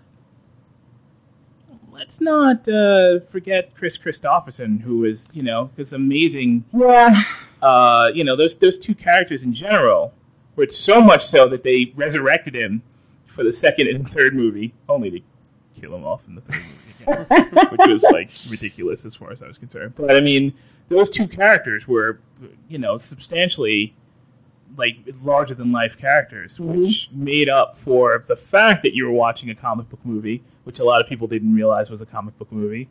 let's 1.91 2.21
not 2.21 2.67
uh, 2.67 3.19
forget 3.19 3.73
Kris 3.75 3.97
Kristofferson, 3.97 4.81
who 4.81 4.99
was 4.99 5.27
you 5.33 5.43
know 5.43 5.71
this 5.75 5.91
amazing. 5.91 6.65
Yeah. 6.75 7.23
Uh, 7.61 8.09
you 8.13 8.23
know 8.23 8.35
those 8.35 8.55
those 8.55 8.77
two 8.77 8.93
characters 8.95 9.43
in 9.43 9.53
general 9.53 10.13
were 10.55 10.63
it's 10.63 10.77
so 10.77 11.01
much 11.01 11.25
so 11.25 11.47
that 11.47 11.63
they 11.63 11.91
resurrected 11.95 12.55
him 12.55 12.83
for 13.25 13.43
the 13.43 13.53
second 13.53 13.87
and 13.87 14.09
third 14.09 14.35
movie, 14.35 14.73
only 14.89 15.09
to 15.11 15.19
kill 15.79 15.95
him 15.95 16.03
off 16.03 16.27
in 16.27 16.35
the 16.35 16.41
third 16.41 16.55
movie, 16.61 16.86
which 17.71 17.87
was 17.87 18.03
like 18.11 18.31
ridiculous 18.49 19.05
as 19.05 19.15
far 19.15 19.31
as 19.31 19.41
I 19.41 19.47
was 19.47 19.57
concerned. 19.57 19.93
But 19.95 20.15
I 20.15 20.21
mean, 20.21 20.53
those 20.89 21.09
two 21.09 21.27
characters 21.27 21.87
were 21.87 22.19
you 22.67 22.77
know 22.77 22.97
substantially 22.97 23.95
like 24.77 24.97
larger 25.23 25.55
than 25.55 25.71
life 25.71 25.97
characters, 25.97 26.57
mm-hmm. 26.57 26.83
which 26.83 27.09
made 27.11 27.49
up 27.49 27.77
for 27.77 28.23
the 28.27 28.35
fact 28.35 28.83
that 28.83 28.93
you 28.93 29.05
were 29.05 29.11
watching 29.11 29.49
a 29.49 29.55
comic 29.55 29.89
book 29.89 30.03
movie, 30.03 30.43
which 30.65 30.79
a 30.79 30.83
lot 30.83 31.01
of 31.01 31.07
people 31.07 31.27
didn't 31.27 31.53
realize 31.53 31.89
was 31.89 32.01
a 32.01 32.05
comic 32.05 32.37
book 32.37 32.51
movie, 32.51 32.89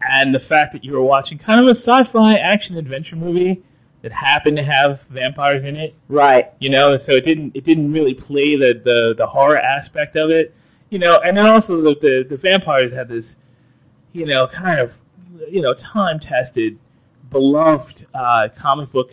and 0.00 0.34
the 0.34 0.40
fact 0.40 0.72
that 0.72 0.84
you 0.84 0.92
were 0.92 1.02
watching 1.02 1.38
kind 1.38 1.60
of 1.60 1.66
a 1.66 1.74
sci-fi 1.74 2.34
action 2.34 2.76
adventure 2.76 3.16
movie 3.16 3.62
that 4.02 4.12
happened 4.12 4.56
to 4.56 4.62
have 4.62 5.02
vampires 5.02 5.62
in 5.62 5.76
it. 5.76 5.94
Right. 6.08 6.50
You 6.58 6.70
know, 6.70 6.96
so 6.96 7.12
it 7.12 7.24
didn't 7.24 7.54
it 7.54 7.64
didn't 7.64 7.92
really 7.92 8.14
play 8.14 8.56
the 8.56 8.80
the, 8.82 9.14
the 9.16 9.26
horror 9.26 9.58
aspect 9.58 10.16
of 10.16 10.30
it. 10.30 10.54
You 10.88 10.98
know, 10.98 11.20
and 11.20 11.36
then 11.36 11.46
also 11.46 11.80
the, 11.80 11.94
the 12.00 12.26
the 12.28 12.36
vampires 12.36 12.92
had 12.92 13.08
this, 13.08 13.38
you 14.12 14.26
know, 14.26 14.46
kind 14.46 14.80
of 14.80 14.98
you 15.48 15.60
know 15.60 15.74
time 15.74 16.18
tested, 16.18 16.78
beloved 17.30 18.06
uh, 18.14 18.48
comic 18.56 18.90
book 18.90 19.12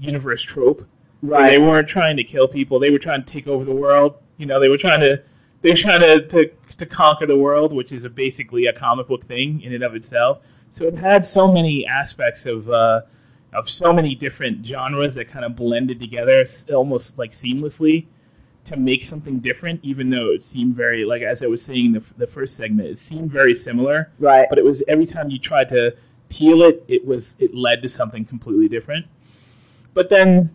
universe 0.00 0.42
trope. 0.42 0.86
Right. 1.20 1.52
They 1.52 1.58
weren't 1.58 1.88
trying 1.88 2.16
to 2.16 2.24
kill 2.24 2.48
people; 2.48 2.78
they 2.78 2.90
were 2.90 2.98
trying 2.98 3.24
to 3.24 3.32
take 3.32 3.46
over 3.46 3.64
the 3.64 3.74
world. 3.74 4.16
You 4.38 4.46
know, 4.46 4.60
they 4.60 4.68
were 4.68 4.78
trying 4.78 5.00
to 5.00 5.22
they 5.62 5.70
were 5.70 5.76
trying 5.76 6.00
to, 6.00 6.26
to 6.28 6.50
to 6.78 6.86
conquer 6.86 7.26
the 7.26 7.36
world, 7.36 7.72
which 7.72 7.92
is 7.92 8.04
a, 8.04 8.10
basically 8.10 8.66
a 8.66 8.72
comic 8.72 9.08
book 9.08 9.26
thing 9.26 9.60
in 9.60 9.72
and 9.72 9.84
of 9.84 9.94
itself. 9.94 10.40
So 10.70 10.86
it 10.86 10.96
had 10.96 11.24
so 11.26 11.50
many 11.52 11.86
aspects 11.86 12.46
of 12.46 12.68
uh, 12.68 13.02
of 13.52 13.70
so 13.70 13.92
many 13.92 14.14
different 14.14 14.66
genres 14.66 15.14
that 15.14 15.28
kind 15.28 15.44
of 15.44 15.54
blended 15.54 16.00
together, 16.00 16.46
almost 16.72 17.18
like 17.18 17.32
seamlessly, 17.32 18.06
to 18.64 18.76
make 18.76 19.04
something 19.04 19.38
different. 19.40 19.80
Even 19.82 20.10
though 20.10 20.30
it 20.30 20.44
seemed 20.44 20.74
very 20.74 21.04
like 21.04 21.22
as 21.22 21.42
I 21.42 21.46
was 21.46 21.64
saying 21.64 21.86
in 21.86 21.92
the, 21.92 22.02
the 22.16 22.26
first 22.26 22.56
segment, 22.56 22.88
it 22.88 22.98
seemed 22.98 23.30
very 23.30 23.54
similar. 23.54 24.10
Right. 24.18 24.46
But 24.48 24.58
it 24.58 24.64
was 24.64 24.82
every 24.88 25.06
time 25.06 25.30
you 25.30 25.38
tried 25.38 25.68
to 25.70 25.96
peel 26.28 26.62
it, 26.62 26.84
it 26.88 27.06
was 27.06 27.36
it 27.38 27.54
led 27.54 27.82
to 27.82 27.88
something 27.88 28.24
completely 28.24 28.68
different. 28.68 29.06
But 29.94 30.08
then, 30.08 30.54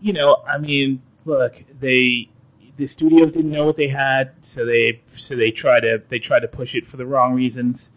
you 0.00 0.12
know, 0.12 0.42
I 0.48 0.58
mean, 0.58 1.02
look, 1.24 1.62
they 1.78 2.30
the 2.76 2.86
studios 2.86 3.32
didn't 3.32 3.50
know 3.50 3.64
what 3.64 3.76
they 3.76 3.88
had, 3.88 4.32
so 4.42 4.64
they 4.64 5.02
so 5.16 5.34
they 5.36 5.50
try 5.50 5.80
to 5.80 6.02
they 6.08 6.18
try 6.18 6.38
to 6.40 6.48
push 6.48 6.74
it 6.74 6.86
for 6.86 6.96
the 6.96 7.06
wrong 7.06 7.34
reasons. 7.34 7.90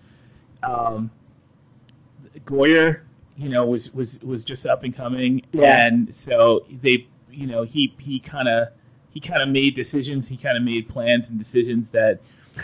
Um, 0.63 1.11
Goyer, 2.45 3.01
you 3.37 3.49
know, 3.49 3.65
was 3.65 3.93
was 3.93 4.19
was 4.21 4.43
just 4.43 4.65
up 4.65 4.83
and 4.83 4.95
coming, 4.95 5.43
Yeah. 5.51 5.85
and 5.87 6.15
so 6.15 6.65
they, 6.69 7.07
you 7.31 7.47
know, 7.47 7.63
he 7.63 7.93
he 7.99 8.19
kind 8.19 8.47
of 8.47 8.69
he 9.11 9.19
kind 9.19 9.41
of 9.41 9.49
made 9.49 9.75
decisions, 9.75 10.27
he 10.27 10.37
kind 10.37 10.57
of 10.57 10.63
made 10.63 10.87
plans 10.87 11.29
and 11.29 11.37
decisions 11.37 11.89
that 11.89 12.19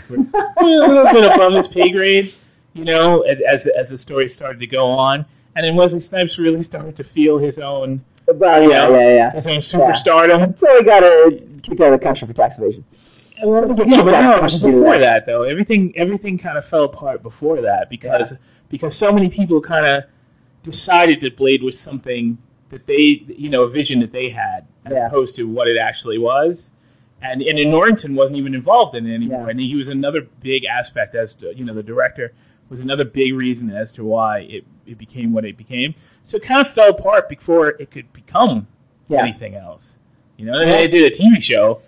were 0.08 0.16
a 0.58 0.64
little 0.64 1.04
bit 1.12 1.24
above 1.24 1.52
his 1.54 1.68
pay 1.68 1.90
grade, 1.90 2.32
you 2.74 2.84
know, 2.84 3.22
as 3.22 3.66
as, 3.66 3.88
the 3.88 3.98
story 3.98 4.28
started 4.28 4.60
to 4.60 4.66
go 4.66 4.86
on, 4.86 5.26
and 5.54 5.64
then 5.64 5.76
Wesley 5.76 6.00
Snipes 6.00 6.38
really 6.38 6.62
started 6.62 6.96
to 6.96 7.04
feel 7.04 7.38
his 7.38 7.58
own, 7.58 8.04
Well, 8.26 8.62
you 8.62 8.70
yeah, 8.70 8.88
know, 8.88 8.98
yeah, 8.98 9.14
yeah. 9.14 9.30
his 9.32 9.46
own 9.46 9.60
superstardom. 9.60 10.58
So 10.58 10.78
he 10.78 10.84
got 10.84 11.02
a 11.02 11.42
kicked 11.62 11.80
out 11.80 11.92
of 11.92 12.00
the 12.00 12.04
country 12.04 12.26
for 12.26 12.34
tax 12.34 12.58
evasion. 12.58 12.84
Well, 13.42 13.68
yeah, 13.86 14.02
but 14.02 14.20
no, 14.20 14.46
just 14.46 14.64
before 14.64 14.98
that 14.98 15.26
though, 15.26 15.42
everything 15.42 15.92
everything 15.96 16.38
kind 16.38 16.56
of 16.56 16.64
fell 16.64 16.84
apart 16.84 17.22
before 17.22 17.60
that 17.60 17.90
because 17.90 18.34
because 18.68 18.96
so 18.96 19.12
many 19.12 19.28
people 19.28 19.60
kind 19.60 19.84
of 19.84 20.04
decided 20.62 21.20
that 21.20 21.36
Blade 21.36 21.62
was 21.62 21.78
something 21.78 22.38
that 22.70 22.86
they 22.86 23.24
you 23.36 23.50
know 23.50 23.62
a 23.64 23.68
vision 23.68 24.00
that 24.00 24.12
they 24.12 24.30
had 24.30 24.66
as 24.86 24.92
Yeah. 24.92 25.06
opposed 25.08 25.34
to 25.36 25.44
what 25.44 25.68
it 25.68 25.76
actually 25.76 26.18
was, 26.18 26.70
and 27.20 27.42
and 27.42 27.70
Norrington 27.70 28.14
wasn't 28.14 28.36
even 28.38 28.54
involved 28.54 28.94
in 28.94 29.06
it 29.06 29.14
anymore, 29.14 29.48
and 29.50 29.60
he 29.60 29.74
was 29.74 29.88
another 29.88 30.22
big 30.40 30.64
aspect 30.64 31.14
as 31.14 31.34
to, 31.34 31.54
you 31.56 31.64
know 31.64 31.74
the 31.74 31.82
director 31.82 32.32
was 32.68 32.80
another 32.80 33.04
big 33.04 33.32
reason 33.34 33.70
as 33.70 33.92
to 33.92 34.04
why 34.04 34.40
it, 34.40 34.64
it 34.86 34.98
became 34.98 35.32
what 35.32 35.44
it 35.44 35.56
became. 35.56 35.94
So 36.24 36.36
it 36.36 36.42
kind 36.42 36.60
of 36.60 36.68
fell 36.72 36.90
apart 36.90 37.28
before 37.28 37.68
it 37.68 37.90
could 37.92 38.12
become 38.12 38.66
Yeah. 39.08 39.22
anything 39.22 39.54
else. 39.54 39.96
You 40.36 40.46
know, 40.46 40.58
they 40.58 40.88
did 40.88 41.04
a 41.04 41.14
TV 41.14 41.40
show, 41.40 41.80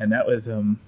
and 0.00 0.10
that 0.12 0.26
was 0.26 0.48
um 0.48 0.80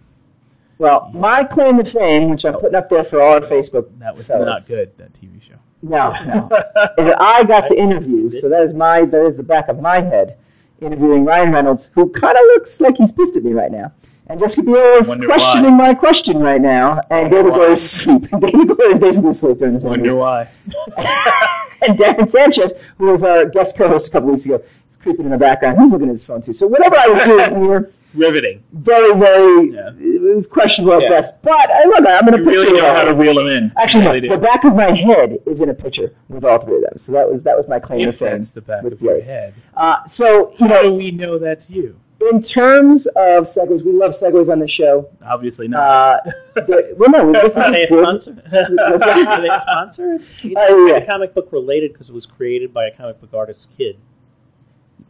Well, 0.79 1.11
my 1.15 1.45
claim 1.45 1.79
to 1.79 1.85
fame, 1.85 2.31
which 2.31 2.45
I'm 2.45 2.55
putting 2.55 2.75
up 2.77 2.89
there 2.89 3.03
for 3.05 3.21
all 3.23 3.35
our 3.35 3.41
Facebook, 3.41 3.87
that 3.99 4.17
was 4.17 4.29
not 4.29 4.67
good. 4.67 4.91
That 4.99 5.13
TV 5.13 5.41
show. 5.41 5.55
No, 5.83 6.11
no. 6.27 6.49
I 7.19 7.45
got 7.45 7.67
to 7.67 7.79
interview, 7.79 8.33
so 8.41 8.49
that 8.49 8.63
is 8.63 8.75
my 8.75 9.05
that 9.05 9.25
is 9.25 9.37
the 9.37 9.43
back 9.45 9.69
of 9.69 9.81
my 9.81 10.01
head, 10.01 10.37
interviewing 10.81 11.25
Ryan 11.25 11.53
Reynolds, 11.53 11.91
who 11.95 12.09
kind 12.11 12.37
of 12.37 12.43
looks 12.55 12.81
like 12.81 12.97
he's 12.97 13.13
pissed 13.13 13.37
at 13.37 13.45
me 13.45 13.53
right 13.53 13.71
now. 13.71 13.93
And 14.29 14.39
Jessica 14.39 14.63
Biel 14.67 14.99
is 14.99 15.09
Wonder 15.09 15.27
questioning 15.27 15.75
my 15.75 15.95
question 15.95 16.39
right 16.39 16.61
now, 16.61 17.01
and 17.11 17.31
David 17.31 17.53
Goyer 17.55 17.73
is 17.73 17.83
asleep. 17.83 18.23
David 18.31 18.69
Goyer 18.69 18.93
is 18.93 18.99
basically 18.99 19.31
asleep 19.31 19.59
during 19.59 19.75
this 19.75 19.85
Wonder 19.85 20.05
interview. 20.05 20.21
why. 20.21 20.49
and 21.83 21.99
Darren 21.99 22.29
Sanchez, 22.29 22.75
who 22.99 23.07
was 23.11 23.23
our 23.23 23.47
guest 23.47 23.77
co-host 23.79 24.09
a 24.09 24.11
couple 24.11 24.31
weeks 24.31 24.45
ago, 24.45 24.63
is 24.91 24.97
creeping 24.99 25.25
in 25.25 25.31
the 25.31 25.39
background. 25.39 25.81
He's 25.81 25.93
looking 25.93 26.09
at 26.09 26.13
his 26.15 26.27
phone 26.27 26.43
too. 26.43 26.53
So 26.53 26.67
whatever 26.67 26.99
I 26.99 27.09
was 27.09 27.27
doing 27.27 27.63
here, 27.63 27.91
Riveting. 28.15 28.63
very, 28.73 29.13
very, 29.19 29.71
Yeah. 29.71 29.91
it 29.99 30.35
was 30.37 30.47
questionable 30.47 30.95
at 30.95 31.03
Yeah. 31.03 31.09
best. 31.11 31.41
But 31.43 31.71
I 31.71 31.85
look, 31.85 31.99
I'm 32.07 32.27
going 32.27 32.39
to 32.39 32.45
put 32.45 32.53
You 32.55 32.63
really 32.63 32.81
know 32.81 32.87
how 32.93 33.03
to 33.03 33.15
reel 33.15 33.35
them 33.35 33.47
in. 33.49 33.73
Actually, 33.77 34.01
You 34.03 34.09
no, 34.09 34.15
really 34.15 34.29
the 34.29 34.39
back 34.39 34.65
of 34.65 34.75
my 34.75 34.91
head 34.93 35.39
is 35.47 35.61
in 35.61 35.69
a 35.69 35.75
picture 35.75 36.13
with 36.29 36.45
all 36.45 36.59
three 36.59 36.77
of 36.77 36.83
them. 36.83 36.99
So 36.99 37.13
that 37.13 37.31
was 37.31 37.43
that 37.45 37.57
was 37.57 37.69
my 37.69 37.79
claim 37.79 38.09
If 38.09 38.19
to 38.19 38.25
fame. 38.25 38.39
that's 38.39 38.51
the 38.53 38.61
back 38.63 38.83
with 38.83 38.95
of 38.95 39.03
your 39.03 39.21
head. 39.21 39.55
Uh, 39.77 39.97
so 40.07 40.53
you 40.59 40.67
How 40.69 40.83
do 40.83 40.93
we 40.95 41.11
know 41.11 41.39
that's 41.39 41.69
you? 41.69 41.97
in 42.33 42.43
terms 42.43 43.07
of 43.09 43.45
segues, 43.45 43.85
we 43.85 43.93
love 43.93 44.11
segues 44.11 44.49
on 44.49 44.59
the 44.59 44.67
show. 44.67 45.09
Obviously 45.25 45.69
not. 45.69 45.81
Uh, 46.27 46.31
the, 46.57 46.95
well, 46.99 47.11
no, 47.11 47.31
this 47.33 47.53
is 47.53 47.59
Are 47.59 47.71
they 47.71 47.85
a 47.85 47.87
sponsor? 47.87 48.33
What's 48.51 48.71
that? 48.75 49.27
Are 49.29 49.41
they 49.41 49.49
a 49.49 49.61
sponsor? 49.61 50.15
It's 50.15 50.43
you 50.45 50.55
know, 50.55 50.67
Oh, 50.69 50.87
yeah. 50.87 50.97
a 50.97 51.07
comic 51.07 51.33
book 51.35 51.49
related 51.53 51.93
because 51.93 52.09
it 52.09 52.15
was 52.15 52.27
created 52.27 52.75
by 52.75 52.87
a 52.87 52.91
comic 52.91 53.21
book 53.21 53.33
artist's 53.35 53.67
kid. 53.77 53.97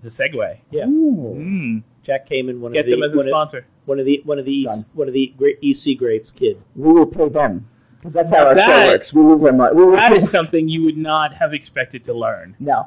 the 0.03 0.11
Segway. 0.11 0.59
Yeah, 0.71 0.85
Ooh. 0.87 1.35
Mm. 1.39 1.83
Jack 2.09 2.27
Kamen, 2.27 2.59
one 2.61 2.73
Get 2.73 2.81
of 2.81 2.87
the 2.87 2.93
them 2.93 3.03
as 3.03 3.13
a 3.13 3.17
one 3.19 3.29
of, 3.55 3.65
one 3.85 3.99
of 4.01 4.07
the 4.07 4.23
one 4.25 4.39
of 4.39 4.47
the 4.47 4.65
Done. 4.65 4.85
one 4.95 5.09
of 5.09 5.15
the 5.15 5.35
great 5.37 5.59
EC 5.63 5.99
greats 5.99 6.31
kid. 6.31 6.59
We 6.75 6.91
will 6.91 7.05
pay 7.07 7.29
them 7.29 7.69
because 7.99 8.15
that's 8.15 8.31
how 8.31 8.47
our 8.47 8.57
show 8.57 8.87
works. 8.87 9.13
We 9.13 9.21
lose 9.23 9.45
our 9.45 9.53
money. 9.53 9.77
We 9.77 9.85
will 9.85 9.93
That 9.97 10.13
pay 10.13 10.19
is 10.19 10.31
something 10.31 10.71
you 10.71 10.85
would 10.85 10.97
not 10.97 11.35
have 11.35 11.53
expected 11.53 12.05
to 12.07 12.15
learn. 12.15 12.57
no. 12.59 12.87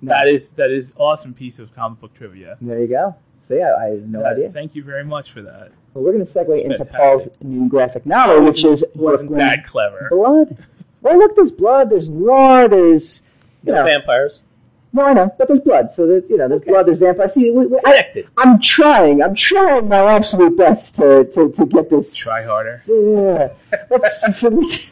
no. 0.00 0.12
That 0.12 0.28
is 0.28 0.52
that 0.52 0.70
is 0.70 0.92
awesome 0.96 1.34
piece 1.34 1.58
of 1.58 1.74
comic 1.74 2.00
book 2.00 2.14
trivia. 2.14 2.56
There 2.60 2.78
you 2.80 2.86
go. 2.86 3.16
See, 3.48 3.60
I, 3.60 3.72
I 3.74 3.88
had 3.90 4.08
no 4.08 4.22
That- 4.22 4.34
idea. 4.34 4.50
Thank 4.52 4.76
you 4.76 4.84
very 4.84 5.04
much 5.04 5.32
for 5.32 5.42
that. 5.42 5.72
Well, 5.92 6.04
we're 6.04 6.12
going 6.12 6.24
to 6.24 6.30
segue 6.32 6.64
into 6.64 6.84
Paul's 6.84 7.28
new 7.42 7.68
graphic 7.68 8.06
novel, 8.06 8.42
which 8.44 8.64
is 8.64 8.84
Wasn't 8.94 9.28
Brooklyn 9.28 9.38
that 9.40 9.66
clever? 9.66 10.06
Blood. 10.10 10.56
Well, 11.02 11.18
look, 11.18 11.34
there's 11.34 11.50
blood. 11.50 11.90
There's 11.90 12.08
noir. 12.08 12.68
There's 12.68 13.24
you 13.64 13.72
No 13.72 13.80
know, 13.80 13.84
vampires. 13.84 14.40
No, 14.94 15.02
I 15.04 15.12
know, 15.14 15.34
but 15.38 15.48
there's 15.48 15.60
blood. 15.60 15.90
So 15.92 16.06
that 16.06 16.26
you 16.28 16.36
know, 16.36 16.48
there's 16.48 16.62
blood. 16.62 16.86
There's 16.86 16.98
vampires. 16.98 17.32
See, 17.34 17.50
we, 17.50 17.66
we, 17.66 17.78
I, 17.86 18.24
I'm 18.36 18.60
trying. 18.60 19.22
I'm 19.22 19.34
trying 19.34 19.88
my 19.88 20.04
absolute 20.14 20.56
best 20.56 20.96
to, 20.96 21.24
to, 21.32 21.50
to 21.50 21.66
get 21.66 21.88
this. 21.88 22.14
Try 22.14 22.42
harder. 22.44 22.82
Yeah. 22.86 23.52
Let's, 23.90 24.38
so 24.40 24.48
let's, 24.50 24.90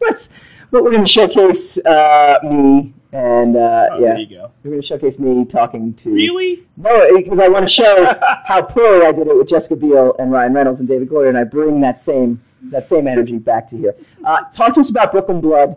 let's. 0.00 0.30
But 0.70 0.82
we're 0.84 0.90
going 0.92 1.04
to 1.04 1.08
showcase 1.08 1.76
uh, 1.84 2.38
me 2.44 2.94
and 3.12 3.56
uh, 3.58 3.88
Oh, 3.92 3.98
yeah, 3.98 4.08
There 4.14 4.18
you 4.20 4.36
go. 4.38 4.50
we're 4.64 4.70
going 4.70 4.80
to 4.80 4.86
showcase 4.86 5.18
me 5.18 5.44
talking 5.44 5.92
to. 5.96 6.10
Really? 6.10 6.66
No, 6.78 7.14
because 7.14 7.38
I 7.38 7.48
want 7.48 7.66
to 7.66 7.68
show 7.68 8.06
how 8.46 8.62
poorly 8.62 9.04
I 9.04 9.12
did 9.12 9.26
it 9.26 9.36
with 9.36 9.48
Jessica 9.50 9.76
Biel 9.76 10.16
and 10.18 10.32
Ryan 10.32 10.54
Reynolds 10.54 10.80
and 10.80 10.88
David 10.88 11.10
Goyer, 11.10 11.28
and 11.28 11.36
I 11.36 11.44
bring 11.44 11.80
that 11.82 12.00
same 12.00 12.40
that 12.70 12.88
same 12.88 13.06
energy 13.06 13.36
back 13.38 13.68
to 13.68 13.76
here. 13.76 13.94
Uh, 14.24 14.44
talk 14.52 14.72
to 14.74 14.80
us 14.80 14.88
about 14.88 15.12
Brooklyn 15.12 15.40
Blood. 15.42 15.76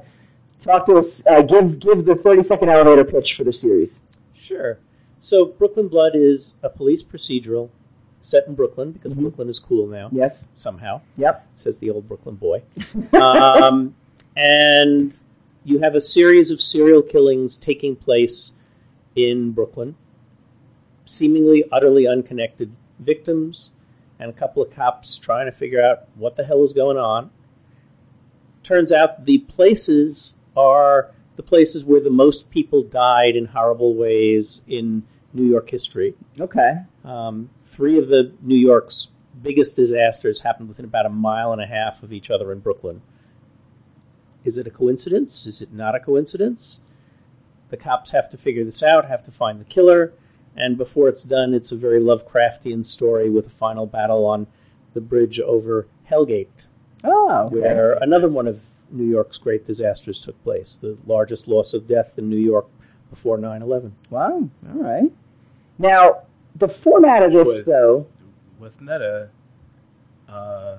Talk 0.62 0.86
to 0.88 0.93
us. 0.95 1.26
Uh, 1.28 1.41
give 1.41 1.80
give 1.80 2.06
the 2.06 2.16
thirty 2.16 2.41
second 2.43 2.70
elevator 2.70 3.03
pitch 3.03 3.36
for 3.36 3.43
the 3.43 3.53
series. 3.53 3.99
Sure. 4.34 4.80
So 5.20 5.45
Brooklyn 5.45 5.88
Blood 5.88 6.12
is 6.16 6.53
a 6.64 6.70
police 6.70 7.01
procedural 7.03 7.70
set 8.22 8.47
in 8.47 8.56
Brooklyn 8.56 8.91
because 8.91 9.14
Mhm. 9.14 9.22
Brooklyn 9.22 9.49
is 9.49 9.60
cool 9.60 9.88
now 9.88 10.10
Yes. 10.12 10.47
somehow. 10.56 11.01
Yep. 11.18 11.45
says 11.56 11.80
the 11.80 11.89
old 11.91 12.08
Brooklyn 12.08 12.36
boy. 12.36 12.64
um, 13.14 13.95
and 14.36 15.14
you 15.64 15.80
have 15.80 15.95
a 15.95 16.01
series 16.01 16.51
of 16.51 16.62
serial 16.62 17.01
killings 17.01 17.58
taking 17.58 17.95
place 17.95 18.51
in 19.16 19.51
Brooklyn, 19.51 19.95
seemingly 21.06 21.64
utterly 21.72 22.08
unconnected 22.08 22.72
victims, 22.99 23.72
and 24.20 24.30
a 24.30 24.34
couple 24.34 24.62
of 24.64 24.70
cops 24.72 25.18
trying 25.18 25.45
to 25.47 25.51
figure 25.51 25.84
out 25.84 26.08
what 26.16 26.36
the 26.36 26.43
hell 26.45 26.64
is 26.64 26.74
going 26.74 26.97
on. 26.97 27.30
Turns 28.64 28.91
out 28.91 29.26
the 29.26 29.39
places 29.39 30.34
are 30.56 31.12
the 31.36 31.43
places 31.43 31.84
where 31.84 31.99
the 31.99 32.10
most 32.10 32.49
people 32.49 32.82
died 32.82 33.36
in 33.36 33.45
horrible 33.47 33.93
ways 33.95 34.62
in 34.68 35.03
New 35.34 35.43
York 35.43 35.70
history. 35.70 36.14
Okay. 36.39 36.78
Um, 37.03 37.49
three 37.66 37.97
of 37.97 38.08
the 38.08 38.34
New 38.41 38.56
York's 38.56 39.10
biggest 39.43 39.76
disasters 39.76 40.41
happened 40.41 40.70
within 40.70 40.86
about 40.86 41.06
a 41.06 41.10
mile 41.10 41.51
and 41.51 41.62
a 41.62 41.66
half 41.68 42.03
of 42.03 42.14
each 42.14 42.30
other 42.30 42.51
in 42.51 42.60
Brooklyn. 42.60 43.01
Is 44.45 44.58
it 44.58 44.68
a 44.68 44.72
coincidence? 44.72 45.45
Is 45.45 45.62
it 45.62 45.74
not 45.74 45.95
a 45.95 45.99
coincidence? 45.99 46.80
The 47.70 47.78
cops 47.78 48.12
have 48.12 48.30
to 48.30 48.38
figure 48.38 48.64
this 48.64 48.82
out, 48.84 49.06
have 49.08 49.24
to 49.24 49.32
find 49.32 49.60
the 49.60 49.66
killer, 49.66 50.14
and 50.56 50.78
before 50.78 51.10
it's 51.10 51.24
done, 51.24 51.53
it's 51.53 51.72
a 51.72 51.76
very 51.76 51.99
Lovecraftian 51.99 52.86
story 52.86 53.30
with 53.30 53.47
a 53.47 53.49
final 53.49 53.86
battle 53.86 54.26
on 54.26 54.47
the 54.93 55.01
bridge 55.01 55.39
over 55.41 55.88
Hellgate, 56.10 56.68
Oh. 57.03 57.47
Okay. 57.47 57.58
where 57.60 57.93
another 58.01 58.30
one 58.30 58.47
of 58.47 58.66
New 58.91 59.05
York's 59.05 59.38
great 59.38 59.65
disasters 59.65 60.19
took 60.19 60.41
place, 60.43 60.77
the 60.77 60.97
largest 61.05 61.47
loss 61.47 61.73
of 61.73 61.88
death 61.88 62.17
in 62.17 62.29
New 62.29 62.38
York 62.38 62.67
before 63.09 63.38
9 63.38 63.61
11. 63.61 63.95
Wow. 64.09 64.49
All 64.67 64.81
right. 64.81 65.11
Now 65.77 66.23
the 66.55 66.69
format 66.69 67.23
of 67.23 67.33
this, 67.33 67.47
Was- 67.47 67.65
though. 67.65 68.07
Wasn't 68.59 68.86
that 68.88 69.01
a 69.01 69.29
uh, 70.31 70.77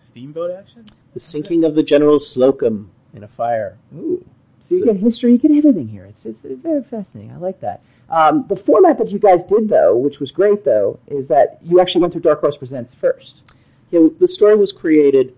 steamboat 0.00 0.50
action? 0.50 0.86
The 1.14 1.20
sinking 1.20 1.64
of 1.64 1.74
the 1.74 1.82
General 1.82 2.20
Slocum 2.20 2.90
in 3.14 3.22
a 3.22 3.28
fire. 3.28 3.78
Ooh. 3.94 4.24
So 4.60 4.74
you 4.74 4.84
get 4.84 4.96
history, 4.96 5.32
you 5.32 5.38
get 5.38 5.50
everything 5.50 5.88
here. 5.88 6.04
It's, 6.04 6.24
it's 6.24 6.42
very 6.42 6.82
fascinating. 6.82 7.32
I 7.32 7.36
like 7.36 7.60
that. 7.60 7.82
Um, 8.08 8.46
the 8.48 8.56
format 8.56 8.96
that 8.98 9.10
you 9.10 9.18
guys 9.18 9.44
did, 9.44 9.68
though, 9.68 9.96
which 9.96 10.20
was 10.20 10.30
great, 10.30 10.64
though, 10.64 10.98
is 11.06 11.28
that 11.28 11.58
you 11.62 11.80
actually 11.80 12.00
went 12.00 12.14
through 12.14 12.22
Dark 12.22 12.40
Horse 12.40 12.56
Presents 12.56 12.94
first. 12.94 13.54
Yeah, 13.90 14.08
the 14.18 14.26
story 14.26 14.56
was 14.56 14.72
created. 14.72 15.36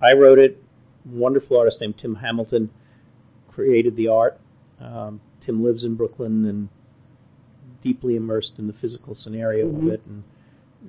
I 0.00 0.12
wrote 0.14 0.38
it. 0.38 0.63
Wonderful 1.04 1.56
artist 1.58 1.80
named 1.80 1.98
Tim 1.98 2.16
Hamilton 2.16 2.70
created 3.48 3.96
the 3.96 4.08
art. 4.08 4.38
Um, 4.80 5.20
Tim 5.40 5.62
lives 5.62 5.84
in 5.84 5.94
Brooklyn 5.94 6.44
and 6.46 6.68
deeply 7.82 8.16
immersed 8.16 8.58
in 8.58 8.66
the 8.66 8.72
physical 8.72 9.14
scenario 9.14 9.70
Mhm. 9.70 9.76
of 9.86 9.88
it, 9.92 10.02
and 10.06 10.22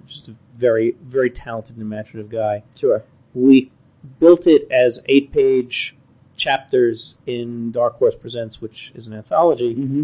just 0.07 0.27
a 0.29 0.35
very, 0.57 0.95
very 1.03 1.29
talented 1.29 1.75
and 1.75 1.81
imaginative 1.81 2.29
guy. 2.29 2.63
Sure. 2.79 3.03
We 3.33 3.71
built 4.19 4.47
it 4.47 4.69
as 4.71 5.01
eight-page 5.09 5.95
chapters 6.37 7.15
in 7.25 7.71
Dark 7.71 7.95
Horse 7.95 8.15
Presents, 8.15 8.61
which 8.61 8.91
is 8.95 9.07
an 9.07 9.13
anthology. 9.13 9.75
Mm-hmm. 9.75 10.03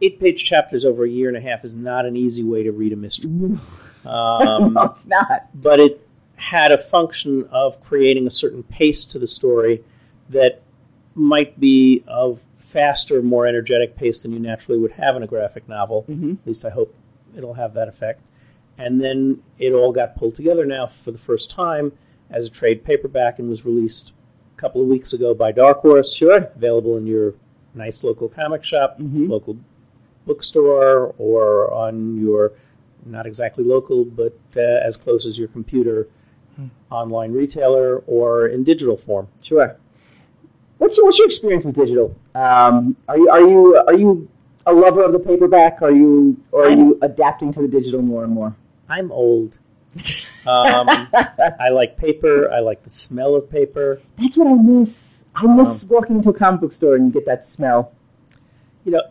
Eight-page 0.00 0.44
chapters 0.44 0.84
over 0.84 1.04
a 1.04 1.08
year 1.08 1.28
and 1.28 1.36
a 1.36 1.40
half 1.40 1.64
is 1.64 1.74
not 1.74 2.06
an 2.06 2.16
easy 2.16 2.44
way 2.44 2.62
to 2.62 2.70
read 2.72 2.92
a 2.92 2.96
mystery. 2.96 3.30
Um, 4.06 4.72
no, 4.74 4.84
it's 4.84 5.06
not. 5.08 5.48
but 5.54 5.80
it 5.80 6.07
had 6.38 6.72
a 6.72 6.78
function 6.78 7.44
of 7.50 7.80
creating 7.82 8.26
a 8.26 8.30
certain 8.30 8.62
pace 8.62 9.04
to 9.06 9.18
the 9.18 9.26
story 9.26 9.84
that 10.28 10.62
might 11.14 11.58
be 11.58 12.04
of 12.06 12.40
faster, 12.56 13.22
more 13.22 13.46
energetic 13.46 13.96
pace 13.96 14.20
than 14.20 14.32
you 14.32 14.38
naturally 14.38 14.78
would 14.78 14.92
have 14.92 15.16
in 15.16 15.22
a 15.22 15.26
graphic 15.26 15.68
novel. 15.68 16.04
Mm-hmm. 16.08 16.32
At 16.32 16.46
least 16.46 16.64
I 16.64 16.70
hope 16.70 16.94
it'll 17.36 17.54
have 17.54 17.74
that 17.74 17.88
effect. 17.88 18.20
And 18.76 19.00
then 19.00 19.42
it 19.58 19.72
all 19.72 19.90
got 19.92 20.16
pulled 20.16 20.36
together 20.36 20.64
now 20.64 20.86
for 20.86 21.10
the 21.10 21.18
first 21.18 21.50
time 21.50 21.92
as 22.30 22.46
a 22.46 22.50
trade 22.50 22.84
paperback 22.84 23.38
and 23.38 23.48
was 23.50 23.64
released 23.64 24.12
a 24.56 24.60
couple 24.60 24.80
of 24.80 24.86
weeks 24.88 25.12
ago 25.12 25.34
by 25.34 25.50
Dark 25.50 25.80
Horse. 25.80 26.14
Sure. 26.14 26.48
Available 26.54 26.96
in 26.96 27.06
your 27.06 27.34
nice 27.74 28.04
local 28.04 28.28
comic 28.28 28.62
shop, 28.64 28.98
Mhm. 29.00 29.28
local 29.28 29.56
bookstore, 30.26 31.14
or 31.18 31.72
on 31.72 32.20
your 32.20 32.52
not 33.06 33.26
exactly 33.26 33.64
local, 33.64 34.04
but 34.04 34.36
uh, 34.56 34.60
as 34.60 34.96
close 34.96 35.26
as 35.26 35.38
your 35.38 35.48
computer 35.48 36.06
online 36.90 37.32
retailer 37.32 37.98
or 38.06 38.48
in 38.48 38.64
digital 38.64 38.96
form. 38.96 39.28
Sure. 39.42 39.76
What's 40.78 40.96
your, 40.96 41.06
what's 41.06 41.18
your 41.18 41.26
experience 41.26 41.64
with 41.64 41.74
digital? 41.74 42.14
Um, 42.34 42.96
are 43.08 43.18
you 43.18 43.28
are 43.30 43.40
you 43.40 43.76
are 43.86 43.94
you 43.94 44.28
a 44.66 44.72
lover 44.72 45.02
of 45.02 45.12
the 45.12 45.18
paperback? 45.18 45.82
Are 45.82 45.90
you 45.90 46.36
or 46.52 46.66
are 46.66 46.70
you 46.70 46.98
adapting 47.02 47.52
to 47.52 47.62
the 47.62 47.68
digital 47.68 48.00
more 48.02 48.24
and 48.24 48.32
more? 48.32 48.54
I'm 48.88 49.10
old. 49.12 49.58
Um, 50.46 50.88
I 51.60 51.68
like 51.70 51.96
paper. 51.96 52.50
I 52.50 52.60
like 52.60 52.84
the 52.84 52.90
smell 52.90 53.34
of 53.34 53.50
paper. 53.50 54.00
That's 54.18 54.36
what 54.36 54.46
I 54.46 54.54
miss. 54.54 55.24
I 55.34 55.46
miss 55.46 55.84
walking 55.84 56.16
into 56.16 56.30
a 56.30 56.32
comic 56.32 56.60
book 56.60 56.72
store 56.72 56.94
and 56.94 57.06
you 57.06 57.12
get 57.12 57.26
that 57.26 57.44
smell. 57.44 57.92
You 58.84 58.92
know, 58.92 59.02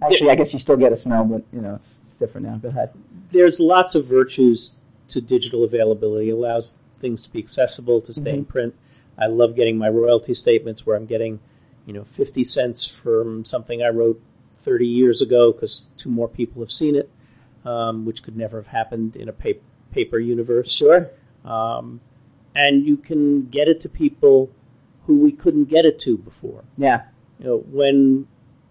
Actually, 0.00 0.30
I 0.30 0.36
guess 0.36 0.52
you 0.52 0.58
still 0.58 0.76
get 0.76 0.92
a 0.92 0.96
smell, 0.96 1.24
but 1.24 1.42
you 1.52 1.60
know 1.60 1.74
it's, 1.74 1.98
it's 2.02 2.18
different 2.18 2.46
now. 2.46 2.56
Go 2.56 2.68
ahead. 2.68 2.90
there's 3.32 3.58
lots 3.58 3.94
of 3.94 4.06
virtues 4.06 4.76
to 5.08 5.20
digital 5.20 5.64
availability. 5.64 6.30
It 6.30 6.32
allows 6.32 6.78
things 6.98 7.22
to 7.22 7.30
be 7.30 7.38
accessible, 7.38 8.00
to 8.02 8.14
stay 8.14 8.34
in 8.34 8.44
print. 8.44 8.74
I 9.18 9.26
love 9.26 9.56
getting 9.56 9.78
my 9.78 9.88
royalty 9.88 10.34
statements 10.34 10.86
where 10.86 10.96
I'm 10.96 11.06
getting, 11.06 11.40
you 11.86 11.92
know, 11.92 12.04
50 12.04 12.44
cents 12.44 12.86
from 12.86 13.44
something 13.44 13.82
I 13.82 13.88
wrote 13.88 14.22
30 14.60 14.86
years 14.86 15.20
ago 15.20 15.52
because 15.52 15.88
two 15.96 16.10
more 16.10 16.28
people 16.28 16.62
have 16.62 16.72
seen 16.72 16.94
it, 16.94 17.10
um, 17.64 18.04
which 18.04 18.22
could 18.22 18.36
never 18.36 18.58
have 18.58 18.68
happened 18.68 19.16
in 19.16 19.28
a 19.28 19.32
pa- 19.32 19.60
paper 19.90 20.18
universe. 20.18 20.70
Sure. 20.70 21.10
Um, 21.44 22.00
and 22.54 22.86
you 22.86 22.96
can 22.96 23.48
get 23.48 23.68
it 23.68 23.80
to 23.82 23.88
people 23.88 24.50
who 25.06 25.16
we 25.16 25.32
couldn't 25.32 25.64
get 25.64 25.84
it 25.84 25.98
to 26.00 26.18
before. 26.18 26.64
Yeah. 26.76 27.02
You 27.38 27.46
know, 27.46 27.56
when 27.58 28.26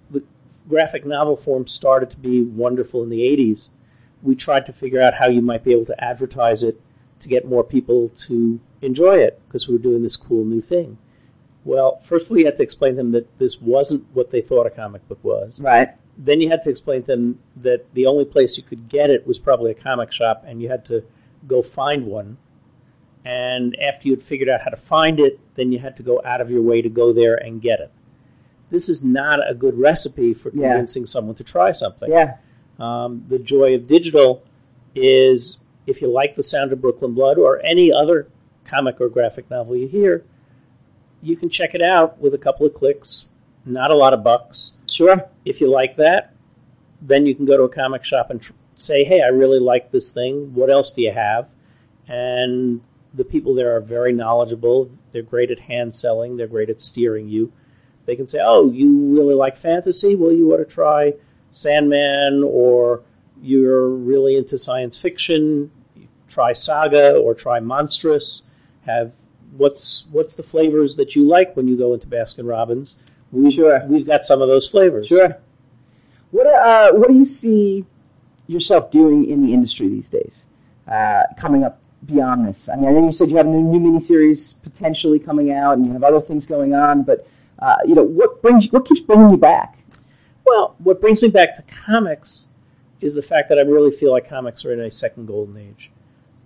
the 0.09 0.23
graphic 0.69 1.05
novel 1.05 1.35
form 1.35 1.67
started 1.67 2.11
to 2.11 2.17
be 2.17 2.43
wonderful 2.43 3.03
in 3.03 3.09
the 3.09 3.21
80s, 3.21 3.69
we 4.21 4.35
tried 4.35 4.65
to 4.65 4.73
figure 4.73 5.01
out 5.01 5.15
how 5.15 5.27
you 5.27 5.41
might 5.41 5.63
be 5.63 5.71
able 5.71 5.85
to 5.85 6.03
advertise 6.03 6.63
it 6.63 6.79
to 7.19 7.27
get 7.27 7.45
more 7.45 7.63
people 7.63 8.09
to 8.15 8.59
enjoy 8.81 9.17
it 9.17 9.39
because 9.47 9.67
we 9.67 9.73
were 9.73 9.79
doing 9.81 10.03
this 10.03 10.15
cool 10.15 10.45
new 10.45 10.61
thing. 10.61 10.97
Well, 11.65 11.99
first 12.01 12.29
we 12.29 12.43
had 12.45 12.55
to 12.57 12.63
explain 12.63 12.91
to 12.93 12.97
them 12.97 13.11
that 13.11 13.37
this 13.39 13.59
wasn't 13.59 14.05
what 14.13 14.31
they 14.31 14.41
thought 14.41 14.67
a 14.67 14.69
comic 14.69 15.07
book 15.09 15.19
was. 15.23 15.59
Right. 15.59 15.89
Then 16.17 16.39
you 16.41 16.49
had 16.49 16.63
to 16.63 16.69
explain 16.69 17.01
to 17.01 17.07
them 17.07 17.39
that 17.57 17.93
the 17.93 18.05
only 18.05 18.25
place 18.25 18.57
you 18.57 18.63
could 18.63 18.87
get 18.89 19.09
it 19.09 19.27
was 19.27 19.37
probably 19.37 19.71
a 19.71 19.75
comic 19.75 20.11
shop, 20.11 20.43
and 20.47 20.61
you 20.61 20.69
had 20.69 20.85
to 20.85 21.03
go 21.47 21.61
find 21.61 22.05
one. 22.07 22.37
And 23.25 23.75
after 23.81 24.07
you 24.07 24.13
had 24.15 24.23
figured 24.23 24.47
out 24.47 24.61
how 24.61 24.69
to 24.69 24.77
find 24.77 25.19
it, 25.19 25.39
then 25.55 25.71
you 25.71 25.79
had 25.79 25.97
to 25.97 26.03
go 26.03 26.21
out 26.23 26.39
of 26.39 26.49
your 26.49 26.61
way 26.61 26.81
to 26.81 26.89
go 26.89 27.11
there 27.11 27.35
and 27.35 27.61
get 27.61 27.79
it. 27.81 27.91
This 28.69 28.87
is 28.89 29.03
not 29.03 29.39
a 29.49 29.53
good 29.53 29.77
recipe 29.77 30.33
for 30.33 30.49
Yeah. 30.53 30.69
convincing 30.69 31.05
someone 31.05 31.35
to 31.35 31.43
try 31.43 31.71
something. 31.73 32.09
Yeah. 32.09 32.37
Um, 32.79 33.25
the 33.27 33.39
joy 33.39 33.75
of 33.75 33.87
digital 33.87 34.43
is 34.95 35.59
if 35.87 36.01
you 36.01 36.09
like 36.09 36.35
the 36.35 36.43
sound 36.43 36.73
of 36.73 36.81
Brooklyn 36.81 37.13
Blood 37.13 37.37
or 37.39 37.59
any 37.63 37.91
other 37.91 38.27
comic 38.65 38.99
or 38.99 39.09
graphic 39.09 39.49
novel 39.49 39.75
you 39.77 39.87
hear, 39.87 40.25
you 41.21 41.35
can 41.35 41.49
check 41.49 41.73
it 41.73 41.81
out 41.81 42.19
with 42.19 42.33
a 42.33 42.37
couple 42.37 42.65
of 42.65 42.73
clicks, 42.73 43.29
not 43.65 43.89
a 43.89 43.95
lot 43.95 44.13
of 44.13 44.23
bucks. 44.23 44.73
Sure. 44.85 45.23
If 45.45 45.61
you 45.61 45.71
like 45.71 45.95
that, 45.95 46.33
then 47.01 47.25
you 47.25 47.33
can 47.33 47.45
go 47.45 47.57
to 47.57 47.63
a 47.63 47.69
comic 47.69 48.03
shop 48.03 48.29
and 48.29 48.41
tr- 48.41 48.53
say, 48.75 49.03
"Hey, 49.03 49.21
I 49.21 49.27
really 49.27 49.59
like 49.59 49.91
this 49.91 50.11
thing. 50.11 50.53
What 50.53 50.69
else 50.69 50.91
do 50.91 51.01
you 51.01 51.11
have?" 51.11 51.47
And 52.07 52.81
the 53.13 53.23
people 53.23 53.53
there 53.53 53.75
are 53.75 53.81
very 53.81 54.11
knowledgeable. 54.11 54.89
They're 55.11 55.21
great 55.21 55.51
at 55.51 55.59
hand 55.59 55.95
selling. 55.95 56.37
They're 56.37 56.47
great 56.47 56.69
at 56.69 56.81
steering 56.81 57.29
you. 57.29 57.51
They 58.05 58.15
can 58.15 58.27
say, 58.27 58.39
"Oh, 58.43 58.71
you 58.71 59.15
really 59.15 59.35
like 59.35 59.55
fantasy? 59.55 60.15
Well, 60.15 60.31
you 60.31 60.53
ought 60.53 60.57
to 60.57 60.65
try 60.65 61.13
Sandman, 61.51 62.43
or 62.43 63.03
you're 63.41 63.89
really 63.89 64.35
into 64.35 64.57
science 64.57 64.99
fiction. 64.99 65.71
Try 66.29 66.53
Saga 66.53 67.15
or 67.15 67.33
try 67.33 67.59
Monstress. 67.59 68.43
Have 68.85 69.13
what's 69.55 70.07
what's 70.11 70.35
the 70.35 70.43
flavors 70.43 70.95
that 70.95 71.15
you 71.15 71.25
like 71.27 71.55
when 71.55 71.67
you 71.67 71.77
go 71.77 71.93
into 71.93 72.07
Baskin 72.07 72.47
Robbins? 72.47 72.97
We, 73.31 73.51
Sure. 73.51 73.85
We've 73.87 74.05
got 74.05 74.23
some 74.23 74.41
of 74.41 74.47
those 74.47 74.67
flavors. 74.67 75.07
Sure. 75.07 75.37
What 76.31 76.47
uh, 76.47 76.91
what 76.93 77.09
do 77.09 77.15
you 77.15 77.25
see 77.25 77.85
yourself 78.47 78.91
doing 78.91 79.29
in 79.29 79.45
the 79.45 79.53
industry 79.53 79.87
these 79.87 80.09
days? 80.09 80.45
Uh, 80.87 81.23
coming 81.37 81.63
up 81.63 81.79
beyond 82.05 82.47
this. 82.47 82.69
I 82.69 82.75
mean, 82.75 82.87
I 82.87 82.91
know 82.91 83.05
you 83.05 83.11
said 83.11 83.29
you 83.29 83.37
have 83.37 83.45
a 83.45 83.49
new, 83.49 83.79
new 83.79 83.91
miniseries 83.91 84.61
potentially 84.61 85.19
coming 85.19 85.51
out, 85.51 85.77
and 85.77 85.85
you 85.85 85.93
have 85.93 86.03
other 86.03 86.21
things 86.21 86.45
going 86.45 86.73
on. 86.73 87.03
But 87.03 87.27
uh, 87.59 87.77
you 87.85 87.95
know, 87.95 88.03
what 88.03 88.41
brings 88.41 88.71
what 88.71 88.85
keeps 88.85 89.01
bringing 89.01 89.29
you 89.29 89.37
back? 89.37 89.77
Well, 90.45 90.75
what 90.79 91.01
brings 91.01 91.21
me 91.21 91.27
back 91.27 91.55
to 91.55 91.61
comics 91.63 92.47
is 93.01 93.13
the 93.13 93.21
fact 93.21 93.49
that 93.49 93.59
I 93.59 93.61
really 93.61 93.91
feel 93.91 94.11
like 94.11 94.29
comics 94.29 94.65
are 94.65 94.73
in 94.73 94.79
a 94.79 94.91
second 94.91 95.27
golden 95.27 95.57
age. 95.57 95.91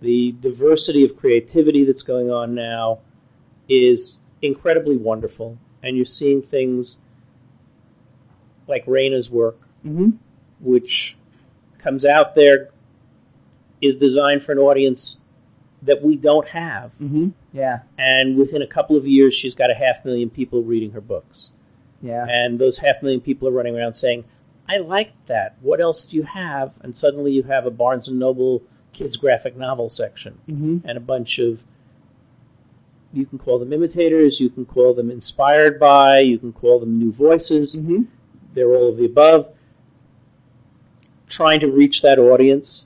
The 0.01 0.33
diversity 0.39 1.03
of 1.05 1.15
creativity 1.15 1.85
that's 1.85 2.01
going 2.01 2.31
on 2.31 2.55
now 2.55 2.99
is 3.69 4.17
incredibly 4.41 4.97
wonderful, 4.97 5.57
and 5.83 5.95
you're 5.95 6.05
seeing 6.05 6.41
things 6.41 6.97
like 8.67 8.85
Raina's 8.85 9.29
work, 9.29 9.57
Mm-hmm. 9.85 10.09
which 10.59 11.17
comes 11.79 12.05
out 12.05 12.35
there, 12.35 12.69
is 13.81 13.97
designed 13.97 14.43
for 14.43 14.51
an 14.51 14.59
audience 14.59 15.17
that 15.81 16.03
we 16.03 16.15
don't 16.15 16.47
have. 16.49 16.91
Mm-hmm. 17.01 17.29
Yeah. 17.51 17.79
And 17.97 18.37
within 18.37 18.61
a 18.61 18.67
couple 18.67 18.95
of 18.95 19.07
years, 19.07 19.33
she's 19.33 19.55
got 19.55 19.71
a 19.71 19.73
half 19.73 20.05
million 20.05 20.29
people 20.29 20.61
reading 20.61 20.91
her 20.91 21.01
books. 21.01 21.49
Yeah. 22.01 22.27
And 22.29 22.59
those 22.59 22.77
half 22.77 23.01
million 23.01 23.21
people 23.21 23.47
are 23.47 23.51
running 23.51 23.75
around 23.75 23.95
saying, 23.95 24.23
I 24.69 24.77
like 24.77 25.13
that. 25.25 25.55
What 25.61 25.81
else 25.81 26.05
do 26.05 26.15
you 26.15 26.23
have? 26.23 26.73
And 26.81 26.95
suddenly 26.95 27.31
you 27.31 27.43
have 27.43 27.65
a 27.65 27.71
Barnes 27.71 28.07
and 28.07 28.19
Noble 28.19 28.61
kids 28.93 29.17
graphic 29.17 29.55
novel 29.55 29.89
section 29.89 30.39
Mm-hmm. 30.49 30.87
and 30.87 30.97
a 30.97 31.01
bunch 31.01 31.39
of 31.39 31.63
you 33.13 33.25
can 33.25 33.37
call 33.37 33.59
them 33.59 33.73
imitators, 33.73 34.39
you 34.39 34.49
can 34.49 34.65
call 34.65 34.93
them 34.93 35.11
inspired 35.11 35.79
by, 35.79 36.19
you 36.19 36.37
can 36.39 36.53
call 36.53 36.79
them 36.79 36.97
new 36.97 37.11
voices. 37.11 37.75
Mm-hmm. 37.75 38.03
They're 38.53 38.73
all 38.73 38.87
of 38.89 38.97
the 38.97 39.05
above. 39.05 39.49
Trying 41.27 41.59
to 41.61 41.67
reach 41.67 42.01
that 42.03 42.19
audience, 42.19 42.85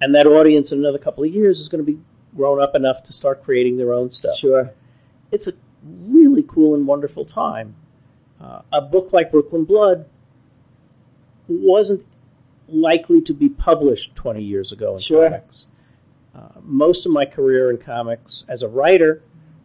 and 0.00 0.14
that 0.14 0.26
audience 0.26 0.70
in 0.70 0.78
another 0.78 0.98
couple 0.98 1.24
of 1.24 1.32
years 1.32 1.58
is 1.58 1.68
going 1.68 1.84
to 1.84 1.92
be 1.92 1.98
grown 2.36 2.60
up 2.60 2.74
enough 2.76 3.02
to 3.04 3.12
start 3.12 3.42
creating 3.42 3.76
their 3.76 3.92
own 3.92 4.10
stuff. 4.10 4.36
Sure. 4.36 4.72
It's 5.32 5.48
a 5.48 5.52
really 6.06 6.44
cool 6.46 6.74
and 6.74 6.86
wonderful 6.86 7.24
time. 7.24 7.74
Uh, 8.40 8.62
a 8.72 8.80
book 8.80 9.12
like 9.12 9.30
Brooklyn 9.32 9.64
Blood 9.64 10.06
wasn't 11.48 12.04
likely 12.74 13.20
to 13.22 13.32
be 13.32 13.48
published 13.48 14.14
20 14.16 14.42
years 14.42 14.72
ago 14.72 14.94
in 14.94 15.00
Sure. 15.00 15.28
comics. 15.28 15.66
Uh, 16.34 16.48
most 16.62 17.06
of 17.06 17.12
my 17.12 17.24
career 17.24 17.70
in 17.70 17.78
comics 17.78 18.44
as 18.48 18.62
a 18.62 18.68
writer, 18.68 19.22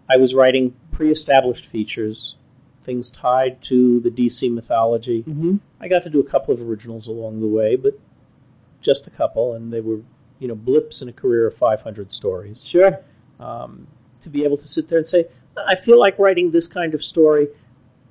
I 0.09 0.17
was 0.17 0.33
writing 0.33 0.75
pre 0.91 1.09
established 1.11 1.65
features, 1.65 2.35
things 2.83 3.09
tied 3.09 3.61
to 3.63 3.99
the 4.01 4.09
DC 4.11 4.51
mythology. 4.53 5.23
Mm-hmm. 5.23 5.57
I 5.81 5.87
got 5.87 6.03
to 6.03 6.09
do 6.09 6.19
a 6.19 6.23
couple 6.23 6.53
of 6.53 6.61
originals 6.61 7.07
along 7.07 7.39
the 7.41 7.47
way, 7.47 7.75
but 7.75 7.99
just 8.81 9.07
a 9.07 9.09
couple, 9.09 9.53
and 9.53 9.73
they 9.73 9.81
were, 9.81 9.99
you 10.39 10.47
know, 10.47 10.55
blips 10.55 11.01
in 11.01 11.09
a 11.09 11.13
career 11.13 11.47
of 11.47 11.55
500 11.55 12.11
stories. 12.11 12.61
Sure. 12.63 12.99
Um, 13.39 13.87
to 14.21 14.29
be 14.29 14.43
able 14.43 14.57
to 14.57 14.67
sit 14.67 14.89
there 14.89 14.97
and 14.99 15.07
say, 15.07 15.25
I 15.67 15.75
feel 15.75 15.99
like 15.99 16.17
writing 16.19 16.51
this 16.51 16.67
kind 16.67 16.93
of 16.93 17.03
story. 17.03 17.47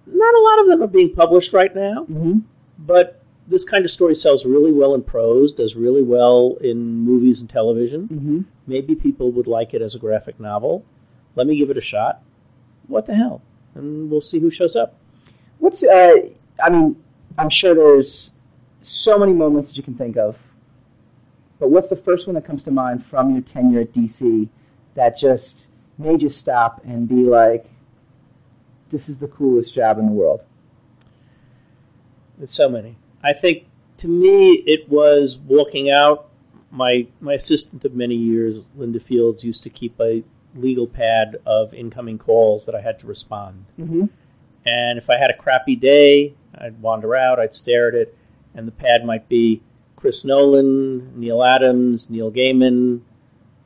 Not 0.06 0.34
a 0.34 0.40
lot 0.40 0.58
of 0.60 0.66
them 0.68 0.82
are 0.82 0.86
being 0.92 1.12
published 1.14 1.52
right 1.52 1.74
now, 1.74 2.04
Mm-hmm. 2.10 2.38
but 2.78 3.17
this 3.48 3.64
kind 3.64 3.84
of 3.84 3.90
story 3.90 4.14
sells 4.14 4.44
really 4.44 4.72
well 4.72 4.94
in 4.94 5.02
prose, 5.02 5.54
does 5.54 5.74
really 5.74 6.02
well 6.02 6.58
in 6.60 6.98
movies 6.98 7.40
and 7.40 7.48
television. 7.48 8.02
Mm-hmm. 8.08 8.40
Maybe 8.66 8.94
people 8.94 9.32
would 9.32 9.46
like 9.46 9.72
it 9.72 9.80
as 9.80 9.94
a 9.94 9.98
graphic 9.98 10.38
novel. 10.38 10.84
Let 11.34 11.46
me 11.46 11.56
give 11.56 11.70
it 11.70 11.78
a 11.78 11.82
shot. 11.82 12.22
What 12.86 13.06
the 13.06 13.14
hell? 13.14 13.42
And 13.74 14.10
we'll 14.10 14.20
see 14.20 14.38
who 14.38 14.50
shows 14.50 14.76
up. 14.76 14.94
What's 15.58 15.82
uh? 15.82 16.14
I 16.62 16.70
mean, 16.70 17.02
I'm 17.38 17.48
sure 17.48 17.74
there's 17.74 18.34
so 18.82 19.18
many 19.18 19.32
moments 19.32 19.68
that 19.68 19.76
you 19.76 19.82
can 19.82 19.94
think 19.94 20.16
of. 20.16 20.36
But 21.58 21.70
what's 21.70 21.88
the 21.88 21.96
first 21.96 22.26
one 22.26 22.34
that 22.34 22.44
comes 22.44 22.64
to 22.64 22.70
mind 22.70 23.04
from 23.04 23.32
your 23.32 23.42
tenure 23.42 23.80
at 23.80 23.92
DC 23.92 24.48
that 24.94 25.16
just 25.16 25.68
made 25.96 26.22
you 26.22 26.28
stop 26.28 26.82
and 26.84 27.08
be 27.08 27.24
like, 27.24 27.66
"This 28.90 29.08
is 29.08 29.18
the 29.18 29.28
coolest 29.28 29.74
job 29.74 29.98
in 29.98 30.06
the 30.06 30.12
world"? 30.12 30.42
There's 32.36 32.52
so 32.52 32.68
many. 32.68 32.96
I 33.22 33.32
think 33.32 33.66
to 33.98 34.08
me 34.08 34.54
it 34.66 34.88
was 34.88 35.38
walking 35.38 35.90
out. 35.90 36.28
My 36.70 37.06
my 37.20 37.34
assistant 37.34 37.84
of 37.84 37.94
many 37.94 38.14
years, 38.14 38.64
Linda 38.76 39.00
Fields, 39.00 39.42
used 39.44 39.62
to 39.62 39.70
keep 39.70 39.98
a 40.00 40.22
legal 40.54 40.86
pad 40.86 41.36
of 41.46 41.72
incoming 41.72 42.18
calls 42.18 42.66
that 42.66 42.74
I 42.74 42.80
had 42.80 42.98
to 43.00 43.06
respond. 43.06 43.66
Mm-hmm. 43.78 44.06
And 44.66 44.98
if 44.98 45.08
I 45.08 45.16
had 45.16 45.30
a 45.30 45.36
crappy 45.36 45.76
day, 45.76 46.34
I'd 46.54 46.80
wander 46.82 47.14
out, 47.14 47.38
I'd 47.38 47.54
stare 47.54 47.88
at 47.88 47.94
it, 47.94 48.18
and 48.54 48.66
the 48.66 48.72
pad 48.72 49.04
might 49.04 49.28
be 49.28 49.62
Chris 49.96 50.24
Nolan, 50.24 51.18
Neal 51.18 51.42
Adams, 51.42 52.10
Neil 52.10 52.30
Gaiman, 52.30 53.00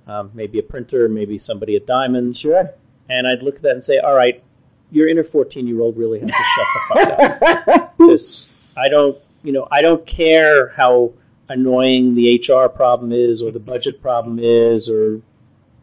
um, 0.07 0.31
maybe 0.35 0.59
a 0.59 0.63
printer, 0.63 1.09
maybe 1.09 1.39
somebody 1.39 1.77
at 1.77 1.87
Diamond. 1.87 2.37
Sure. 2.37 2.71
And 3.09 3.27
I'd 3.27 3.43
look 3.43 3.57
at 3.57 3.63
that 3.63 3.73
and 3.73 3.85
say, 3.85 3.99
all 3.99 4.15
right, 4.15 4.43
your 4.91 5.09
inner 5.09 5.25
14 5.25 5.67
year 5.67 5.81
old 5.81 5.97
really 5.97 6.21
has 6.21 6.31
to 6.31 6.37
shut 6.37 6.67
the 6.75 6.81
fuck 6.89 7.69
up. 7.69 7.95
Because 7.99 8.57
I 8.77 8.89
don't, 8.89 9.17
you 9.43 9.53
know, 9.53 9.67
I 9.71 9.83
don't 9.83 10.07
care 10.07 10.69
how 10.69 11.13
annoying 11.49 12.15
the 12.15 12.37
HR 12.37 12.69
problem 12.69 13.13
is, 13.13 13.43
or 13.43 13.51
the 13.51 13.61
budget 13.61 14.01
problem 14.01 14.39
is, 14.41 14.89
or 14.89 15.21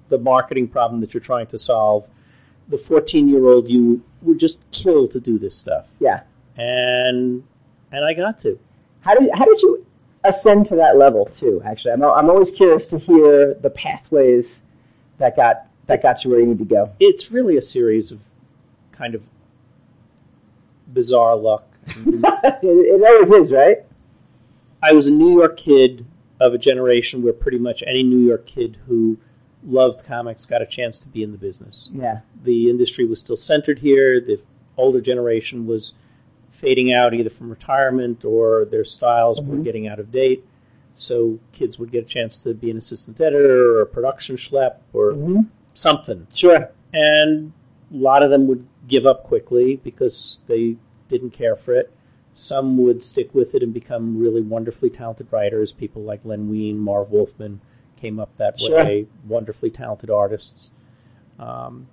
the 0.09 0.17
marketing 0.17 0.67
problem 0.67 1.01
that 1.01 1.13
you're 1.13 1.21
trying 1.21 1.47
to 1.47 1.57
solve. 1.57 2.07
The 2.67 2.77
14 2.77 3.27
year 3.27 3.45
old 3.45 3.69
you 3.69 4.03
would 4.21 4.39
just 4.39 4.69
kill 4.71 5.07
to 5.07 5.19
do 5.19 5.39
this 5.39 5.57
stuff. 5.57 5.87
Yeah. 5.99 6.21
And 6.57 7.43
and 7.91 8.05
I 8.05 8.13
got 8.13 8.39
to. 8.39 8.59
How 9.01 9.15
did 9.15 9.29
how 9.33 9.45
did 9.45 9.61
you 9.61 9.85
ascend 10.23 10.65
to 10.67 10.75
that 10.75 10.97
level 10.97 11.25
too? 11.25 11.61
Actually, 11.65 11.93
I'm 11.93 12.03
I'm 12.03 12.29
always 12.29 12.51
curious 12.51 12.87
to 12.87 12.99
hear 12.99 13.53
the 13.55 13.69
pathways 13.69 14.63
that 15.17 15.35
got 15.35 15.67
that 15.87 16.01
got 16.01 16.23
you 16.23 16.31
where 16.31 16.39
you 16.39 16.47
need 16.47 16.59
to 16.59 16.65
go. 16.65 16.91
It's 16.99 17.31
really 17.31 17.57
a 17.57 17.61
series 17.61 18.11
of 18.11 18.21
kind 18.91 19.15
of 19.15 19.23
bizarre 20.91 21.35
luck. 21.35 21.68
It, 21.95 22.61
it 22.63 23.07
always 23.07 23.31
is, 23.31 23.51
right? 23.51 23.77
I 24.81 24.93
was 24.93 25.07
a 25.07 25.13
New 25.13 25.37
York 25.37 25.57
kid 25.57 26.05
of 26.39 26.53
a 26.53 26.57
generation 26.57 27.21
where 27.21 27.33
pretty 27.33 27.57
much 27.57 27.83
any 27.85 28.03
New 28.03 28.19
York 28.25 28.45
kid 28.45 28.77
who 28.87 29.17
loved 29.65 30.05
comics 30.05 30.45
got 30.45 30.61
a 30.61 30.65
chance 30.65 30.99
to 31.01 31.09
be 31.09 31.21
in 31.21 31.31
the 31.33 31.37
business. 31.37 31.89
Yeah. 31.93 32.19
The 32.43 32.69
industry 32.69 33.05
was 33.05 33.19
still 33.19 33.35
centered 33.35 33.79
here. 33.79 34.21
The 34.21 34.39
older 34.77 35.01
generation 35.01 35.67
was 35.67 35.93
fading 36.51 36.93
out 36.93 37.13
either 37.13 37.29
from 37.29 37.49
retirement 37.49 38.23
or 38.23 38.65
their 38.65 38.85
styles 38.85 39.41
were 39.41 39.57
Mhm. 39.57 39.63
getting 39.65 39.87
out 39.87 39.99
of 39.99 40.11
date. 40.11 40.45
So 40.95 41.39
kids 41.51 41.77
would 41.77 41.91
get 41.91 42.03
a 42.05 42.07
chance 42.07 42.39
to 42.41 42.53
be 42.53 42.71
an 42.71 42.77
assistant 42.77 43.19
editor 43.19 43.77
or 43.77 43.81
a 43.81 43.85
production 43.85 44.35
schlep 44.37 44.75
or 44.93 45.11
Mhm. 45.13 45.47
something. 45.73 46.27
Sure. 46.33 46.69
And 46.93 47.51
a 47.93 47.97
lot 47.97 48.23
of 48.23 48.29
them 48.29 48.47
would 48.47 48.65
give 48.87 49.05
up 49.05 49.23
quickly 49.23 49.77
because 49.83 50.39
they 50.47 50.77
didn't 51.09 51.31
care 51.31 51.55
for 51.55 51.73
it. 51.73 51.91
Some 52.33 52.77
would 52.77 53.03
stick 53.03 53.33
with 53.35 53.53
it 53.53 53.61
and 53.63 53.73
become 53.73 54.17
really 54.17 54.41
wonderfully 54.41 54.89
talented 54.89 55.27
writers. 55.31 55.71
People 55.73 56.03
like 56.03 56.23
Len 56.23 56.49
Wein, 56.49 56.77
Marv 56.77 57.11
Wolfman 57.11 57.59
came 57.97 58.17
up 58.19 58.29
that 58.37 58.57
Sure. 58.59 58.77
way. 58.77 59.07
Wonderfully 59.27 59.69
talented 59.71 60.09
artists. 60.09 60.71
Um, 61.37 61.87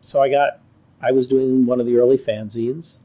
so 0.00 0.20
I 0.20 0.28
got, 0.28 0.58
I 1.00 1.12
was 1.12 1.26
doing 1.28 1.64
one 1.66 1.78
of 1.80 1.86
the 1.86 1.96
early 1.96 2.18
fanzines. 2.18 2.98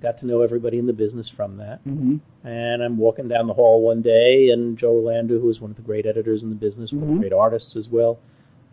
Got 0.00 0.18
to 0.18 0.26
know 0.26 0.42
everybody 0.42 0.78
in 0.78 0.86
the 0.86 0.92
business 0.92 1.28
from 1.28 1.58
that. 1.58 1.78
hmm 1.84 2.16
And 2.42 2.82
I'm 2.82 2.96
walking 2.98 3.28
down 3.28 3.46
the 3.46 3.54
hall 3.54 3.80
one 3.82 4.02
day, 4.02 4.48
and 4.48 4.76
Joe 4.76 4.92
Orlando, 4.96 5.38
who 5.38 5.46
was 5.46 5.60
one 5.60 5.70
of 5.70 5.76
the 5.76 5.82
great 5.82 6.06
editors 6.06 6.42
in 6.42 6.48
the 6.48 6.56
business, 6.56 6.92
one 6.92 7.02
of 7.04 7.08
the 7.14 7.20
great 7.20 7.32
artists 7.32 7.76
as 7.76 7.88
well. 7.88 8.18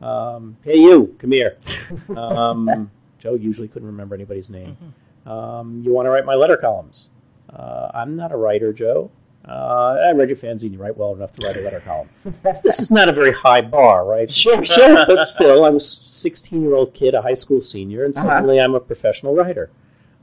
Um, 0.01 0.57
hey, 0.63 0.77
you, 0.79 1.15
come 1.19 1.31
here. 1.31 1.57
Um, 2.17 2.89
Joe 3.19 3.33
usually 3.35 3.67
couldn't 3.67 3.87
remember 3.87 4.15
anybody's 4.15 4.49
name. 4.49 4.77
Um, 5.25 5.81
you 5.85 5.93
want 5.93 6.05
to 6.05 6.09
write 6.09 6.25
my 6.25 6.35
letter 6.35 6.57
columns? 6.57 7.09
Uh, 7.53 7.89
I'm 7.93 8.15
not 8.15 8.31
a 8.31 8.37
writer, 8.37 8.71
Joe. 8.73 9.11
Uh, 9.47 9.97
I 10.07 10.11
read 10.11 10.29
your 10.29 10.37
fanzine. 10.37 10.71
You 10.73 10.77
write 10.79 10.97
well 10.97 11.13
enough 11.13 11.31
to 11.33 11.45
write 11.47 11.57
a 11.57 11.61
letter 11.61 11.79
column. 11.79 12.09
this 12.43 12.79
is 12.79 12.91
not 12.91 13.09
a 13.09 13.13
very 13.13 13.31
high 13.33 13.61
bar, 13.61 14.05
right? 14.05 14.31
Sure, 14.31 14.63
sure. 14.65 15.05
but 15.07 15.25
still, 15.25 15.65
I'm 15.65 15.77
a 15.77 15.79
16 15.79 16.61
year 16.61 16.75
old 16.75 16.93
kid, 16.93 17.15
a 17.15 17.21
high 17.21 17.33
school 17.33 17.61
senior, 17.61 18.03
and 18.05 18.15
Uh-huh. 18.15 18.27
suddenly 18.27 18.59
I'm 18.59 18.75
a 18.75 18.79
professional 18.79 19.33
writer. 19.35 19.69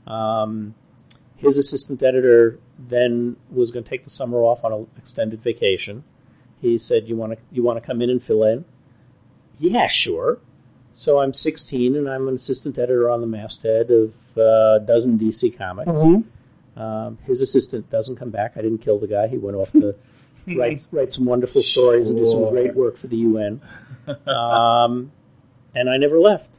Um, 0.05 0.75
his 1.35 1.57
assistant 1.57 2.01
editor 2.01 2.59
then 2.79 3.35
was 3.51 3.71
going 3.71 3.83
to 3.83 3.89
take 3.89 4.03
the 4.03 4.09
summer 4.09 4.37
off 4.39 4.63
on 4.63 4.71
an 4.71 4.87
extended 4.97 5.41
vacation. 5.41 6.03
He 6.61 6.79
said, 6.79 7.07
"You 7.07 7.15
want 7.15 7.33
to 7.33 7.37
you 7.51 7.61
want 7.63 7.81
to 7.81 7.85
come 7.85 8.01
in 8.01 8.09
and 8.09 8.23
fill 8.23 8.43
in?" 8.43 8.65
Yeah, 9.59 9.87
sure. 9.87 10.39
So 10.99 11.19
I'm 11.19 11.31
16 11.31 11.95
and 11.95 12.09
I'm 12.09 12.27
an 12.27 12.33
assistant 12.33 12.79
editor 12.79 13.07
on 13.07 13.21
the 13.21 13.27
masthead 13.27 13.91
of 13.91 14.15
uh, 14.35 14.41
a 14.41 14.79
dozen 14.83 15.15
DC 15.19 15.55
comics. 15.55 15.91
Mhm. 15.91 16.23
Um, 16.75 17.19
his 17.23 17.39
assistant 17.43 17.87
doesn't 17.91 18.15
come 18.15 18.31
back. 18.31 18.53
I 18.55 18.61
didn't 18.63 18.79
kill 18.79 18.97
the 18.97 19.05
guy. 19.05 19.27
He 19.27 19.37
went 19.37 19.55
off 19.57 19.71
to 19.73 19.93
write 20.57 20.87
write 20.91 21.13
some 21.13 21.25
wonderful 21.25 21.61
stories 21.61 22.09
and 22.09 22.17
do 22.17 22.25
some 22.25 22.49
great 22.49 22.75
work 22.75 22.97
for 22.97 23.05
the 23.05 23.17
UN. 23.17 23.61
Um, 24.25 25.11
and 25.75 25.87
I 25.87 25.97
never 25.97 26.19
left. 26.19 26.49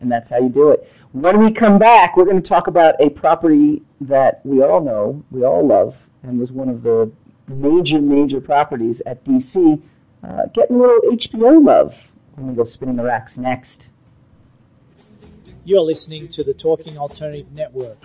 and 0.00 0.10
that's 0.10 0.30
how 0.30 0.38
you 0.38 0.48
do 0.48 0.70
it. 0.70 0.90
When 1.12 1.38
we 1.38 1.52
come 1.52 1.78
back, 1.78 2.16
we're 2.16 2.24
going 2.24 2.40
to 2.42 2.48
talk 2.48 2.66
about 2.66 2.94
a 3.00 3.08
property 3.10 3.82
that 4.00 4.40
we 4.44 4.62
all 4.62 4.80
know, 4.80 5.24
we 5.30 5.44
all 5.44 5.64
love, 5.66 5.96
and 6.24 6.38
was 6.40 6.50
one 6.52 6.68
of 6.68 6.82
the 6.82 7.10
major, 7.48 8.00
major 8.00 8.40
properties 8.40 9.00
at 9.06 9.24
DC, 9.24 9.80
uh, 10.24 10.46
getting 10.54 10.76
a 10.76 10.78
little 10.80 11.00
HBO 11.12 11.64
love. 11.64 12.07
When 12.38 12.46
we 12.46 12.54
go 12.54 12.62
spinning 12.62 12.94
the 12.94 13.02
racks 13.02 13.36
next. 13.36 13.92
You're 15.64 15.80
listening 15.80 16.28
to 16.28 16.44
the 16.44 16.54
Talking 16.54 16.96
Alternative 16.96 17.50
Network. 17.50 17.98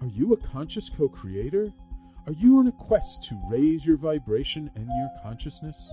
Are 0.00 0.06
you 0.06 0.32
a 0.32 0.36
conscious 0.38 0.88
co 0.88 1.10
creator? 1.10 1.70
Are 2.26 2.32
you 2.32 2.58
on 2.58 2.66
a 2.66 2.72
quest 2.72 3.24
to 3.24 3.38
raise 3.50 3.86
your 3.86 3.98
vibration 3.98 4.70
and 4.74 4.86
your 4.86 5.10
consciousness? 5.22 5.92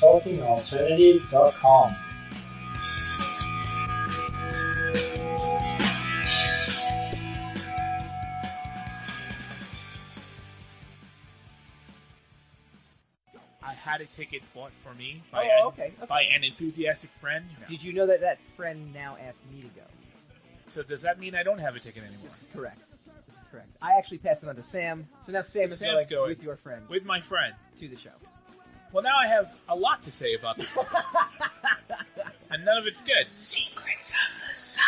TalkingAlternative.com. 0.00 1.94
I 13.62 13.72
had 13.72 14.00
a 14.02 14.06
ticket 14.06 14.42
bought 14.54 14.72
for 14.82 14.94
me 14.94 15.22
by, 15.32 15.44
Oh, 15.58 15.68
an, 15.68 15.72
okay, 15.72 15.92
okay. 15.98 16.06
by 16.06 16.22
an 16.22 16.44
enthusiastic 16.44 17.10
friend. 17.20 17.46
Did 17.66 17.82
you 17.82 17.92
know 17.94 18.06
that 18.06 18.20
that 18.20 18.38
friend 18.56 18.92
now 18.92 19.16
asked 19.26 19.40
me 19.50 19.62
to 19.62 19.68
go? 19.68 19.86
So 20.66 20.82
does 20.82 21.02
that 21.02 21.18
mean 21.18 21.34
I 21.34 21.42
don't 21.42 21.58
have 21.58 21.74
a 21.74 21.80
ticket 21.80 22.02
anymore? 22.02 22.20
That's 22.24 22.46
correct. 22.52 22.78
That's 23.06 23.50
correct. 23.50 23.68
I 23.80 23.94
actually 23.94 24.18
passed 24.18 24.42
it 24.42 24.48
on 24.50 24.56
to 24.56 24.62
Sam. 24.62 25.08
So 25.24 25.32
now 25.32 25.42
Sam 25.42 25.64
is 25.66 25.78
Sam's 25.78 26.06
going, 26.06 26.08
going 26.08 26.28
with 26.30 26.42
your 26.42 26.56
friend 26.56 26.86
with 26.88 27.04
my 27.06 27.20
friend 27.22 27.54
to 27.78 27.88
the 27.88 27.96
show. 27.96 28.10
Well, 28.94 29.02
now 29.02 29.16
I 29.18 29.26
have 29.26 29.52
a 29.68 29.74
lot 29.74 30.02
to 30.02 30.12
say 30.12 30.34
about 30.34 30.56
this, 30.56 30.78
and 32.50 32.64
none 32.64 32.78
of 32.78 32.86
it's 32.86 33.02
good. 33.02 33.26
Secrets 33.34 34.12
of 34.12 34.38
the 34.48 34.54
Sire. 34.54 34.84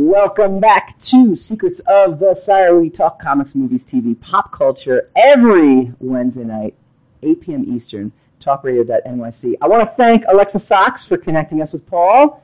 Welcome 0.00 0.60
back 0.60 0.96
to 1.00 1.34
Secrets 1.36 1.80
of 1.88 2.20
the 2.20 2.36
Sire. 2.36 2.78
We 2.78 2.88
talk 2.88 3.20
comics, 3.20 3.56
movies, 3.56 3.84
TV, 3.84 4.18
pop 4.20 4.52
culture 4.52 5.10
every 5.16 5.92
Wednesday 5.98 6.44
night, 6.44 6.76
8 7.24 7.40
p.m. 7.40 7.64
Eastern, 7.66 8.12
talkradio.nyc. 8.40 9.54
I 9.60 9.66
want 9.66 9.88
to 9.88 9.92
thank 9.96 10.22
Alexa 10.28 10.60
Fox 10.60 11.04
for 11.04 11.16
connecting 11.16 11.60
us 11.60 11.72
with 11.72 11.84
Paul, 11.84 12.40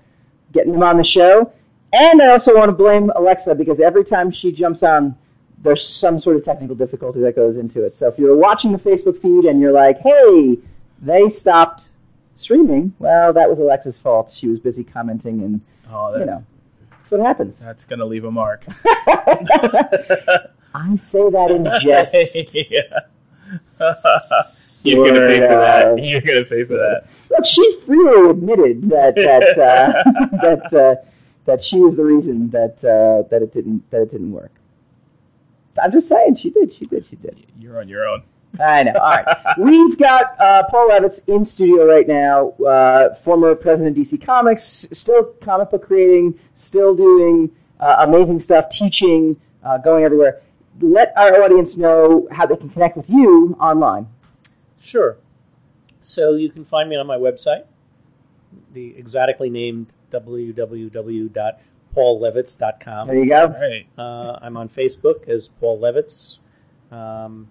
getting 0.51 0.75
him 0.75 0.83
on 0.83 0.97
the 0.97 1.05
show. 1.05 1.53
And 1.93 2.21
I 2.21 2.31
also 2.31 2.53
want 2.57 2.71
to 2.71 2.73
blame 2.73 3.13
Alexa 3.15 3.55
because 3.55 3.79
every 3.79 4.03
time 4.03 4.33
she 4.33 4.51
jumps 4.51 4.83
on, 4.83 5.17
there's 5.63 5.87
some 5.87 6.19
sort 6.19 6.35
of 6.35 6.45
technical 6.45 6.75
difficulty 6.75 7.21
that 7.21 7.37
goes 7.37 7.57
into 7.57 7.85
it. 7.85 7.95
So 7.95 8.09
if 8.09 8.19
you're 8.19 8.37
watching 8.37 8.73
the 8.73 8.79
Facebook 8.79 9.17
feed 9.23 9.45
and 9.45 9.61
you're 9.61 9.71
like, 9.71 10.01
hey, 10.01 10.59
they 11.01 11.29
stopped 11.29 11.91
streaming, 12.35 12.95
well, 12.99 13.33
that 13.33 13.49
was 13.49 13.61
Alexa's 13.61 13.97
fault. 13.97 14.33
She 14.33 14.49
was 14.49 14.59
busy 14.59 14.83
commenting 14.83 15.41
and, 15.43 15.61
Oh, 15.89 16.19
you 16.19 16.25
know, 16.25 16.45
that's 17.05 17.13
what 17.13 17.21
happens. 17.21 17.61
that's 17.61 17.85
gonna 17.85 18.07
leave 18.07 18.25
a 18.25 18.31
mark. 18.31 18.65
I 18.87 20.47
say 20.97 21.29
that 21.29 21.51
in 21.51 21.65
jest. 21.83 22.15
yeah. 22.55 23.01
You're 24.83 25.09
gonna 25.09 25.29
pay 25.29 25.41
for 25.41 25.49
that. 25.49 26.03
You're 26.03 26.23
gonna 26.23 26.45
pay 26.45 26.65
for 26.65 26.79
that. 26.79 27.05
Look, 27.29 27.45
she 27.45 27.79
freely 27.85 28.31
admitted 28.31 28.89
that 28.89 29.17
that 29.17 29.59
uh, 29.59 30.03
that 30.41 30.73
uh, 30.73 30.95
that 31.45 31.63
she 31.63 31.79
was 31.79 31.97
the 31.97 32.05
reason 32.05 32.49
that 32.51 32.83
uh, 32.83 33.29
that 33.29 33.43
it 33.43 33.53
didn't 33.53 33.91
that 33.91 34.01
it 34.01 34.11
didn't 34.11 34.33
work. 34.33 34.53
I'm 35.83 35.93
just 35.93 36.09
saying, 36.09 36.37
she 36.37 36.49
did, 36.51 36.73
she 36.73 36.87
did, 36.87 37.05
she 37.05 37.17
did. 37.17 37.45
You're 37.59 37.81
on 37.81 37.89
your 37.89 38.09
own. 38.09 38.23
I 38.61 38.83
know. 38.85 38.93
All 38.93 39.01
right, 39.01 39.27
we've 39.59 39.99
got 39.99 40.41
uh, 40.41 40.63
Paul 40.71 40.91
Levitz 40.91 41.27
in 41.29 41.45
studio 41.45 41.85
right 41.87 42.07
now. 42.07 42.51
Uh, 42.65 43.13
former 43.15 43.53
president 43.55 43.97
of 43.97 44.05
DC 44.05 44.21
Comics, 44.25 44.87
still 44.93 45.25
comic 45.41 45.71
book 45.71 45.87
creating, 45.87 46.39
still 46.55 46.95
doing 46.95 47.51
uh, 47.81 47.97
amazing 48.01 48.41
stuff, 48.41 48.69
teaching, 48.69 49.41
uh, 49.65 49.79
going 49.79 50.05
everywhere. 50.05 50.43
Let 50.81 51.13
our 51.17 51.43
audience 51.43 51.77
know 51.77 52.29
how 52.31 52.47
they 52.47 52.55
can 52.57 52.71
connect 52.71 52.97
with 52.97 53.11
you 53.11 53.57
online. 53.61 54.09
Sure. 54.81 55.17
So 56.01 56.35
you 56.35 56.51
can 56.51 56.65
find 56.65 56.89
me 56.89 56.97
on 56.97 57.07
my 57.07 57.17
website, 57.17 57.65
the 58.73 58.97
exotically 58.97 59.51
named 59.51 59.87
www.paullevitz.com. 60.13 63.09
There 63.09 63.17
you 63.17 63.29
go. 63.29 63.47
Right. 63.47 63.87
Uh, 63.97 64.39
I'm 64.43 64.57
on 64.57 64.69
Facebook 64.69 65.29
as 65.29 65.47
Paul 65.49 65.79
Levitz. 65.81 66.39
Um, 66.93 67.49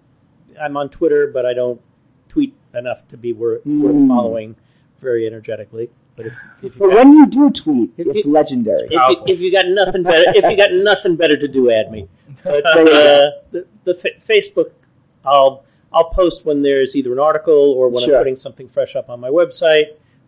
I'm 0.60 0.76
on 0.76 0.88
Twitter, 0.88 1.26
but 1.32 1.44
I 1.46 1.52
don't 1.54 1.80
tweet 2.28 2.54
enough 2.74 3.06
to 3.08 3.16
be 3.16 3.32
worth, 3.32 3.64
worth 3.66 3.94
Mm. 3.96 4.08
following 4.08 4.56
very 5.00 5.26
energetically. 5.26 5.90
But 6.16 6.26
if, 6.26 6.34
if 6.62 6.78
But 6.78 6.90
you 6.90 6.96
when 6.96 7.12
you 7.12 7.26
do 7.26 7.50
tweet, 7.50 7.90
it's 7.98 8.24
you- 8.26 8.32
legendary. 8.32 8.86
if 8.90 8.92
you, 8.92 9.24
if 9.26 9.40
you 9.40 9.50
got 9.52 9.66
nothing 9.68 10.02
better, 10.04 10.24
if 10.34 10.44
you 10.48 10.56
got 10.56 10.72
nothing 10.72 11.16
better 11.16 11.36
to 11.36 11.48
do, 11.48 11.70
add 11.70 11.90
me. 11.90 12.08
But 12.44 12.64
uh, 12.66 13.30
the, 13.50 13.66
the 13.84 13.94
fa- 13.94 14.18
Facebook, 14.20 14.70
I'll 15.24 15.64
I'll 15.92 16.10
post 16.10 16.44
when 16.44 16.62
there's 16.62 16.94
either 16.96 17.12
an 17.12 17.18
article 17.20 17.54
or 17.54 17.88
when 17.88 18.04
Sure. 18.04 18.14
I'm 18.16 18.20
putting 18.20 18.36
something 18.36 18.68
fresh 18.68 18.94
up 18.96 19.08
on 19.10 19.20
my 19.20 19.28
website, 19.30 19.86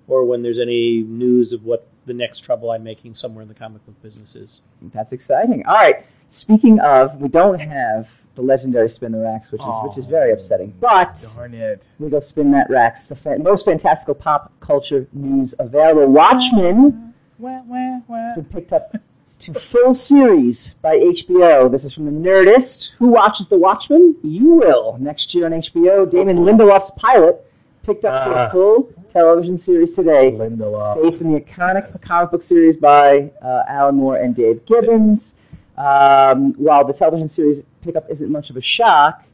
or 0.09 0.25
when 0.25 0.43
there's 0.43 0.59
any 0.59 1.03
news 1.03 1.53
of 1.53 1.65
what 1.65 1.87
the 2.07 2.15
next 2.15 2.41
trouble 2.41 2.71
I'm 2.71 2.85
making 2.85 3.15
somewhere 3.17 3.43
in 3.43 3.49
the 3.49 3.55
comic 3.55 3.85
book 3.85 4.01
business 4.03 4.37
is. 4.37 4.63
That's 4.95 5.11
exciting. 5.13 5.67
All 5.67 5.75
right. 5.75 6.05
Speaking 6.29 6.79
of, 6.81 7.21
we 7.21 7.29
don't 7.29 7.59
have 7.61 8.09
the 8.37 8.43
legendary 8.43 8.89
spin 8.89 9.13
the 9.13 9.19
racks, 9.19 9.51
which 9.51 9.63
is 9.63 9.75
which 9.83 9.99
is 9.99 10.07
very 10.07 10.31
upsetting. 10.33 10.75
But 10.81 11.21
Darn 11.35 11.55
it. 11.55 11.89
we 11.99 12.09
go 12.11 12.21
spin 12.21 12.51
that 12.53 12.71
racks. 12.71 13.09
The 13.09 13.15
fa- 13.17 13.39
most 13.39 13.65
fantastical 13.65 14.15
pop 14.15 14.53
culture 14.61 15.09
news 15.13 15.55
available. 15.59 16.07
Watchmen 16.07 17.15
has 17.43 18.35
been 18.37 18.45
picked 18.51 18.73
up 18.73 18.95
to 19.39 19.55
full 19.55 19.93
series 19.95 20.75
by 20.83 20.97
HBO. 20.99 21.71
This 21.71 21.85
is 21.85 21.93
from 21.93 22.05
the 22.07 22.11
Nerdist. 22.11 22.93
Who 22.99 23.09
watches 23.09 23.49
The 23.49 23.59
Watchmen? 23.59 24.17
You 24.23 24.53
will. 24.55 24.97
Next 25.01 25.35
year 25.35 25.47
on 25.47 25.53
HBO, 25.53 26.11
Damon 26.11 26.39
Lindelof's 26.39 26.91
pilot 26.97 27.43
picked 27.83 28.05
up 28.05 28.25
for 28.25 28.35
Ah. 28.35 28.47
a 28.47 28.51
full 28.51 28.89
television 29.09 29.57
series 29.59 29.95
today 29.95 30.33
Lindelof. 30.33 31.03
based 31.03 31.23
on 31.23 31.33
the 31.33 31.41
iconic 31.41 32.01
comic 32.03 32.31
book 32.31 32.43
series 32.43 32.77
by 32.77 33.31
uh, 33.43 33.63
Alan 33.69 33.97
Moore 33.97 34.17
and 34.17 34.35
Dave 34.35 34.65
Gibbons. 34.67 35.37
Um, 35.79 36.55
while 36.55 36.87
the 36.87 36.95
television 36.95 37.29
series 37.29 37.63
pickup 37.87 38.11
isn't 38.11 38.31
much 38.31 38.51
of 38.51 38.57
a 38.57 38.61
shock, 38.61 39.25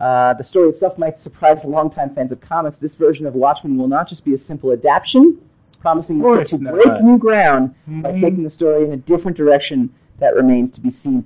uh, 0.00 0.32
the 0.34 0.44
story 0.44 0.68
itself 0.68 0.96
might 0.98 1.20
surprise 1.20 1.64
longtime 1.64 2.10
fans 2.14 2.32
of 2.32 2.40
comics. 2.40 2.78
This 2.78 2.96
version 2.96 3.26
of 3.26 3.34
Watchmen 3.34 3.76
will 3.76 3.88
not 3.88 4.08
just 4.08 4.24
be 4.24 4.34
a 4.34 4.38
simple 4.38 4.72
adaptation, 4.72 5.38
promising 5.80 6.20
to 6.20 6.58
break 6.58 7.02
new 7.02 7.18
ground 7.18 7.74
by 7.86 8.12
Mhm. 8.12 8.20
taking 8.20 8.42
the 8.42 8.50
story 8.50 8.84
in 8.84 8.92
a 8.92 8.96
different 8.96 9.36
direction 9.36 9.90
that 10.18 10.34
remains 10.34 10.70
to 10.72 10.80
be 10.80 10.90
seen. 10.90 11.24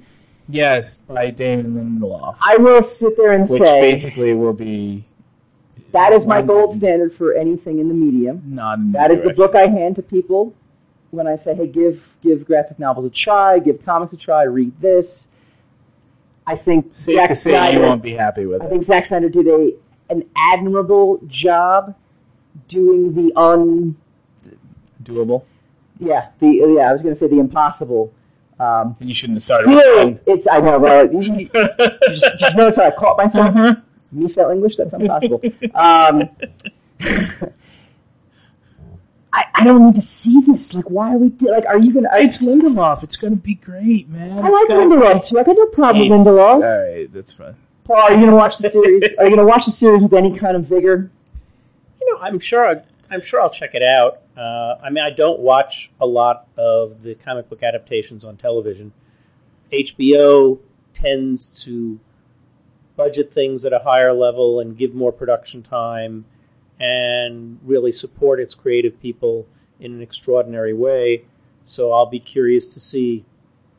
Yes, 0.48 0.98
by 0.98 1.30
Damon 1.30 1.74
Lindelof. 1.74 2.36
I 2.44 2.56
will 2.58 2.82
sit 2.82 3.16
there 3.16 3.32
and 3.32 3.42
which 3.48 3.60
say 3.60 3.80
basically 3.80 4.34
will 4.34 4.52
be 4.52 5.04
that 5.92 6.12
is 6.12 6.26
my 6.26 6.42
gold 6.42 6.72
standard 6.72 7.12
for 7.12 7.32
anything 7.34 7.78
in 7.78 7.88
the 7.88 7.94
medium. 7.94 8.42
in 8.46 8.92
That 8.92 9.10
is 9.10 9.22
the 9.22 9.32
book 9.32 9.54
I 9.54 9.68
hand 9.68 9.96
to 9.96 10.02
people 10.02 10.52
when 11.12 11.26
I 11.26 11.36
say, 11.36 11.54
"Hey, 11.54 11.68
give 11.68 12.16
give 12.22 12.44
graphic 12.46 12.78
novels 12.78 13.06
a 13.06 13.10
try, 13.10 13.58
give 13.60 13.84
comics 13.84 14.12
a 14.12 14.16
try, 14.16 14.42
read 14.42 14.72
this." 14.80 15.28
I 16.46 16.56
think 16.56 16.90
Safe 16.94 17.16
Zack 17.16 17.28
to 17.28 17.34
say 17.34 17.50
Snyder, 17.52 17.76
you 17.78 17.82
won't 17.82 18.02
be 18.02 18.12
happy 18.12 18.46
with 18.46 18.60
it. 18.60 18.64
I 18.64 18.66
it. 18.66 18.70
think 18.70 18.84
Zack 18.84 19.06
Snyder 19.06 19.28
did 19.28 19.46
a 19.48 19.72
an 20.10 20.24
admirable 20.36 21.20
job 21.26 21.94
doing 22.68 23.14
the 23.14 23.32
un 23.38 23.96
Doable. 25.02 25.42
yeah 25.98 26.28
the 26.40 26.48
yeah 26.76 26.88
I 26.90 26.92
was 26.92 27.02
going 27.02 27.12
to 27.14 27.18
say 27.18 27.26
the 27.28 27.38
impossible. 27.38 28.12
Um, 28.60 28.94
You 29.00 29.12
shouldn't 29.14 29.36
have 29.38 29.42
started 29.42 29.64
still, 29.66 30.18
it's 30.32 30.46
I 30.46 30.60
know, 30.60 30.78
but 30.78 31.12
you, 31.12 31.20
you 31.22 31.50
just, 32.08 32.24
you 32.40 32.54
notice 32.54 32.76
how 32.76 32.84
I 32.84 32.90
caught 32.92 33.16
myself? 33.18 33.52
Me 34.12 34.28
fail 34.28 34.50
English? 34.50 34.76
That's 34.76 34.92
impossible. 34.92 35.42
Um, 35.74 36.28
I, 39.36 39.44
I 39.52 39.64
don't 39.64 39.84
need 39.84 39.96
to 39.96 40.00
see 40.00 40.40
this. 40.46 40.74
Like, 40.74 40.88
why 40.90 41.12
are 41.12 41.18
we 41.18 41.28
do, 41.30 41.50
like? 41.50 41.66
Are 41.66 41.76
you 41.78 41.92
gonna? 41.92 42.08
Are, 42.08 42.20
It's 42.20 42.40
Lindelof. 42.40 43.02
It's 43.02 43.16
gonna 43.16 43.34
be 43.36 43.54
great, 43.56 44.08
man. 44.08 44.30
I 44.38 44.48
like 44.48 44.62
It's 44.62 44.68
gonna- 44.68 44.94
Lindelof 44.94 45.28
too. 45.28 45.38
I 45.38 45.42
got 45.42 45.56
no 45.56 45.66
problem 45.66 46.08
with 46.08 46.18
All 46.20 46.24
Lindelof. 46.24 46.54
All 46.54 46.60
right, 46.94 47.12
that's 47.12 47.32
fine. 47.32 47.56
Paul, 47.84 47.96
are 47.98 48.12
you 48.14 48.20
gonna 48.24 48.36
watch 48.36 48.58
the 48.58 48.70
series? 48.70 49.12
Are 49.18 49.24
you 49.24 49.30
gonna 49.36 49.46
watch 49.46 49.66
the 49.66 49.72
series 49.72 50.02
with 50.02 50.12
any 50.14 50.38
kind 50.38 50.56
of 50.56 50.64
vigor? 50.66 51.10
You 52.00 52.12
know, 52.14 52.20
I'm 52.20 52.38
sure. 52.38 52.64
I, 52.64 52.82
I'm 53.10 53.20
sure 53.22 53.40
I'll 53.40 53.50
check 53.50 53.74
it 53.74 53.82
out. 53.82 54.20
Uh, 54.36 54.76
I 54.82 54.90
mean, 54.90 55.04
I 55.04 55.10
don't 55.10 55.40
watch 55.40 55.90
a 56.00 56.06
lot 56.06 56.46
of 56.56 57.02
the 57.02 57.14
comic 57.16 57.48
book 57.50 57.62
adaptations 57.62 58.24
on 58.24 58.36
television. 58.36 58.92
HBO 59.72 60.58
tends 60.94 61.48
to 61.64 61.98
budget 62.96 63.32
things 63.32 63.64
at 63.64 63.72
a 63.72 63.80
higher 63.80 64.12
level 64.12 64.60
and 64.60 64.76
give 64.78 64.94
more 64.94 65.10
production 65.12 65.62
time 65.62 66.24
and 66.80 67.58
really 67.64 67.92
support 67.92 68.40
its 68.40 68.54
creative 68.54 69.00
people 69.00 69.46
in 69.80 69.92
an 69.92 70.02
extraordinary 70.02 70.72
way. 70.72 71.24
So 71.62 71.92
I'll 71.92 72.06
be 72.06 72.20
curious 72.20 72.68
to 72.74 72.80
see 72.80 73.24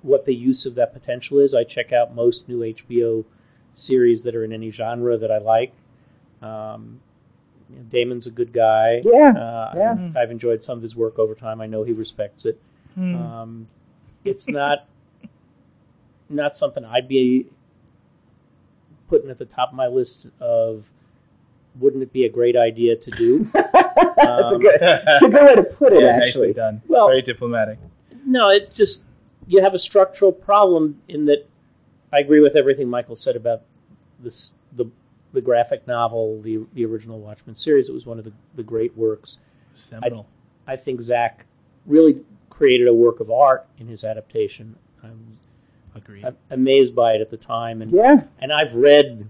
what 0.02 0.26
the 0.26 0.36
use 0.36 0.66
of 0.66 0.76
that 0.76 0.94
potential 0.94 1.40
is. 1.40 1.54
I 1.54 1.64
check 1.64 1.92
out 1.92 2.16
most 2.16 2.48
new 2.48 2.60
HBO 2.60 3.26
series 3.74 4.24
that 4.24 4.36
are 4.36 4.44
in 4.44 4.54
any 4.54 4.72
genre 4.72 5.18
that 5.18 5.32
I 5.32 5.40
like. 5.40 5.74
Um, 6.42 7.02
you 7.70 7.78
know, 7.78 7.84
Damon's 7.90 8.28
a 8.28 8.32
good 8.32 8.54
guy. 8.54 9.02
Yeah, 9.04 9.32
uh, 9.32 9.74
yeah. 9.76 10.10
I've 10.16 10.32
enjoyed 10.32 10.64
some 10.64 10.78
of 10.78 10.84
his 10.84 10.96
work 10.96 11.18
over 11.18 11.34
time. 11.34 11.62
I 11.62 11.66
know 11.66 11.84
he 11.84 11.92
respects 11.92 12.46
it. 12.46 12.62
Hmm. 12.94 13.16
Um, 13.16 13.68
it's 14.24 14.48
not 14.48 14.88
not 16.30 16.56
something 16.58 16.84
I'd 16.86 17.08
be 17.08 17.48
putting 19.08 19.30
at 19.30 19.38
the 19.38 19.46
top 19.46 19.70
of 19.70 19.76
my 19.76 19.88
list 19.88 20.28
of. 20.40 20.86
Wouldn't 21.80 22.02
it 22.04 22.14
be 22.14 22.26
a 22.26 22.30
great 22.30 22.56
idea 22.56 22.96
to 22.96 23.12
do? 23.12 23.44
That's 23.54 24.52
a 24.52 24.56
Um, 24.56 24.62
good. 24.62 24.80
That's 24.82 25.24
a 25.24 25.30
good 25.30 25.44
way 25.46 25.56
to 25.56 25.64
put 25.64 25.94
it. 25.94 26.02
Yeah, 26.02 26.08
actually, 26.24 26.48
nicely 26.50 26.54
done. 26.54 26.82
Well- 26.88 27.08
very 27.08 27.22
diplomatic. 27.22 27.80
No, 28.26 28.50
it 28.50 28.74
just 28.74 29.04
you 29.48 29.62
have 29.62 29.74
a 29.76 29.80
structural 29.80 30.32
problem 30.32 31.00
in 31.08 31.26
that 31.26 31.48
I 32.12 32.20
agree 32.20 32.40
with 32.40 32.56
everything 32.56 32.90
Michael 32.90 33.16
said 33.16 33.36
about 33.36 33.62
this 34.20 34.52
the 34.76 34.86
the 35.34 35.42
graphic 35.42 35.86
novel, 35.88 36.42
the 36.42 36.66
the 36.74 36.86
original 36.86 37.20
Watchmen 37.20 37.56
series. 37.56 37.90
It 37.90 37.94
was 37.94 38.06
one 38.06 38.18
of 38.20 38.26
the, 38.26 38.34
the 38.56 38.64
great 38.64 38.96
works. 38.98 39.38
Seminal. 39.76 40.26
I 40.66 40.76
think 40.78 41.02
Zack 41.02 41.46
really 41.86 42.22
created 42.50 42.88
a 42.88 42.94
work 42.94 43.20
of 43.20 43.30
art 43.30 43.68
in 43.78 43.88
his 43.88 44.04
adaptation. 44.04 44.76
I'm, 45.04 45.38
Agreed. 45.94 46.26
I'm 46.26 46.38
amazed 46.50 46.96
by 46.96 47.14
it 47.14 47.22
at 47.22 47.30
the 47.30 47.38
time, 47.38 47.82
and 47.82 47.92
Yeah. 47.92 48.24
and 48.40 48.52
I've 48.54 48.74
read. 48.76 49.28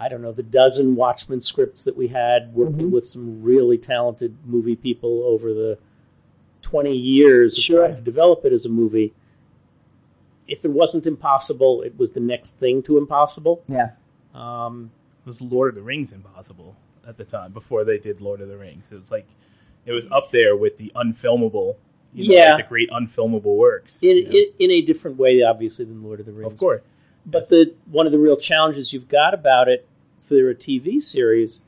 I 0.00 0.08
don't 0.08 0.22
know 0.22 0.32
the 0.32 0.42
dozen 0.42 0.96
Watchmen 0.96 1.42
scripts 1.42 1.84
that 1.84 1.96
we 1.96 2.08
had 2.08 2.54
working 2.54 2.88
Mhm. 2.88 2.90
with 2.90 3.06
some 3.06 3.42
really 3.42 3.76
talented 3.76 4.34
movie 4.46 4.74
people 4.74 5.22
over 5.24 5.52
the 5.52 5.78
twenty 6.62 6.96
years 6.96 7.58
of 7.58 7.64
Sure. 7.64 7.86
trying 7.86 7.96
to 7.96 8.02
develop 8.02 8.44
it 8.46 8.52
as 8.52 8.64
a 8.64 8.70
movie. 8.70 9.12
If 10.48 10.64
it 10.64 10.70
wasn't 10.70 11.06
impossible, 11.06 11.82
it 11.82 11.98
was 11.98 12.12
the 12.12 12.20
next 12.20 12.54
thing 12.54 12.82
to 12.84 12.98
impossible. 12.98 13.62
Yeah. 13.68 13.90
Um, 14.34 14.90
was 15.26 15.40
Lord 15.40 15.68
of 15.70 15.74
the 15.74 15.82
Rings 15.82 16.12
impossible 16.12 16.76
at 17.06 17.16
the 17.18 17.24
time 17.24 17.52
before 17.52 17.84
they 17.84 17.98
did 17.98 18.20
Lord 18.20 18.40
of 18.40 18.48
the 18.48 18.56
Rings. 18.56 18.84
It 18.90 18.96
was 18.96 19.10
like 19.10 19.26
it 19.86 19.92
was 19.92 20.06
up 20.10 20.30
there 20.30 20.56
with 20.56 20.76
the 20.78 20.90
unfilmable, 20.96 21.76
you 22.14 22.28
know, 22.28 22.34
Yeah. 22.34 22.54
like 22.54 22.64
the 22.64 22.68
great 22.68 22.90
unfilmable 22.90 23.56
works. 23.56 23.98
in, 24.02 24.16
you 24.16 24.24
know. 24.24 24.30
in 24.30 24.46
in 24.58 24.70
a 24.70 24.80
different 24.82 25.18
way, 25.18 25.42
obviously, 25.42 25.84
than 25.84 26.02
Lord 26.02 26.20
of 26.20 26.26
the 26.26 26.32
Rings. 26.32 26.52
of 26.52 26.58
course, 26.58 26.82
But 27.26 27.48
the 27.50 27.74
one 27.90 28.06
of 28.06 28.12
the 28.12 28.18
real 28.18 28.36
challenges 28.36 28.92
you've 28.94 29.08
got 29.08 29.34
about 29.34 29.68
it 29.68 29.86
for 30.22 30.50
a 30.50 30.54
TV 30.54 31.02
series, 31.02 31.60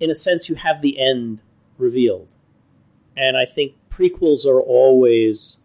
in 0.00 0.10
a 0.10 0.14
sense, 0.14 0.48
you 0.48 0.54
have 0.56 0.82
the 0.82 0.98
end 0.98 1.38
revealed, 1.78 2.28
and 3.16 3.36
I 3.36 3.44
think 3.46 3.74
prequels 3.90 4.46
are 4.46 4.60
always 4.60 5.56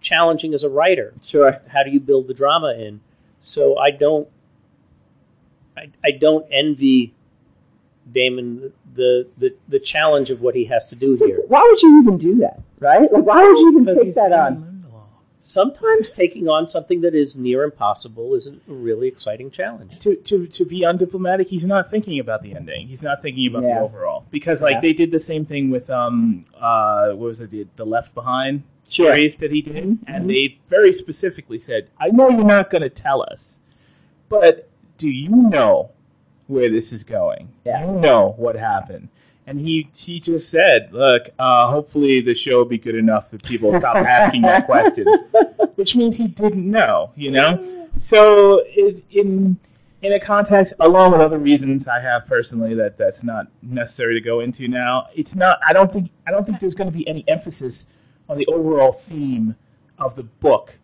challenging 0.00 0.54
as 0.54 0.64
a 0.64 0.68
writer. 0.68 1.12
Sure. 1.22 1.60
How 1.68 1.82
do 1.82 1.90
you 1.90 2.00
build 2.00 2.26
the 2.26 2.34
drama 2.34 2.74
in? 2.74 3.00
So 3.40 3.76
I 3.78 3.90
don't, 3.90 4.28
I, 5.76 5.90
I 6.04 6.10
don't 6.12 6.46
envy 6.50 7.12
Damon 8.10 8.72
the, 8.94 9.26
the 9.38 9.54
the 9.68 9.78
challenge 9.78 10.30
of 10.30 10.40
what 10.40 10.54
he 10.54 10.64
has 10.64 10.88
to 10.88 10.96
do 10.96 11.12
It's 11.12 11.20
like, 11.20 11.30
here. 11.30 11.42
why 11.48 11.62
would 11.64 11.80
you 11.80 12.00
even 12.02 12.18
do 12.18 12.36
that? 12.36 12.60
Right? 12.80 13.10
Like, 13.12 13.24
why 13.24 13.46
would 13.46 13.58
you 13.58 13.80
even 13.80 13.94
take 13.94 14.14
that 14.14 14.32
on? 14.32 14.69
Sometimes 15.42 16.10
taking 16.10 16.48
on 16.48 16.68
something 16.68 17.00
that 17.00 17.14
is 17.14 17.36
near 17.36 17.64
impossible 17.64 18.34
is 18.34 18.46
a 18.46 18.52
really 18.66 19.08
exciting 19.08 19.50
challenge. 19.50 19.98
To, 20.00 20.14
to 20.14 20.46
to 20.46 20.64
be 20.64 20.82
undiplomatic, 20.82 21.48
he's 21.48 21.64
not 21.64 21.90
thinking 21.90 22.20
about 22.20 22.42
the 22.42 22.54
ending. 22.54 22.86
He's 22.88 23.02
not 23.02 23.22
thinking 23.22 23.46
about 23.48 23.62
Yeah. 23.64 23.76
the 23.76 23.80
overall 23.80 24.26
because 24.30 24.60
like 24.62 24.74
Yeah. 24.74 24.80
they 24.82 24.92
did 24.92 25.10
the 25.10 25.18
same 25.20 25.44
thing 25.46 25.70
with 25.70 25.88
um 25.90 26.44
uh 26.60 27.08
what 27.12 27.26
was 27.30 27.40
it 27.40 27.50
the, 27.50 27.66
the 27.76 27.86
Left 27.86 28.14
Behind 28.14 28.62
Sure. 28.88 29.14
series 29.14 29.36
that 29.36 29.50
he 29.52 29.62
did, 29.62 29.84
Mhm. 29.84 29.98
and 30.06 30.28
they 30.28 30.58
very 30.68 30.92
specifically 30.92 31.58
said, 31.60 31.88
"I 31.98 32.08
know 32.08 32.28
you're 32.28 32.44
not 32.44 32.70
going 32.70 32.82
to 32.82 32.90
tell 32.90 33.22
us, 33.22 33.56
but 34.28 34.68
do 34.98 35.08
you 35.08 35.28
know 35.30 35.90
where 36.48 36.68
this 36.68 36.92
is 36.92 37.04
going? 37.04 37.50
Yeah. 37.64 37.86
You 37.86 38.00
know 38.00 38.34
what 38.36 38.56
happened." 38.56 39.08
And 39.50 39.58
he 39.58 39.88
he 39.96 40.20
just 40.20 40.48
said, 40.48 40.90
"Look, 40.92 41.30
uh, 41.36 41.72
hopefully 41.72 42.20
the 42.20 42.34
show 42.34 42.58
will 42.58 42.64
be 42.66 42.78
good 42.78 42.94
enough 42.94 43.32
that 43.32 43.42
people 43.42 43.76
stop 43.80 43.96
asking 43.96 44.42
that 44.42 44.64
question," 44.64 45.04
which 45.74 45.96
means 45.96 46.16
he 46.18 46.28
didn't 46.28 46.70
know, 46.70 47.10
you 47.16 47.32
know. 47.32 47.88
So 47.98 48.62
it, 48.66 49.02
in 49.10 49.58
in 50.02 50.12
a 50.12 50.20
context, 50.20 50.74
along 50.78 51.10
with 51.10 51.20
other 51.20 51.36
reasons 51.38 51.88
I 51.88 51.98
have 51.98 52.26
personally 52.26 52.74
that 52.76 52.96
that's 52.96 53.24
not 53.24 53.48
necessary 53.60 54.14
to 54.14 54.20
go 54.20 54.38
into 54.38 54.68
now, 54.68 55.08
it's 55.16 55.34
not. 55.34 55.58
I 55.66 55.72
don't 55.72 55.92
think 55.92 56.12
I 56.28 56.30
don't 56.30 56.46
think 56.46 56.60
there's 56.60 56.76
going 56.76 56.88
to 56.90 56.96
be 56.96 57.06
any 57.08 57.24
emphasis 57.26 57.86
on 58.28 58.38
the 58.38 58.46
overall 58.46 58.92
theme 58.92 59.56
of 59.98 60.14
the 60.14 60.22
book 60.22 60.78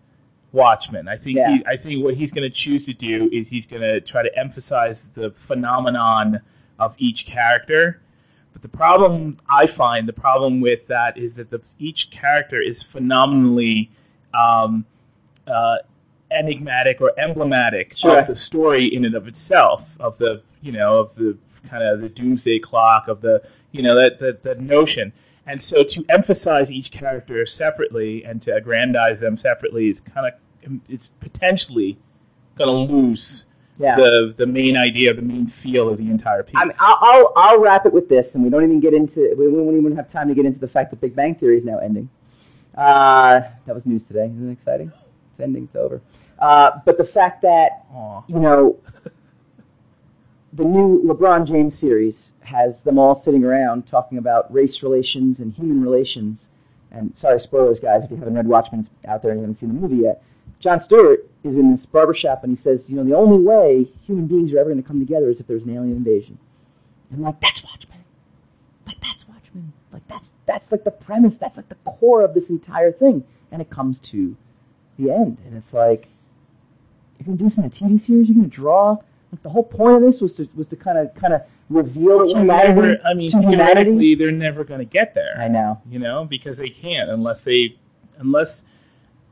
Watchmen. 0.50 1.06
I 1.06 1.16
think 1.18 1.36
Yeah. 1.38 1.58
he, 1.58 1.66
I 1.66 1.76
think 1.76 2.02
what 2.02 2.16
he's 2.16 2.32
going 2.32 2.42
to 2.42 2.50
choose 2.54 2.84
to 2.86 2.92
do 2.92 3.30
is 3.32 3.50
he's 3.50 3.66
going 3.66 3.82
to 3.82 4.00
try 4.00 4.24
to 4.24 4.36
emphasize 4.36 5.06
the 5.14 5.30
phenomenon 5.30 6.40
of 6.80 6.96
each 6.98 7.26
character. 7.26 8.00
The 8.66 8.76
problem 8.76 9.38
I 9.48 9.68
find, 9.68 10.08
the 10.08 10.12
problem 10.12 10.60
with 10.60 10.88
that 10.88 11.16
is 11.16 11.34
that 11.34 11.50
the, 11.50 11.60
each 11.78 12.10
character 12.10 12.60
is 12.60 12.82
phenomenally 12.82 13.92
um, 14.34 14.86
uh, 15.46 15.76
enigmatic 16.32 17.00
or 17.00 17.12
emblematic 17.16 17.96
Sure. 17.96 18.18
of 18.18 18.26
the 18.26 18.34
story 18.34 18.92
in 18.92 19.04
and 19.04 19.14
of 19.14 19.28
itself, 19.28 19.90
of 20.00 20.18
the 20.18 20.42
you 20.62 20.72
know 20.72 20.98
of 20.98 21.14
the 21.14 21.38
kind 21.68 21.84
of 21.84 22.00
the 22.00 22.08
doomsday 22.08 22.58
clock 22.58 23.06
of 23.06 23.20
the 23.20 23.40
you 23.70 23.82
know 23.82 23.94
that 23.94 24.18
that, 24.18 24.42
that 24.42 24.60
notion. 24.60 25.12
And 25.46 25.62
so 25.62 25.84
to 25.84 26.04
emphasize 26.08 26.72
each 26.72 26.90
character 26.90 27.46
separately 27.46 28.24
and 28.24 28.42
to 28.42 28.52
aggrandize 28.52 29.20
them 29.20 29.38
separately 29.38 29.90
is 29.90 30.00
kind 30.00 30.26
of 30.26 30.80
it's 30.88 31.12
potentially 31.20 31.98
going 32.58 32.88
to 32.88 32.92
lose 32.92 33.45
Yeah. 33.78 33.96
the 33.96 34.34
the 34.36 34.46
main 34.46 34.76
idea, 34.76 35.12
the 35.14 35.22
main 35.22 35.46
feel 35.46 35.88
of 35.88 35.98
the 35.98 36.10
entire 36.10 36.42
piece. 36.42 36.54
I 36.56 36.64
mean, 36.64 36.72
I'll, 36.80 36.98
I'll, 37.00 37.32
I'll 37.36 37.60
wrap 37.60 37.86
it 37.86 37.92
with 37.92 38.08
this, 38.08 38.34
and 38.34 38.44
we 38.44 38.50
don't 38.50 38.64
even 38.64 38.80
get 38.80 38.94
into 38.94 39.34
we 39.36 39.48
won't 39.48 39.76
even 39.76 39.94
have 39.96 40.08
time 40.08 40.28
to 40.28 40.34
get 40.34 40.46
into 40.46 40.58
the 40.58 40.68
fact 40.68 40.90
that 40.90 41.00
Big 41.00 41.14
Bang 41.14 41.34
Theory 41.34 41.56
is 41.56 41.64
now 41.64 41.78
ending. 41.78 42.08
Uh, 42.74 43.40
that 43.66 43.74
was 43.74 43.86
news 43.86 44.06
today. 44.06 44.26
Isn't 44.26 44.48
it 44.48 44.52
exciting? 44.52 44.92
It's 45.30 45.40
ending. 45.40 45.64
It's 45.64 45.76
over. 45.76 46.00
Uh, 46.38 46.72
but 46.84 46.98
the 46.98 47.04
fact 47.04 47.42
that 47.42 47.84
Aw. 47.92 48.22
you 48.28 48.38
know 48.38 48.78
the 50.56 50.64
new 50.64 51.02
LeBron 51.04 51.46
James 51.46 51.78
series 51.78 52.32
has 52.40 52.82
them 52.82 52.98
all 52.98 53.14
sitting 53.14 53.44
around 53.44 53.86
talking 53.86 54.16
about 54.16 54.52
race 54.52 54.82
relations 54.82 55.38
and 55.38 55.52
human 55.52 55.82
relations. 55.82 56.48
And 56.90 57.16
sorry, 57.16 57.38
spoilers, 57.40 57.78
guys, 57.78 58.04
if 58.04 58.10
you 58.10 58.16
haven't 58.16 58.34
read 58.34 58.46
Watchmen 58.46 58.86
out 59.06 59.22
there 59.22 59.32
and 59.32 59.40
you 59.40 59.42
haven't 59.42 59.56
seen 59.56 59.68
the 59.74 59.80
movie 59.80 60.02
yet. 60.04 60.22
John 60.58 60.80
Stewart 60.80 61.28
is 61.44 61.56
in 61.56 61.70
this 61.70 61.86
barbershop 61.86 62.42
and 62.42 62.50
he 62.52 62.56
says, 62.56 62.88
you 62.90 62.96
know, 62.96 63.04
the 63.04 63.14
only 63.14 63.38
way 63.38 63.84
human 64.06 64.26
beings 64.26 64.52
are 64.52 64.58
ever 64.58 64.70
going 64.70 64.82
to 64.82 64.86
come 64.86 64.98
together 64.98 65.28
is 65.30 65.38
if 65.40 65.46
there's 65.46 65.62
an 65.64 65.70
alien 65.70 65.96
invasion. 65.96 66.38
And 67.10 67.18
I'm 67.20 67.24
like, 67.24 67.40
that's 67.40 67.62
Watchmen. 67.62 67.98
Like 68.86 69.00
that's 69.00 69.28
Watchmen. 69.28 69.72
Like 69.92 70.06
that's 70.08 70.32
that's 70.46 70.72
like 70.72 70.84
the 70.84 70.90
premise. 70.90 71.38
That's 71.38 71.56
like 71.56 71.68
the 71.68 71.76
core 71.84 72.22
of 72.22 72.34
this 72.34 72.50
entire 72.50 72.90
thing. 72.92 73.24
And 73.52 73.62
it 73.62 73.70
comes 73.70 73.98
to 74.00 74.36
the 74.98 75.10
end, 75.10 75.38
and 75.46 75.56
it's 75.56 75.72
like 75.72 76.08
you're 77.18 77.26
gonna 77.26 77.36
do 77.38 77.44
this 77.44 77.58
in 77.58 77.64
a 77.64 77.70
TV 77.70 78.00
series. 78.00 78.28
You're 78.28 78.34
gonna 78.36 78.48
draw. 78.48 78.98
Like 79.32 79.42
the 79.42 79.50
whole 79.50 79.62
point 79.62 79.96
of 79.96 80.02
this 80.02 80.20
was 80.20 80.34
to 80.36 80.48
was 80.56 80.66
to 80.68 80.76
kind 80.76 80.98
of 80.98 81.14
kind 81.14 81.32
of 81.34 81.42
reveal 81.68 82.18
Well, 82.18 82.28
humanity 82.28 82.68
never- 82.80 82.98
I 83.04 83.14
mean, 83.14 83.30
to 83.30 83.40
humanity. 83.40 84.14
they're 84.16 84.30
never 84.32 84.64
going 84.64 84.78
to 84.80 84.84
get 84.84 85.14
there. 85.14 85.36
I 85.38 85.48
know. 85.48 85.80
you 85.88 85.98
know, 85.98 86.24
because 86.24 86.58
they 86.58 86.68
can't 86.70 87.10
unless 87.10 87.40
they, 87.42 87.76
unless, 88.18 88.62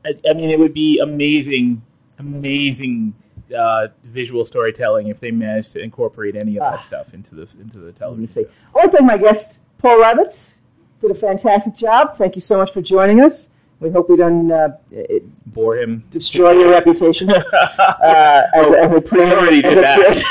I, 0.05 0.29
I 0.29 0.33
mean, 0.33 0.49
it 0.51 0.59
would 0.59 0.73
be 0.73 0.99
amazing, 0.99 1.81
amazing 2.19 3.13
uh, 3.57 3.87
visual 4.03 4.45
storytelling 4.45 5.07
if 5.07 5.19
they 5.19 5.31
managed 5.31 5.71
to 5.73 5.79
incorporate 5.79 6.35
any 6.35 6.55
of 6.57 6.61
that 6.61 6.79
Ah. 6.79 6.83
stuff 6.83 7.13
into 7.13 7.35
the 7.35 7.47
into 7.59 7.79
the 7.79 7.91
television. 7.91 8.27
see. 8.27 8.45
I 8.73 8.77
want 8.77 8.91
to 8.91 8.97
thank 8.97 9.07
my 9.07 9.17
guest, 9.17 9.59
Paul 9.77 9.99
Levitz. 9.99 10.57
Did 11.01 11.11
a 11.11 11.15
fantastic 11.15 11.75
job. 11.75 12.15
Thank 12.17 12.35
you 12.35 12.41
so 12.41 12.57
much 12.57 12.71
for 12.71 12.81
joining 12.81 13.21
us. 13.21 13.49
We 13.81 13.89
hope 13.91 14.09
we 14.09 14.15
don't 14.15 14.49
uh, 14.51 14.69
it, 14.91 15.23
Bore 15.53 15.75
him, 15.77 16.03
destroy 16.09 16.51
your 16.51 16.69
reputation 16.71 17.29
uh, 17.31 17.43
as, 18.53 18.67
a- 18.71 18.79
as 18.79 18.91
a 18.91 19.01
pre- 19.01 19.23
already 19.31 19.61
did 19.61 19.77
as 19.83 20.23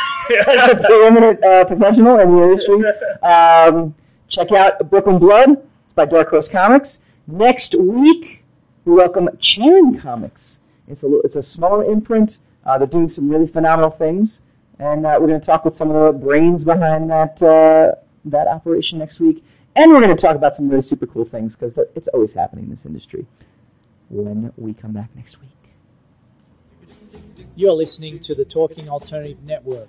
a- 0.46 0.76
preeminent 0.82 1.44
uh, 1.44 1.64
professional 1.66 2.18
in 2.20 2.34
the 2.34 2.42
industry. 2.42 2.82
Um, 3.22 3.94
check 4.28 4.50
out 4.52 4.88
Brooklyn 4.90 5.18
Blood. 5.18 5.50
It's 5.84 5.92
by 5.94 6.06
Dark 6.06 6.30
Horse 6.30 6.48
Comics. 6.48 7.00
Next 7.26 7.74
week, 7.74 8.43
we 8.84 8.92
welcome 8.92 9.30
Charon 9.38 9.98
Comics. 9.98 10.60
It's 10.88 11.02
a, 11.02 11.20
it's 11.20 11.36
a 11.36 11.42
smaller 11.42 11.84
imprint. 11.84 12.38
Uh, 12.64 12.78
they're 12.78 12.86
doing 12.86 13.08
some 13.08 13.28
really 13.28 13.46
phenomenal 13.46 13.90
things. 13.90 14.42
And 14.78 15.06
uh, 15.06 15.16
we're 15.20 15.28
going 15.28 15.40
to 15.40 15.46
talk 15.46 15.64
with 15.64 15.76
some 15.76 15.90
of 15.90 16.14
the 16.14 16.18
brains 16.18 16.64
behind 16.64 17.10
that, 17.10 17.42
uh, 17.42 17.94
that 18.24 18.46
operation 18.48 18.98
next 18.98 19.20
week. 19.20 19.44
And 19.76 19.90
we're 19.90 20.00
going 20.00 20.14
to 20.14 20.20
talk 20.20 20.36
about 20.36 20.54
some 20.54 20.68
really 20.68 20.82
super 20.82 21.06
cool 21.06 21.24
things 21.24 21.56
because 21.56 21.78
it's 21.94 22.08
always 22.08 22.34
happening 22.34 22.64
in 22.64 22.70
this 22.70 22.84
industry 22.84 23.26
when 24.08 24.52
we 24.56 24.74
come 24.74 24.92
back 24.92 25.10
next 25.16 25.38
week. 25.40 25.50
You're 27.56 27.72
listening 27.72 28.20
to 28.20 28.34
the 28.34 28.44
Talking 28.44 28.88
Alternative 28.88 29.42
Network. 29.44 29.88